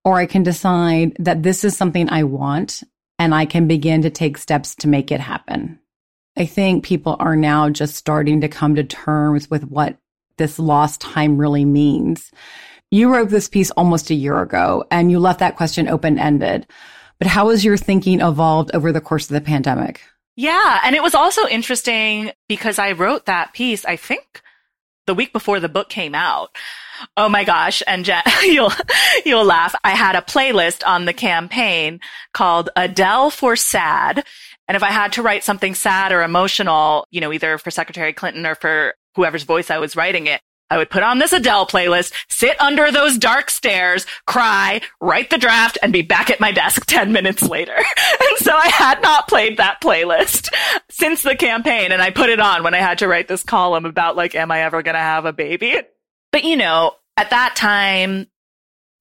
or 0.06 0.18
I 0.18 0.28
can 0.28 0.44
decide 0.44 1.16
that 1.20 1.42
this 1.42 1.64
is 1.64 1.76
something 1.76 2.10
I 2.10 2.24
want 2.24 2.84
and 3.18 3.34
I 3.34 3.46
can 3.46 3.68
begin 3.68 4.04
to 4.04 4.10
take 4.10 4.38
steps 4.38 4.76
to 4.76 4.88
make 4.88 5.12
it 5.12 5.20
happen. 5.20 5.80
I 6.38 6.46
think 6.46 6.84
people 6.84 7.16
are 7.20 7.36
now 7.36 7.70
just 7.70 7.96
starting 7.96 8.42
to 8.42 8.48
come 8.48 8.76
to 8.76 8.84
terms 8.84 9.50
with 9.50 9.64
what 9.66 9.98
this 10.38 10.60
lost 10.60 11.02
time 11.02 11.38
really 11.38 11.66
means. 11.66 12.32
You 12.92 13.12
wrote 13.12 13.30
this 13.30 13.48
piece 13.48 13.72
almost 13.72 14.10
a 14.10 14.16
year 14.16 14.40
ago 14.42 14.86
and 14.92 15.10
you 15.10 15.20
left 15.20 15.40
that 15.40 15.58
question 15.58 15.88
open 15.88 16.20
ended. 16.20 16.68
But 17.20 17.28
how 17.28 17.50
has 17.50 17.64
your 17.64 17.78
thinking 17.78 18.20
evolved 18.20 18.72
over 18.74 18.92
the 18.92 19.02
course 19.02 19.26
of 19.26 19.34
the 19.34 19.42
pandemic? 19.42 20.02
Yeah. 20.36 20.80
And 20.84 20.96
it 20.96 21.04
was 21.04 21.16
also 21.16 21.48
interesting 21.48 22.32
because 22.48 22.80
I 22.80 22.94
wrote 22.94 23.26
that 23.26 23.54
piece, 23.54 23.86
I 23.86 23.96
think 23.96 24.42
the 25.06 25.14
week 25.14 25.34
before 25.34 25.60
the 25.60 25.70
book 25.70 25.90
came 25.90 26.16
out. 26.16 26.56
Oh 27.18 27.30
my 27.30 27.44
gosh. 27.44 27.84
And 27.86 28.06
Jen, 28.06 28.24
you'll, 28.44 28.72
you'll 29.26 29.46
laugh. 29.46 29.76
I 29.84 29.92
had 29.92 30.16
a 30.16 30.22
playlist 30.22 30.86
on 30.88 31.06
the 31.06 31.14
campaign 31.14 32.00
called 32.34 32.70
Adele 32.76 33.30
for 33.30 33.56
Sad. 33.56 34.26
And 34.68 34.76
if 34.76 34.84
I 34.84 34.92
had 34.92 35.14
to 35.14 35.22
write 35.22 35.44
something 35.44 35.76
sad 35.76 36.12
or 36.12 36.24
emotional, 36.24 37.06
you 37.12 37.20
know, 37.20 37.34
either 37.34 37.58
for 37.58 37.70
Secretary 37.70 38.14
Clinton 38.14 38.46
or 38.46 38.56
for 38.56 38.94
whoever's 39.16 39.44
voice 39.44 39.70
I 39.70 39.78
was 39.78 39.96
writing 39.96 40.28
it, 40.28 40.42
I 40.74 40.78
would 40.78 40.90
put 40.90 41.04
on 41.04 41.20
this 41.20 41.34
Adele 41.34 41.68
playlist, 41.68 42.14
sit 42.30 42.60
under 42.60 42.92
those 42.92 43.20
dark 43.20 43.52
stairs, 43.52 44.08
cry, 44.26 44.82
write 45.00 45.30
the 45.30 45.38
draft, 45.38 45.78
and 45.84 45.94
be 45.94 46.02
back 46.02 46.32
at 46.32 46.40
my 46.40 46.52
desk 46.52 46.86
10 46.88 47.12
minutes 47.12 47.44
later. 47.44 47.76
and 47.78 48.38
so 48.40 48.56
I 48.56 48.70
had 48.70 49.00
not 49.04 49.28
played 49.28 49.58
that 49.58 49.82
playlist 49.84 50.52
since 50.90 51.22
the 51.22 51.36
campaign. 51.36 51.92
And 51.92 52.02
I 52.02 52.10
put 52.10 52.32
it 52.32 52.40
on 52.40 52.64
when 52.64 52.74
I 52.74 52.80
had 52.80 52.98
to 52.98 53.08
write 53.08 53.28
this 53.28 53.44
column 53.44 53.86
about 53.86 54.16
like, 54.16 54.34
am 54.34 54.50
I 54.50 54.64
ever 54.64 54.82
going 54.82 54.96
to 54.96 55.00
have 55.00 55.26
a 55.26 55.32
baby? 55.32 55.80
But 56.32 56.44
you 56.44 56.58
know, 56.58 56.94
at 57.18 57.30
that 57.30 57.56
time, 57.56 58.26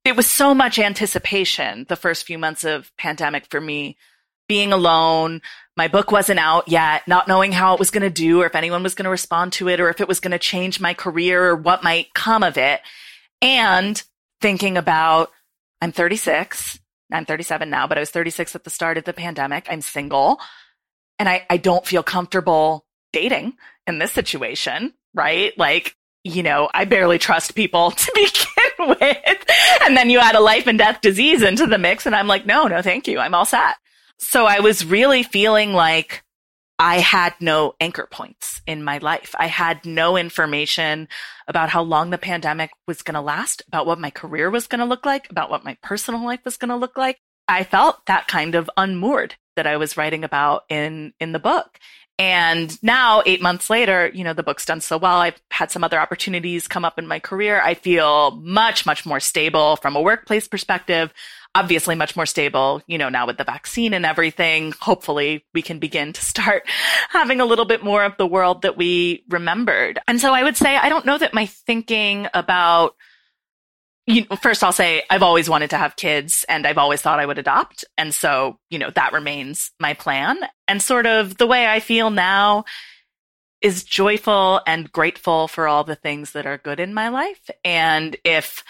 it 0.05 0.15
was 0.15 0.27
so 0.27 0.53
much 0.53 0.79
anticipation 0.79 1.87
the 1.89 1.97
first 1.97 2.27
few 2.27 2.37
months 2.37 2.65
of 2.65 2.93
pandemic 2.99 3.47
for 3.51 3.63
me 3.63 3.97
being 4.47 4.75
alone. 4.75 5.41
My 5.77 5.89
book 5.89 6.13
wasn't 6.13 6.39
out 6.39 6.69
yet, 6.69 7.09
not 7.09 7.29
knowing 7.29 7.53
how 7.53 7.73
it 7.73 7.79
was 7.79 7.91
going 7.91 8.03
to 8.03 8.11
do 8.11 8.43
or 8.43 8.47
if 8.47 8.55
anyone 8.55 8.83
was 8.83 8.95
going 8.95 9.05
to 9.05 9.11
respond 9.11 9.55
to 9.55 9.69
it 9.69 9.81
or 9.81 9.89
if 9.89 10.01
it 10.01 10.09
was 10.09 10.21
going 10.21 10.33
to 10.33 10.39
change 10.39 10.81
my 10.81 10.93
career 10.93 11.51
or 11.51 11.57
what 11.57 11.83
might 11.83 12.13
come 12.13 12.43
of 12.43 12.59
it. 12.59 12.81
And 13.41 14.03
thinking 14.41 14.77
about, 14.77 15.31
I'm 15.81 15.93
36. 15.93 16.79
I'm 17.11 17.25
37 17.25 17.71
now, 17.71 17.87
but 17.87 17.99
I 17.99 18.01
was 18.01 18.11
36 18.11 18.55
at 18.55 18.65
the 18.65 18.71
start 18.71 18.99
of 18.99 19.05
the 19.05 19.13
pandemic. 19.13 19.67
I'm 19.71 19.81
single 19.81 20.41
and 21.19 21.29
I, 21.29 21.47
I 21.49 21.57
don't 21.57 21.87
feel 21.87 22.03
comfortable 22.03 22.85
dating 23.13 23.55
in 23.87 23.99
this 23.99 24.13
situation, 24.13 24.93
right? 25.15 25.57
Like, 25.59 25.97
you 26.25 26.43
know, 26.43 26.69
I 26.73 26.85
barely 26.85 27.19
trust 27.19 27.55
people 27.55 27.91
to 27.97 28.13
begin 28.15 28.97
with. 29.01 29.45
And 29.85 29.97
then 29.97 30.11
you 30.11 30.19
add 30.19 30.35
a 30.35 30.41
life 30.41 30.67
and 30.67 30.79
death 30.79 31.01
disease 31.01 31.43
into 31.43 31.67
the 31.67 31.79
mix. 31.79 32.07
And 32.07 32.15
I'm 32.15 32.29
like, 32.29 32.47
no, 32.47 32.67
no, 32.67 32.83
thank 32.83 33.09
you. 33.09 33.19
I'm 33.19 33.35
all 33.35 33.45
set. 33.45 33.77
So 34.23 34.47
I 34.47 34.61
was 34.61 34.85
really 34.85 35.25
feeling 35.25 35.73
like 35.73 36.23
I 36.79 37.01
had 37.01 37.35
no 37.41 37.75
anchor 37.81 38.09
points 38.11 38.63
in 38.67 38.83
my 38.83 38.99
life. 38.99 39.35
I 39.39 39.47
had 39.49 39.85
no 39.85 40.17
information 40.17 41.09
about 41.49 41.69
how 41.69 41.83
long 41.83 42.11
the 42.11 42.19
pandemic 42.19 42.71
was 42.87 43.03
going 43.03 43.17
to 43.17 43.21
last, 43.21 43.63
about 43.67 43.85
what 43.85 43.99
my 43.99 44.11
career 44.11 44.49
was 44.49 44.69
going 44.69 44.79
to 44.79 44.87
look 44.87 45.05
like, 45.05 45.29
about 45.29 45.51
what 45.51 45.65
my 45.65 45.77
personal 45.83 46.25
life 46.25 46.41
was 46.45 46.57
going 46.57 46.71
to 46.71 46.77
look 46.77 46.97
like. 46.97 47.19
I 47.49 47.65
felt 47.65 48.07
that 48.07 48.29
kind 48.29 48.55
of 48.55 48.71
unmoored 48.77 49.35
that 49.57 49.67
I 49.67 49.77
was 49.77 49.97
writing 49.97 50.23
about 50.23 50.65
in, 50.69 51.13
in 51.21 51.33
the 51.33 51.39
book. 51.41 51.79
And 52.19 52.81
now, 52.83 53.23
eight 53.27 53.43
months 53.43 53.69
later, 53.69 54.11
you 54.15 54.23
know, 54.23 54.35
the 54.35 54.45
book's 54.45 54.65
done 54.65 54.81
so 54.81 54.99
well. 54.99 55.17
I've 55.17 55.41
had 55.51 55.73
some 55.73 55.83
other 55.83 55.99
opportunities 55.99 56.69
come 56.69 56.85
up 56.85 56.99
in 56.99 57.09
my 57.09 57.19
career. 57.19 57.61
I 57.61 57.75
feel 57.75 58.31
much, 58.43 58.87
much 58.87 59.05
more 59.05 59.19
stable 59.19 59.77
from 59.77 59.97
a 59.97 60.01
workplace 60.01 60.47
perspective 60.47 61.13
obviously 61.55 61.95
much 61.95 62.17
more 62.17 62.27
stable, 62.27 62.83
you 62.87 62.97
know, 62.97 63.09
now 63.09 63.27
with 63.27 63.37
the 63.37 63.45
vaccine 63.45 63.93
and 63.93 64.07
everything. 64.07 64.73
Hopefully 64.81 65.45
we 65.53 65.63
can 65.63 65.79
begin 65.79 66.13
to 66.13 66.23
start 66.23 66.65
having 67.11 67.41
a 67.41 67.45
little 67.45 67.65
bit 67.65 67.85
more 67.85 68.05
of 68.05 68.17
the 68.17 68.27
world 68.27 68.63
that 68.63 68.77
we 68.77 69.25
remembered. 69.29 69.99
And 70.09 70.21
so 70.21 70.33
I 70.33 70.43
would 70.43 70.57
say, 70.57 70.77
I 70.77 70.89
don't 70.89 71.07
know 71.07 71.19
that 71.19 71.35
my 71.35 71.47
thinking 71.47 72.29
about 72.35 72.95
you 74.07 74.27
know, 74.29 74.37
first 74.37 74.65
I'll 74.65 74.73
say 74.73 75.05
I've 75.11 75.23
always 75.23 75.49
wanted 75.49 75.71
to 75.71 75.79
have 75.79 75.95
kids 75.95 76.45
and 76.49 76.67
I've 76.67 76.79
always 76.79 77.01
thought 77.01 77.21
I 77.21 77.27
would 77.27 77.39
adopt. 77.39 77.85
And 77.97 78.13
so, 78.13 78.59
you 78.69 78.79
know, 78.79 78.91
that 78.91 79.13
remains 79.13 79.71
my 79.79 79.95
plan. 79.95 80.39
And 80.67 80.83
sort 80.83 81.07
of 81.07 81.39
the 81.39 81.47
way 81.47 81.69
I 81.69 81.79
feel 81.79 82.11
now 82.11 82.65
is 83.61 83.85
joyful 83.85 84.61
and 84.67 84.91
grateful 84.91 85.47
for 85.47 85.69
all 85.69 85.85
the 85.85 85.95
things 85.95 86.33
that 86.33 86.47
are 86.47 86.59
good 86.59 86.81
in 86.81 86.93
my 86.93 87.11
life. 87.11 87.49
And 87.65 88.17
if 88.25 88.65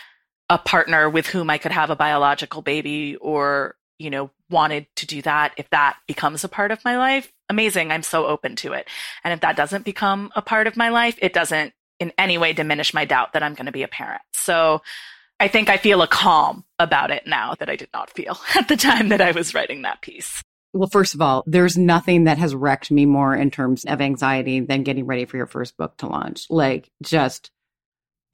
a 0.52 0.58
partner 0.58 1.08
with 1.08 1.26
whom 1.26 1.48
I 1.48 1.56
could 1.56 1.72
have 1.72 1.88
a 1.88 1.96
biological 1.96 2.60
baby 2.60 3.16
or, 3.16 3.74
you 3.98 4.10
know, 4.10 4.30
wanted 4.50 4.86
to 4.96 5.06
do 5.06 5.22
that, 5.22 5.54
if 5.56 5.70
that 5.70 5.96
becomes 6.06 6.44
a 6.44 6.48
part 6.48 6.70
of 6.70 6.84
my 6.84 6.98
life, 6.98 7.32
amazing. 7.48 7.90
I'm 7.90 8.02
so 8.02 8.26
open 8.26 8.54
to 8.56 8.74
it. 8.74 8.86
And 9.24 9.32
if 9.32 9.40
that 9.40 9.56
doesn't 9.56 9.86
become 9.86 10.30
a 10.36 10.42
part 10.42 10.66
of 10.66 10.76
my 10.76 10.90
life, 10.90 11.18
it 11.22 11.32
doesn't 11.32 11.72
in 11.98 12.12
any 12.18 12.36
way 12.36 12.52
diminish 12.52 12.92
my 12.92 13.06
doubt 13.06 13.32
that 13.32 13.42
I'm 13.42 13.54
going 13.54 13.64
to 13.64 13.72
be 13.72 13.82
a 13.82 13.88
parent. 13.88 14.20
So 14.34 14.82
I 15.40 15.48
think 15.48 15.70
I 15.70 15.78
feel 15.78 16.02
a 16.02 16.06
calm 16.06 16.66
about 16.78 17.10
it 17.10 17.26
now 17.26 17.54
that 17.58 17.70
I 17.70 17.76
did 17.76 17.88
not 17.94 18.10
feel 18.10 18.38
at 18.54 18.68
the 18.68 18.76
time 18.76 19.08
that 19.08 19.22
I 19.22 19.30
was 19.30 19.54
writing 19.54 19.82
that 19.82 20.02
piece. 20.02 20.42
Well, 20.74 20.88
first 20.88 21.14
of 21.14 21.22
all, 21.22 21.44
there's 21.46 21.78
nothing 21.78 22.24
that 22.24 22.36
has 22.36 22.54
wrecked 22.54 22.90
me 22.90 23.06
more 23.06 23.34
in 23.34 23.50
terms 23.50 23.84
of 23.84 24.02
anxiety 24.02 24.60
than 24.60 24.82
getting 24.82 25.06
ready 25.06 25.24
for 25.24 25.38
your 25.38 25.46
first 25.46 25.78
book 25.78 25.96
to 25.98 26.08
launch. 26.08 26.46
Like 26.50 26.90
just 27.02 27.50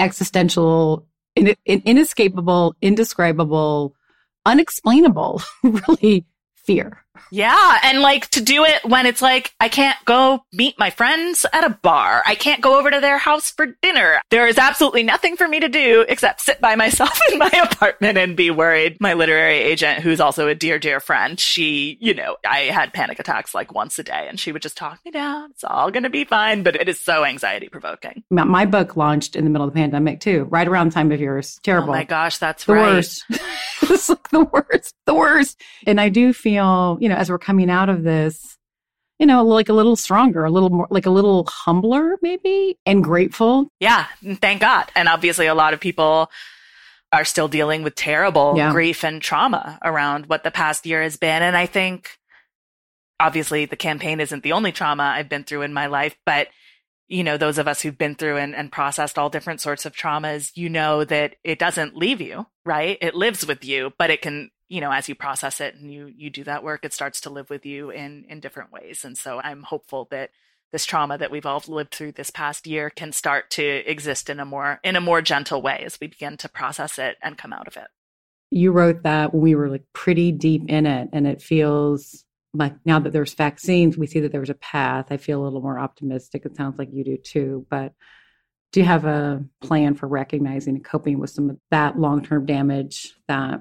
existential 0.00 1.07
in, 1.38 1.82
inescapable, 1.84 2.74
indescribable, 2.82 3.94
unexplainable, 4.44 5.42
really 5.62 6.26
fear. 6.54 7.04
Yeah. 7.30 7.78
And 7.82 8.00
like 8.00 8.28
to 8.30 8.40
do 8.40 8.64
it 8.64 8.84
when 8.84 9.06
it's 9.06 9.22
like, 9.22 9.54
I 9.60 9.68
can't 9.68 9.98
go 10.04 10.44
meet 10.52 10.78
my 10.78 10.90
friends 10.90 11.44
at 11.52 11.64
a 11.64 11.70
bar. 11.70 12.22
I 12.26 12.34
can't 12.34 12.60
go 12.60 12.78
over 12.78 12.90
to 12.90 13.00
their 13.00 13.18
house 13.18 13.50
for 13.50 13.66
dinner. 13.82 14.20
There 14.30 14.46
is 14.46 14.58
absolutely 14.58 15.02
nothing 15.02 15.36
for 15.36 15.48
me 15.48 15.60
to 15.60 15.68
do 15.68 16.04
except 16.08 16.40
sit 16.40 16.60
by 16.60 16.74
myself 16.76 17.18
in 17.32 17.38
my 17.38 17.50
apartment 17.70 18.18
and 18.18 18.36
be 18.36 18.50
worried. 18.50 18.98
My 19.00 19.14
literary 19.14 19.58
agent, 19.58 20.00
who's 20.00 20.20
also 20.20 20.48
a 20.48 20.54
dear, 20.54 20.78
dear 20.78 21.00
friend, 21.00 21.38
she, 21.38 21.98
you 22.00 22.14
know, 22.14 22.36
I 22.46 22.60
had 22.64 22.92
panic 22.92 23.18
attacks 23.18 23.54
like 23.54 23.72
once 23.74 23.98
a 23.98 24.02
day 24.02 24.26
and 24.28 24.38
she 24.38 24.52
would 24.52 24.62
just 24.62 24.76
talk 24.76 24.98
me 25.04 25.10
down. 25.10 25.50
It's 25.50 25.64
all 25.64 25.90
going 25.90 26.02
to 26.02 26.10
be 26.10 26.24
fine. 26.24 26.62
But 26.62 26.76
it 26.76 26.88
is 26.88 27.00
so 27.00 27.24
anxiety 27.24 27.68
provoking. 27.68 28.22
My 28.30 28.64
book 28.64 28.96
launched 28.96 29.36
in 29.36 29.44
the 29.44 29.50
middle 29.50 29.66
of 29.66 29.72
the 29.72 29.78
pandemic 29.78 30.20
too, 30.20 30.44
right 30.50 30.66
around 30.66 30.90
the 30.90 30.94
time 30.94 31.12
of 31.12 31.20
yours. 31.20 31.58
Terrible. 31.62 31.90
Oh 31.90 31.92
my 31.92 32.04
gosh, 32.04 32.38
that's 32.38 32.64
the 32.64 32.74
right. 32.74 32.94
worst. 32.94 33.24
it's 33.82 34.08
like 34.08 34.28
the 34.30 34.44
worst, 34.44 34.94
the 35.06 35.14
worst. 35.14 35.60
And 35.86 36.00
I 36.00 36.08
do 36.08 36.32
feel, 36.32 36.98
you 37.00 37.07
know, 37.07 37.07
as 37.10 37.30
we're 37.30 37.38
coming 37.38 37.70
out 37.70 37.88
of 37.88 38.02
this, 38.02 38.56
you 39.18 39.26
know, 39.26 39.44
like 39.44 39.68
a 39.68 39.72
little 39.72 39.96
stronger, 39.96 40.44
a 40.44 40.50
little 40.50 40.70
more, 40.70 40.86
like 40.90 41.06
a 41.06 41.10
little 41.10 41.44
humbler, 41.44 42.16
maybe, 42.22 42.78
and 42.86 43.02
grateful. 43.02 43.68
Yeah, 43.80 44.06
thank 44.36 44.60
God. 44.60 44.90
And 44.94 45.08
obviously, 45.08 45.46
a 45.46 45.54
lot 45.54 45.74
of 45.74 45.80
people 45.80 46.30
are 47.12 47.24
still 47.24 47.48
dealing 47.48 47.82
with 47.82 47.94
terrible 47.94 48.54
yeah. 48.56 48.70
grief 48.70 49.02
and 49.02 49.20
trauma 49.22 49.78
around 49.82 50.26
what 50.26 50.44
the 50.44 50.50
past 50.50 50.86
year 50.86 51.02
has 51.02 51.16
been. 51.16 51.42
And 51.42 51.56
I 51.56 51.66
think, 51.66 52.18
obviously, 53.18 53.64
the 53.64 53.76
campaign 53.76 54.20
isn't 54.20 54.42
the 54.42 54.52
only 54.52 54.72
trauma 54.72 55.02
I've 55.02 55.28
been 55.28 55.44
through 55.44 55.62
in 55.62 55.72
my 55.72 55.86
life, 55.86 56.16
but 56.24 56.48
you 57.08 57.24
know, 57.24 57.38
those 57.38 57.56
of 57.58 57.66
us 57.66 57.80
who've 57.80 57.96
been 57.96 58.14
through 58.14 58.36
and, 58.36 58.54
and 58.54 58.70
processed 58.70 59.18
all 59.18 59.30
different 59.30 59.62
sorts 59.62 59.86
of 59.86 59.94
traumas, 59.94 60.52
you 60.54 60.68
know 60.68 61.04
that 61.04 61.36
it 61.42 61.58
doesn't 61.58 61.96
leave 61.96 62.20
you, 62.20 62.46
right? 62.66 62.98
It 63.00 63.14
lives 63.14 63.46
with 63.46 63.64
you, 63.64 63.92
but 63.98 64.10
it 64.10 64.20
can 64.20 64.50
you 64.68 64.80
know, 64.80 64.92
as 64.92 65.08
you 65.08 65.14
process 65.14 65.60
it 65.60 65.74
and 65.74 65.92
you 65.92 66.12
you 66.14 66.30
do 66.30 66.44
that 66.44 66.62
work, 66.62 66.84
it 66.84 66.92
starts 66.92 67.20
to 67.22 67.30
live 67.30 67.50
with 67.50 67.64
you 67.64 67.90
in 67.90 68.24
in 68.28 68.40
different 68.40 68.72
ways. 68.72 69.04
And 69.04 69.16
so 69.16 69.40
I'm 69.42 69.62
hopeful 69.62 70.08
that 70.10 70.30
this 70.70 70.84
trauma 70.84 71.16
that 71.16 71.30
we've 71.30 71.46
all 71.46 71.62
lived 71.66 71.94
through 71.94 72.12
this 72.12 72.30
past 72.30 72.66
year 72.66 72.90
can 72.90 73.12
start 73.12 73.50
to 73.50 73.64
exist 73.90 74.28
in 74.28 74.38
a 74.38 74.44
more 74.44 74.80
in 74.84 74.96
a 74.96 75.00
more 75.00 75.22
gentle 75.22 75.62
way 75.62 75.82
as 75.84 75.98
we 76.00 76.06
begin 76.06 76.36
to 76.38 76.48
process 76.48 76.98
it 76.98 77.16
and 77.22 77.38
come 77.38 77.52
out 77.52 77.66
of 77.66 77.76
it. 77.76 77.88
You 78.50 78.72
wrote 78.72 79.02
that 79.02 79.34
we 79.34 79.54
were 79.54 79.68
like 79.68 79.84
pretty 79.92 80.32
deep 80.32 80.68
in 80.68 80.86
it 80.86 81.08
and 81.12 81.26
it 81.26 81.42
feels 81.42 82.24
like 82.54 82.74
now 82.84 82.98
that 82.98 83.12
there's 83.12 83.34
vaccines, 83.34 83.98
we 83.98 84.06
see 84.06 84.20
that 84.20 84.32
there's 84.32 84.50
a 84.50 84.54
path. 84.54 85.06
I 85.10 85.18
feel 85.18 85.42
a 85.42 85.44
little 85.44 85.60
more 85.60 85.78
optimistic. 85.78 86.46
It 86.46 86.56
sounds 86.56 86.78
like 86.78 86.88
you 86.92 87.04
do 87.04 87.16
too, 87.18 87.66
but 87.68 87.92
do 88.72 88.80
you 88.80 88.86
have 88.86 89.04
a 89.04 89.44
plan 89.60 89.94
for 89.94 90.08
recognizing 90.08 90.76
and 90.76 90.84
coping 90.84 91.18
with 91.18 91.30
some 91.30 91.50
of 91.50 91.58
that 91.70 91.98
long-term 91.98 92.46
damage 92.46 93.14
that 93.28 93.60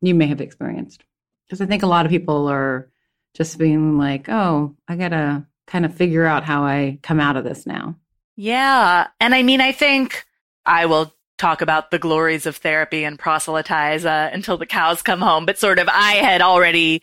you 0.00 0.14
may 0.14 0.26
have 0.26 0.40
experienced? 0.40 1.04
Because 1.46 1.60
I 1.60 1.66
think 1.66 1.82
a 1.82 1.86
lot 1.86 2.06
of 2.06 2.10
people 2.10 2.48
are 2.48 2.90
just 3.34 3.58
being 3.58 3.98
like, 3.98 4.28
"Oh, 4.28 4.76
I 4.86 4.96
got 4.96 5.10
to 5.10 5.46
kind 5.68 5.84
of 5.84 5.94
figure 5.94 6.24
out 6.24 6.44
how 6.44 6.64
I 6.64 6.98
come 7.02 7.20
out 7.20 7.36
of 7.36 7.44
this 7.44 7.66
now. 7.66 7.94
Yeah. 8.36 9.08
And 9.20 9.34
I 9.34 9.42
mean, 9.42 9.60
I 9.60 9.72
think 9.72 10.24
I 10.66 10.86
will 10.86 11.14
talk 11.36 11.62
about 11.62 11.90
the 11.90 11.98
glories 11.98 12.46
of 12.46 12.56
therapy 12.56 13.04
and 13.04 13.18
proselytize 13.18 14.04
uh, 14.04 14.30
until 14.32 14.56
the 14.56 14.66
cows 14.66 15.02
come 15.02 15.20
home, 15.20 15.46
but 15.46 15.58
sort 15.58 15.78
of 15.78 15.88
I 15.88 16.14
had 16.14 16.40
already 16.40 17.02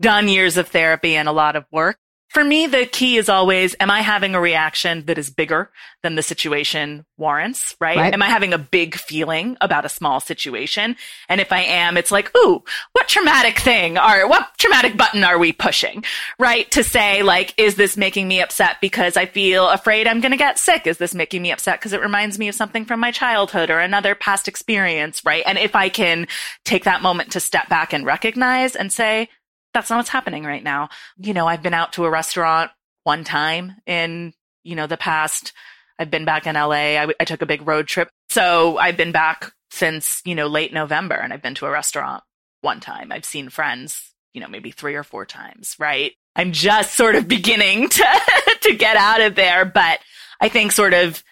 done 0.00 0.28
years 0.28 0.56
of 0.56 0.68
therapy 0.68 1.16
and 1.16 1.28
a 1.28 1.32
lot 1.32 1.56
of 1.56 1.66
work. 1.70 1.98
For 2.30 2.44
me, 2.44 2.68
the 2.68 2.86
key 2.86 3.16
is 3.16 3.28
always, 3.28 3.74
am 3.80 3.90
I 3.90 4.02
having 4.02 4.36
a 4.36 4.40
reaction 4.40 5.04
that 5.06 5.18
is 5.18 5.30
bigger 5.30 5.72
than 6.04 6.14
the 6.14 6.22
situation 6.22 7.04
warrants, 7.18 7.74
right? 7.80 7.96
right? 7.96 8.14
Am 8.14 8.22
I 8.22 8.26
having 8.26 8.52
a 8.52 8.58
big 8.58 8.94
feeling 8.94 9.56
about 9.60 9.84
a 9.84 9.88
small 9.88 10.20
situation? 10.20 10.94
And 11.28 11.40
if 11.40 11.50
I 11.50 11.62
am, 11.62 11.96
it's 11.96 12.12
like, 12.12 12.30
ooh, 12.36 12.62
what 12.92 13.08
traumatic 13.08 13.58
thing 13.58 13.98
or 13.98 14.28
what 14.28 14.48
traumatic 14.58 14.96
button 14.96 15.24
are 15.24 15.40
we 15.40 15.52
pushing, 15.52 16.04
right? 16.38 16.70
To 16.70 16.84
say 16.84 17.24
like, 17.24 17.52
is 17.58 17.74
this 17.74 17.96
making 17.96 18.28
me 18.28 18.40
upset 18.40 18.76
because 18.80 19.16
I 19.16 19.26
feel 19.26 19.68
afraid 19.68 20.06
I'm 20.06 20.20
going 20.20 20.30
to 20.30 20.38
get 20.38 20.56
sick? 20.56 20.86
Is 20.86 20.98
this 20.98 21.16
making 21.16 21.42
me 21.42 21.50
upset 21.50 21.80
because 21.80 21.92
it 21.92 22.00
reminds 22.00 22.38
me 22.38 22.46
of 22.46 22.54
something 22.54 22.84
from 22.84 23.00
my 23.00 23.10
childhood 23.10 23.70
or 23.70 23.80
another 23.80 24.14
past 24.14 24.46
experience, 24.46 25.24
right? 25.24 25.42
And 25.46 25.58
if 25.58 25.74
I 25.74 25.88
can 25.88 26.28
take 26.64 26.84
that 26.84 27.02
moment 27.02 27.32
to 27.32 27.40
step 27.40 27.68
back 27.68 27.92
and 27.92 28.06
recognize 28.06 28.76
and 28.76 28.92
say, 28.92 29.28
that's 29.72 29.90
not 29.90 29.96
what's 29.96 30.08
happening 30.08 30.44
right 30.44 30.62
now. 30.62 30.88
You 31.18 31.34
know, 31.34 31.46
I've 31.46 31.62
been 31.62 31.74
out 31.74 31.92
to 31.94 32.04
a 32.04 32.10
restaurant 32.10 32.70
one 33.04 33.24
time 33.24 33.76
in, 33.86 34.32
you 34.64 34.76
know, 34.76 34.86
the 34.86 34.96
past. 34.96 35.52
I've 35.98 36.10
been 36.10 36.24
back 36.24 36.46
in 36.46 36.54
LA. 36.54 36.96
I, 36.98 37.08
I 37.20 37.24
took 37.24 37.42
a 37.42 37.46
big 37.46 37.66
road 37.66 37.86
trip. 37.86 38.08
So 38.30 38.78
I've 38.78 38.96
been 38.96 39.12
back 39.12 39.52
since, 39.70 40.22
you 40.24 40.34
know, 40.34 40.46
late 40.46 40.72
November 40.72 41.14
and 41.14 41.32
I've 41.32 41.42
been 41.42 41.54
to 41.56 41.66
a 41.66 41.70
restaurant 41.70 42.22
one 42.62 42.80
time. 42.80 43.12
I've 43.12 43.24
seen 43.24 43.48
friends, 43.48 44.12
you 44.32 44.40
know, 44.40 44.48
maybe 44.48 44.70
three 44.70 44.94
or 44.94 45.04
four 45.04 45.24
times, 45.24 45.76
right? 45.78 46.12
I'm 46.36 46.52
just 46.52 46.94
sort 46.94 47.14
of 47.14 47.28
beginning 47.28 47.88
to, 47.88 48.20
to 48.62 48.74
get 48.74 48.96
out 48.96 49.20
of 49.20 49.34
there. 49.34 49.64
But 49.64 50.00
I 50.40 50.48
think 50.48 50.72
sort 50.72 50.94
of 50.94 51.22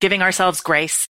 giving 0.00 0.22
ourselves 0.22 0.60
grace, 0.60 1.08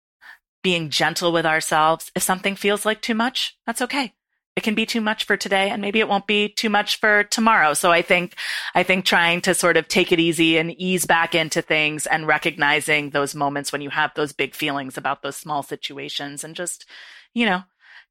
being 0.64 0.90
gentle 0.90 1.32
with 1.32 1.46
ourselves. 1.46 2.12
If 2.16 2.24
something 2.24 2.56
feels 2.56 2.86
like 2.86 3.02
too 3.02 3.16
much, 3.16 3.58
that's 3.66 3.82
okay 3.82 4.14
it 4.56 4.64
can 4.64 4.76
be 4.76 4.86
too 4.86 5.02
much 5.02 5.26
for 5.26 5.36
today 5.36 5.70
and 5.70 5.82
maybe 5.82 6.00
it 6.00 6.08
won't 6.08 6.28
be 6.28 6.48
too 6.48 6.70
much 6.70 7.00
for 7.00 7.26
tomorrow. 7.26 7.74
So 7.74 7.92
I 7.92 8.02
think, 8.02 8.36
I 8.74 8.84
think 8.84 9.04
trying 9.04 9.42
to 9.42 9.54
sort 9.54 9.76
of 9.76 9.88
take 9.88 10.12
it 10.12 10.20
easy 10.20 10.58
and 10.58 10.72
ease 10.80 11.06
back 11.06 11.36
into 11.36 11.62
things 11.62 12.06
and 12.06 12.26
recognizing 12.26 13.10
those 13.10 13.36
moments 13.36 13.72
when 13.72 13.82
you 13.82 13.90
have 13.90 14.14
those 14.16 14.32
big 14.32 14.56
feelings 14.56 14.98
about 14.98 15.22
those 15.22 15.36
small 15.36 15.62
situations 15.62 16.44
and 16.44 16.56
just, 16.56 16.86
you 17.34 17.46
know, 17.46 17.64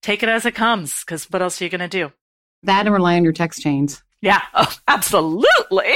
take 0.03 0.23
it 0.23 0.29
as 0.29 0.45
it 0.45 0.55
comes. 0.55 1.03
Cause 1.05 1.25
what 1.31 1.41
else 1.41 1.61
are 1.61 1.65
you 1.65 1.71
going 1.71 1.81
to 1.81 1.89
do? 1.89 2.13
That 2.63 2.87
and 2.87 2.95
rely 2.95 3.17
on 3.17 3.25
your 3.25 3.33
text 3.33 3.63
chains. 3.63 4.03
Yeah. 4.21 4.43
Oh, 4.53 4.75
absolutely. 4.89 5.95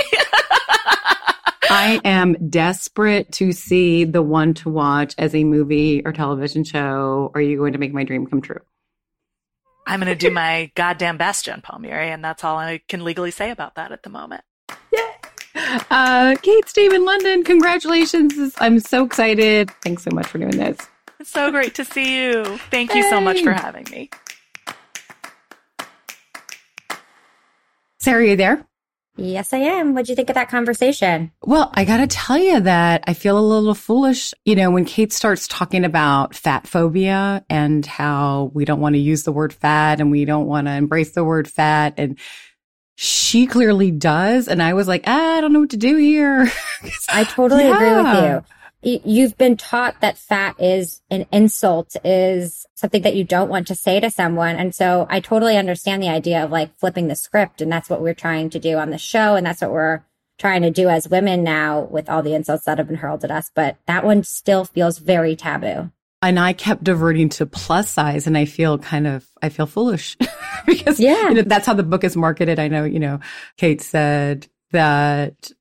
I 1.70 2.01
am 2.05 2.49
desperate 2.49 3.30
to 3.32 3.53
see 3.53 4.05
the 4.05 4.22
one 4.22 4.55
to 4.55 4.70
watch 4.70 5.14
as 5.18 5.34
a 5.34 5.44
movie 5.44 6.03
or 6.07 6.12
television 6.12 6.64
show. 6.64 7.30
Are 7.34 7.42
you 7.42 7.59
going 7.59 7.74
to 7.74 7.78
make 7.78 7.92
my 7.92 8.05
dream 8.05 8.26
come 8.26 8.40
true? 8.40 8.61
I'm 9.89 10.01
going 10.01 10.12
to 10.12 10.14
do 10.14 10.30
my 10.30 10.70
goddamn 10.74 11.16
best, 11.16 11.47
Jen 11.47 11.62
Palmieri, 11.62 12.11
and 12.11 12.22
that's 12.22 12.45
all 12.45 12.59
I 12.59 12.82
can 12.89 13.05
legally 13.05 13.30
say 13.30 13.51
about 13.51 13.76
that 13.76 13.91
at 13.91 14.03
the 14.03 14.11
moment. 14.11 14.45
Yeah. 14.93 15.14
Uh, 15.91 16.36
Kate 16.43 16.68
Stayman-London, 16.68 17.43
congratulations. 17.43 18.53
I'm 18.59 18.80
so 18.80 19.07
excited. 19.07 19.70
Thanks 19.82 20.05
so 20.05 20.11
much 20.12 20.26
for 20.26 20.36
doing 20.36 20.59
this. 20.59 20.76
It's 21.18 21.30
so 21.30 21.51
great 21.51 21.74
to 21.76 21.86
see 21.86 22.22
you. 22.22 22.45
Thank 22.70 22.95
you 22.95 23.03
so 23.09 23.18
much 23.18 23.43
for 23.43 23.53
having 23.53 23.86
me. 23.91 24.11
Sarah, 27.99 28.20
are 28.20 28.24
you 28.24 28.36
there? 28.36 28.68
Yes, 29.19 29.53
I 29.53 29.59
am. 29.59 29.95
What'd 29.95 30.09
you 30.09 30.14
think 30.14 30.31
of 30.31 30.35
that 30.35 30.49
conversation? 30.49 31.33
Well, 31.43 31.71
I 31.75 31.85
got 31.85 31.97
to 31.99 32.07
tell 32.07 32.39
you 32.39 32.61
that 32.61 33.03
I 33.07 33.14
feel 33.14 33.37
a 33.37 33.41
little 33.41 33.75
foolish. 33.75 34.33
You 34.45 34.55
know, 34.55 34.71
when 34.71 34.85
Kate 34.85 35.12
starts 35.12 35.49
talking 35.49 35.85
about 35.85 36.37
fat 36.37 36.69
phobia 36.69 37.45
and 37.51 37.85
how 37.85 38.53
we 38.55 38.64
don't 38.64 38.81
want 38.81 38.95
to 38.95 39.01
use 39.01 39.25
the 39.25 39.33
word 39.33 39.53
fat 39.53 40.01
and 40.01 40.12
we 40.12 40.25
don't 40.25 40.47
want 40.47 40.69
to 40.69 40.73
embrace 40.73 41.11
the 41.11 41.25
word 41.25 41.49
fat 41.49 41.95
and 41.99 42.19
she 42.95 43.47
clearly 43.47 43.91
does. 43.91 44.47
And 44.47 44.62
I 44.62 44.75
was 44.75 44.87
like, 44.87 45.05
ah, 45.07 45.37
I 45.37 45.41
don't 45.41 45.53
know 45.53 45.61
what 45.61 45.71
to 45.71 45.77
do 45.77 45.97
here. 45.97 46.51
I 47.09 47.25
totally 47.25 47.64
yeah. 47.64 47.75
agree 47.75 47.93
with 47.97 48.47
you 48.47 48.55
you've 48.83 49.37
been 49.37 49.57
taught 49.57 50.01
that 50.01 50.18
fat 50.18 50.57
is 50.61 51.03
an 51.11 51.26
insult 51.33 51.97
is 52.05 52.66
something 52.74 53.03
that 53.03 53.16
you 53.16 53.24
don't 53.24 53.49
want 53.49 53.66
to 53.68 53.74
say 53.74 53.99
to 54.01 54.11
someone. 54.11 54.57
And 54.57 54.74
so 54.74 55.07
I 55.11 55.20
totally 55.20 55.57
understand 55.57 56.03
the 56.03 56.09
idea 56.09 56.45
of 56.45 56.51
like 56.51 56.79
flipping 56.79 57.09
the 57.09 57.16
script. 57.16 57.61
And 57.61 57.70
that's 57.70 57.91
what 57.91 58.01
we're 58.01 58.14
trying 58.14 58.51
to 58.51 58.59
do 58.59 58.79
on 58.79 58.91
the 58.91 58.99
show. 58.99 59.35
And 59.35 59.45
that's 59.45 59.61
what 59.61 59.72
we're 59.72 60.05
trying 60.39 60.62
to 60.62 60.70
do 60.70 60.89
as 60.89 61.09
women 61.09 61.43
now 61.43 61.81
with 61.81 62.09
all 62.09 62.22
the 62.22 62.35
insults 62.35 62.64
that 62.64 62.79
have 62.79 62.87
been 62.87 62.97
hurled 62.97 63.24
at 63.24 63.31
us. 63.31 63.51
But 63.53 63.76
that 63.87 64.05
one 64.05 64.22
still 64.22 64.64
feels 64.64 64.99
very 64.99 65.35
taboo. 65.35 65.91
And 66.22 66.39
I 66.39 66.53
kept 66.53 66.85
diverting 66.85 67.29
to 67.31 67.47
plus 67.47 67.91
size 67.91 68.26
and 68.26 68.37
I 68.37 68.45
feel 68.45 68.79
kind 68.79 69.07
of, 69.07 69.26
I 69.43 69.49
feel 69.49 69.66
foolish 69.66 70.16
because 70.66 70.99
yeah. 70.99 71.29
You 71.29 71.35
know, 71.35 71.43
that's 71.43 71.66
how 71.66 71.74
the 71.74 71.83
book 71.83 72.05
is 72.05 72.16
marketed. 72.16 72.59
I 72.59 72.68
know, 72.68 72.85
you 72.85 72.99
know, 72.99 73.20
Kate 73.57 73.81
said 73.81 74.49
that 74.70 75.53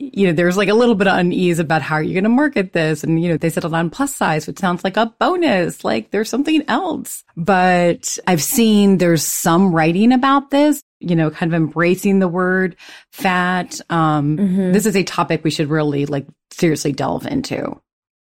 you 0.00 0.26
know, 0.26 0.32
there's 0.32 0.56
like 0.56 0.70
a 0.70 0.74
little 0.74 0.94
bit 0.94 1.06
of 1.06 1.18
unease 1.18 1.58
about 1.58 1.82
how 1.82 1.98
you're 1.98 2.14
going 2.14 2.24
to 2.24 2.30
market 2.30 2.72
this. 2.72 3.04
And, 3.04 3.22
you 3.22 3.28
know, 3.28 3.36
they 3.36 3.50
settled 3.50 3.74
on 3.74 3.90
plus 3.90 4.16
size, 4.16 4.46
which 4.46 4.58
sounds 4.58 4.82
like 4.82 4.96
a 4.96 5.14
bonus, 5.18 5.84
like 5.84 6.10
there's 6.10 6.30
something 6.30 6.64
else. 6.68 7.22
But 7.36 8.18
I've 8.26 8.42
seen 8.42 8.96
there's 8.96 9.22
some 9.22 9.74
writing 9.74 10.12
about 10.12 10.50
this, 10.50 10.82
you 11.00 11.14
know, 11.14 11.30
kind 11.30 11.52
of 11.52 11.56
embracing 11.56 12.18
the 12.18 12.28
word 12.28 12.76
fat. 13.12 13.78
Um, 13.90 14.38
mm-hmm. 14.38 14.72
this 14.72 14.86
is 14.86 14.96
a 14.96 15.02
topic 15.02 15.44
we 15.44 15.50
should 15.50 15.68
really 15.68 16.06
like 16.06 16.26
seriously 16.50 16.92
delve 16.92 17.26
into. 17.26 17.78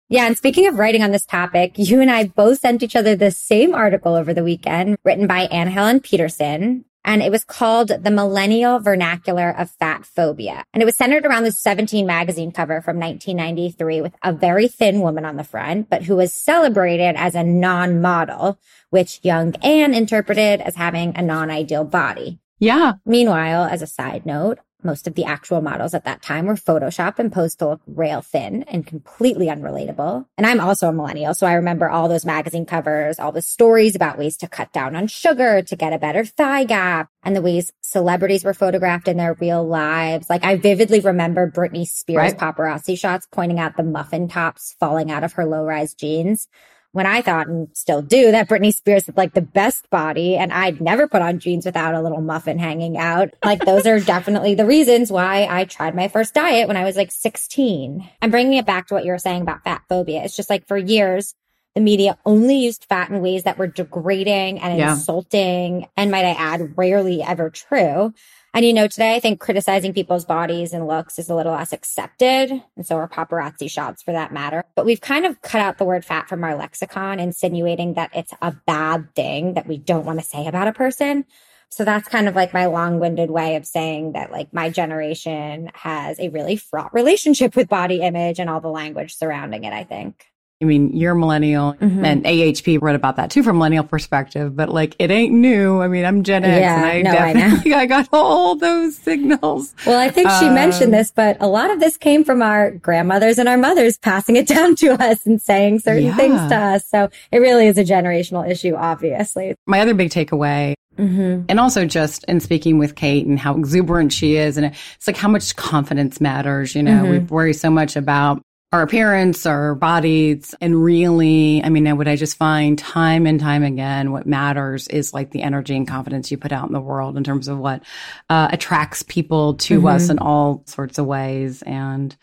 Yeah. 0.08 0.26
And 0.26 0.36
speaking 0.36 0.66
of 0.66 0.74
writing 0.74 1.04
on 1.04 1.12
this 1.12 1.24
topic, 1.24 1.74
you 1.76 2.00
and 2.00 2.10
I 2.10 2.24
both 2.24 2.58
sent 2.58 2.82
each 2.82 2.96
other 2.96 3.14
the 3.14 3.30
same 3.30 3.76
article 3.76 4.16
over 4.16 4.34
the 4.34 4.42
weekend 4.42 4.98
written 5.04 5.28
by 5.28 5.42
Anne 5.42 5.68
Helen 5.68 6.00
Petersen 6.00 6.84
and 7.04 7.22
it 7.22 7.30
was 7.30 7.44
called 7.44 7.88
The 7.88 8.10
Millennial 8.10 8.78
Vernacular 8.78 9.50
of 9.50 9.70
Fat 9.70 10.04
Phobia. 10.04 10.64
And 10.72 10.82
it 10.82 10.86
was 10.86 10.96
centered 10.96 11.24
around 11.24 11.44
the 11.44 11.52
17 11.52 12.06
magazine 12.06 12.52
cover 12.52 12.80
from 12.80 12.98
1993 12.98 14.00
with 14.00 14.14
a 14.22 14.32
very 14.32 14.68
thin 14.68 15.00
woman 15.00 15.24
on 15.24 15.36
the 15.36 15.44
front, 15.44 15.88
but 15.90 16.02
who 16.02 16.16
was 16.16 16.32
celebrated 16.32 17.16
as 17.16 17.34
a 17.34 17.42
non-model, 17.42 18.58
which 18.90 19.20
young 19.22 19.54
Anne 19.56 19.94
interpreted 19.94 20.60
as 20.60 20.76
having 20.76 21.16
a 21.16 21.22
non-ideal 21.22 21.84
body. 21.84 22.38
Yeah. 22.58 22.94
Meanwhile, 23.06 23.64
as 23.64 23.80
a 23.82 23.86
side 23.86 24.26
note, 24.26 24.58
most 24.84 25.06
of 25.06 25.14
the 25.14 25.24
actual 25.24 25.60
models 25.60 25.94
at 25.94 26.04
that 26.04 26.22
time 26.22 26.46
were 26.46 26.54
Photoshop 26.54 27.18
and 27.18 27.32
posed 27.32 27.58
to 27.58 27.68
look 27.68 27.80
rail 27.86 28.20
thin 28.20 28.62
and 28.64 28.86
completely 28.86 29.46
unrelatable. 29.46 30.26
And 30.36 30.46
I'm 30.46 30.60
also 30.60 30.88
a 30.88 30.92
millennial, 30.92 31.34
so 31.34 31.46
I 31.46 31.54
remember 31.54 31.88
all 31.88 32.08
those 32.08 32.24
magazine 32.24 32.66
covers, 32.66 33.18
all 33.18 33.32
the 33.32 33.42
stories 33.42 33.94
about 33.94 34.18
ways 34.18 34.36
to 34.38 34.48
cut 34.48 34.72
down 34.72 34.96
on 34.96 35.06
sugar 35.06 35.62
to 35.62 35.76
get 35.76 35.92
a 35.92 35.98
better 35.98 36.24
thigh 36.24 36.64
gap, 36.64 37.08
and 37.22 37.36
the 37.36 37.42
ways 37.42 37.72
celebrities 37.80 38.44
were 38.44 38.54
photographed 38.54 39.08
in 39.08 39.16
their 39.16 39.34
real 39.34 39.66
lives. 39.66 40.30
Like 40.30 40.44
I 40.44 40.56
vividly 40.56 41.00
remember 41.00 41.50
Britney 41.50 41.86
Spears 41.86 42.32
right. 42.32 42.38
paparazzi 42.38 42.98
shots 42.98 43.26
pointing 43.30 43.58
out 43.58 43.76
the 43.76 43.82
muffin 43.82 44.28
tops 44.28 44.76
falling 44.78 45.10
out 45.10 45.24
of 45.24 45.34
her 45.34 45.44
low 45.44 45.64
rise 45.64 45.94
jeans 45.94 46.48
when 46.92 47.06
I 47.06 47.22
thought 47.22 47.46
and 47.46 47.68
still 47.72 48.02
do 48.02 48.32
that 48.32 48.48
Britney 48.48 48.74
Spears 48.74 49.06
had 49.06 49.16
like 49.16 49.34
the 49.34 49.40
best 49.40 49.88
body 49.90 50.36
and 50.36 50.52
I'd 50.52 50.80
never 50.80 51.06
put 51.06 51.22
on 51.22 51.38
jeans 51.38 51.64
without 51.64 51.94
a 51.94 52.02
little 52.02 52.20
muffin 52.20 52.58
hanging 52.58 52.98
out. 52.98 53.30
Like 53.44 53.64
those 53.64 53.86
are 53.86 54.00
definitely 54.14 54.54
the 54.54 54.66
reasons 54.66 55.10
why 55.10 55.46
I 55.48 55.64
tried 55.64 55.94
my 55.94 56.08
first 56.08 56.34
diet 56.34 56.68
when 56.68 56.76
I 56.76 56.84
was 56.84 56.96
like 56.96 57.12
16. 57.12 58.08
I'm 58.20 58.30
bringing 58.30 58.54
it 58.54 58.66
back 58.66 58.88
to 58.88 58.94
what 58.94 59.04
you 59.04 59.12
were 59.12 59.18
saying 59.18 59.42
about 59.42 59.64
fat 59.64 59.82
phobia. 59.88 60.24
It's 60.24 60.36
just 60.36 60.50
like 60.50 60.66
for 60.66 60.76
years, 60.76 61.34
the 61.74 61.80
media 61.80 62.18
only 62.26 62.56
used 62.56 62.84
fat 62.84 63.10
in 63.10 63.20
ways 63.20 63.44
that 63.44 63.56
were 63.56 63.68
degrading 63.68 64.58
and 64.58 64.76
yeah. 64.76 64.92
insulting 64.92 65.86
and 65.96 66.10
might 66.10 66.24
I 66.24 66.32
add, 66.32 66.76
rarely 66.76 67.22
ever 67.22 67.50
true. 67.50 68.12
And 68.52 68.64
you 68.64 68.72
know, 68.72 68.88
today 68.88 69.14
I 69.14 69.20
think 69.20 69.38
criticizing 69.38 69.94
people's 69.94 70.24
bodies 70.24 70.72
and 70.72 70.86
looks 70.86 71.18
is 71.18 71.30
a 71.30 71.34
little 71.34 71.52
less 71.52 71.72
accepted. 71.72 72.50
And 72.76 72.84
so 72.84 72.96
are 72.96 73.08
paparazzi 73.08 73.70
shots 73.70 74.02
for 74.02 74.12
that 74.12 74.32
matter. 74.32 74.64
But 74.74 74.86
we've 74.86 75.00
kind 75.00 75.24
of 75.24 75.40
cut 75.42 75.60
out 75.60 75.78
the 75.78 75.84
word 75.84 76.04
fat 76.04 76.28
from 76.28 76.42
our 76.42 76.56
lexicon, 76.56 77.20
insinuating 77.20 77.94
that 77.94 78.10
it's 78.12 78.34
a 78.42 78.52
bad 78.66 79.14
thing 79.14 79.54
that 79.54 79.68
we 79.68 79.78
don't 79.78 80.04
want 80.04 80.18
to 80.18 80.26
say 80.26 80.46
about 80.46 80.68
a 80.68 80.72
person. 80.72 81.24
So 81.70 81.84
that's 81.84 82.08
kind 82.08 82.26
of 82.26 82.34
like 82.34 82.52
my 82.52 82.66
long 82.66 82.98
winded 82.98 83.30
way 83.30 83.54
of 83.54 83.64
saying 83.64 84.12
that 84.12 84.32
like 84.32 84.52
my 84.52 84.70
generation 84.70 85.70
has 85.74 86.18
a 86.18 86.28
really 86.30 86.56
fraught 86.56 86.92
relationship 86.92 87.54
with 87.54 87.68
body 87.68 88.00
image 88.00 88.40
and 88.40 88.50
all 88.50 88.60
the 88.60 88.68
language 88.68 89.14
surrounding 89.14 89.62
it, 89.62 89.72
I 89.72 89.84
think. 89.84 90.29
I 90.62 90.66
mean, 90.66 90.94
you're 90.94 91.14
millennial 91.14 91.72
Mhm. 91.80 92.04
and 92.04 92.24
AHP 92.26 92.76
wrote 92.82 92.94
about 92.94 93.16
that 93.16 93.30
too 93.30 93.42
from 93.42 93.56
millennial 93.56 93.82
perspective, 93.82 94.54
but 94.54 94.68
like 94.68 94.94
it 94.98 95.10
ain't 95.10 95.32
new. 95.32 95.80
I 95.80 95.88
mean, 95.88 96.04
I'm 96.04 96.22
Gen 96.22 96.44
X 96.44 96.60
Yeah, 96.60 96.76
and 96.76 96.84
I 96.84 97.00
no, 97.12 97.18
I 97.18 97.32
definitely, 97.32 97.74
I, 97.82 97.86
got 97.86 98.08
all 98.12 98.56
those 98.56 98.94
signals. 98.98 99.74
Well, 99.86 99.98
I 99.98 100.10
think 100.10 100.28
she 100.38 100.46
Um, 100.46 100.54
mentioned 100.54 100.92
this, 100.92 101.10
but 101.10 101.38
a 101.40 101.46
lot 101.46 101.70
of 101.70 101.80
this 101.80 101.96
came 101.96 102.24
from 102.24 102.42
our 102.42 102.72
grandmothers 102.72 103.38
and 103.38 103.48
our 103.48 103.56
mothers 103.56 103.96
passing 103.96 104.36
it 104.36 104.46
down 104.54 104.74
to 104.76 105.02
us 105.02 105.24
and 105.24 105.40
saying 105.40 105.78
certain 105.78 106.04
Yeah. 106.04 106.16
things 106.16 106.38
to 106.50 106.56
us. 106.56 106.84
So 106.86 107.08
it 107.32 107.38
really 107.38 107.66
is 107.66 107.78
a 107.78 107.84
generational 107.84 108.46
issue, 108.46 108.74
obviously. 108.74 109.54
My 109.66 109.80
other 109.80 109.94
big 109.94 110.10
takeaway 110.10 110.74
Mm-hmm. 110.98 111.44
and 111.48 111.58
also 111.58 111.86
just 111.86 112.24
in 112.24 112.40
speaking 112.40 112.76
with 112.76 112.94
Kate 112.96 113.24
and 113.24 113.38
how 113.38 113.56
exuberant 113.56 114.12
she 114.12 114.36
is. 114.36 114.58
And 114.58 114.66
it's 114.66 115.06
like 115.06 115.16
how 115.16 115.28
much 115.28 115.56
confidence 115.56 116.20
matters. 116.20 116.74
You 116.74 116.82
know, 116.82 117.04
Mhm. 117.04 117.10
we 117.10 117.18
worry 117.20 117.54
so 117.54 117.70
much 117.70 117.96
about 117.96 118.42
our 118.72 118.82
appearance, 118.82 119.46
our 119.46 119.74
bodies, 119.74 120.54
and 120.60 120.80
really, 120.80 121.60
I 121.64 121.68
mean, 121.70 121.96
what 121.96 122.06
I 122.06 122.14
just 122.14 122.36
find 122.36 122.78
time 122.78 123.26
and 123.26 123.40
time 123.40 123.64
again, 123.64 124.12
what 124.12 124.26
matters 124.26 124.86
is 124.86 125.12
like 125.12 125.32
the 125.32 125.42
energy 125.42 125.74
and 125.74 125.88
confidence 125.88 126.30
you 126.30 126.38
put 126.38 126.52
out 126.52 126.68
in 126.68 126.72
the 126.72 126.80
world 126.80 127.16
in 127.16 127.24
terms 127.24 127.48
of 127.48 127.58
what 127.58 127.82
uh, 128.28 128.46
attracts 128.52 129.02
people 129.02 129.54
to 129.54 129.80
Mhm. 129.80 129.90
us 129.92 130.08
in 130.08 130.20
all 130.20 130.62
sorts 130.66 130.98
of 130.98 131.06
ways. 131.06 131.62
And 131.62 132.14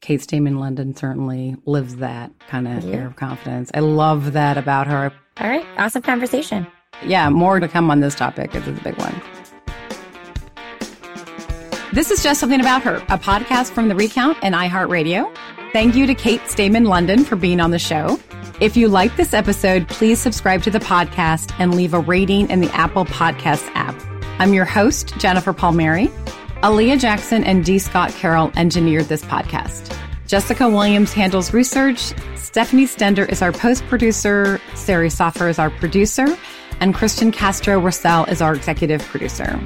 Kate 0.00 0.20
Stayman-London 0.22 0.94
certainly 0.94 1.56
lives 1.66 1.96
that 1.96 2.30
kind 2.48 2.68
of 2.68 2.84
Yeah. 2.84 2.94
air 2.94 3.06
of 3.08 3.16
confidence. 3.16 3.68
I 3.74 3.80
love 3.80 4.34
that 4.34 4.56
about 4.56 4.86
her. 4.86 5.10
All 5.40 5.48
right. 5.48 5.66
Awesome 5.78 6.02
conversation. 6.02 6.64
Yeah, 7.04 7.28
more 7.28 7.58
to 7.58 7.66
come 7.66 7.90
on 7.90 7.98
this 7.98 8.14
topic. 8.14 8.52
This 8.52 8.68
is 8.68 8.78
a 8.78 8.82
big 8.82 8.96
one. 8.98 9.20
This 11.92 12.12
is 12.12 12.22
just 12.22 12.38
something 12.38 12.60
about 12.60 12.82
her, 12.82 12.96
a 13.08 13.18
podcast 13.18 13.70
from 13.72 13.88
the 13.88 13.96
Recount 13.96 14.38
and 14.42 14.54
iHeartRadio. 14.54 15.28
Thank 15.72 15.94
you 15.94 16.06
to 16.06 16.14
Kate 16.14 16.40
Stayman-London 16.48 17.24
for 17.24 17.36
being 17.36 17.60
on 17.60 17.72
the 17.72 17.78
show. 17.78 18.18
If 18.58 18.74
you 18.74 18.88
like 18.88 19.14
this 19.16 19.34
episode, 19.34 19.86
please 19.86 20.18
subscribe 20.18 20.62
to 20.62 20.70
the 20.70 20.78
podcast 20.78 21.52
and 21.58 21.74
leave 21.74 21.92
a 21.92 22.00
rating 22.00 22.48
in 22.48 22.62
the 22.62 22.70
Apple 22.70 23.04
Podcasts 23.04 23.70
app. 23.74 23.94
I'm 24.40 24.54
your 24.54 24.64
host, 24.64 25.18
Jennifer 25.18 25.52
Palmieri. 25.52 26.06
Aaliyah 26.62 26.98
Jackson 26.98 27.44
and 27.44 27.66
D. 27.66 27.78
Scott 27.78 28.12
Carroll 28.12 28.50
engineered 28.56 29.04
this 29.04 29.22
podcast. 29.24 29.94
Jessica 30.26 30.66
Williams 30.66 31.12
handles 31.12 31.52
research. 31.52 32.14
Stephanie 32.34 32.86
Stender 32.86 33.28
is 33.28 33.42
our 33.42 33.52
post 33.52 33.84
producer. 33.88 34.62
Sari 34.74 35.10
Soffer 35.10 35.48
is 35.48 35.58
our 35.58 35.68
producer. 35.68 36.26
And 36.80 36.94
Christian 36.94 37.30
Castro 37.30 37.78
Russell 37.78 38.24
is 38.24 38.40
our 38.40 38.54
executive 38.54 39.02
producer. 39.02 39.60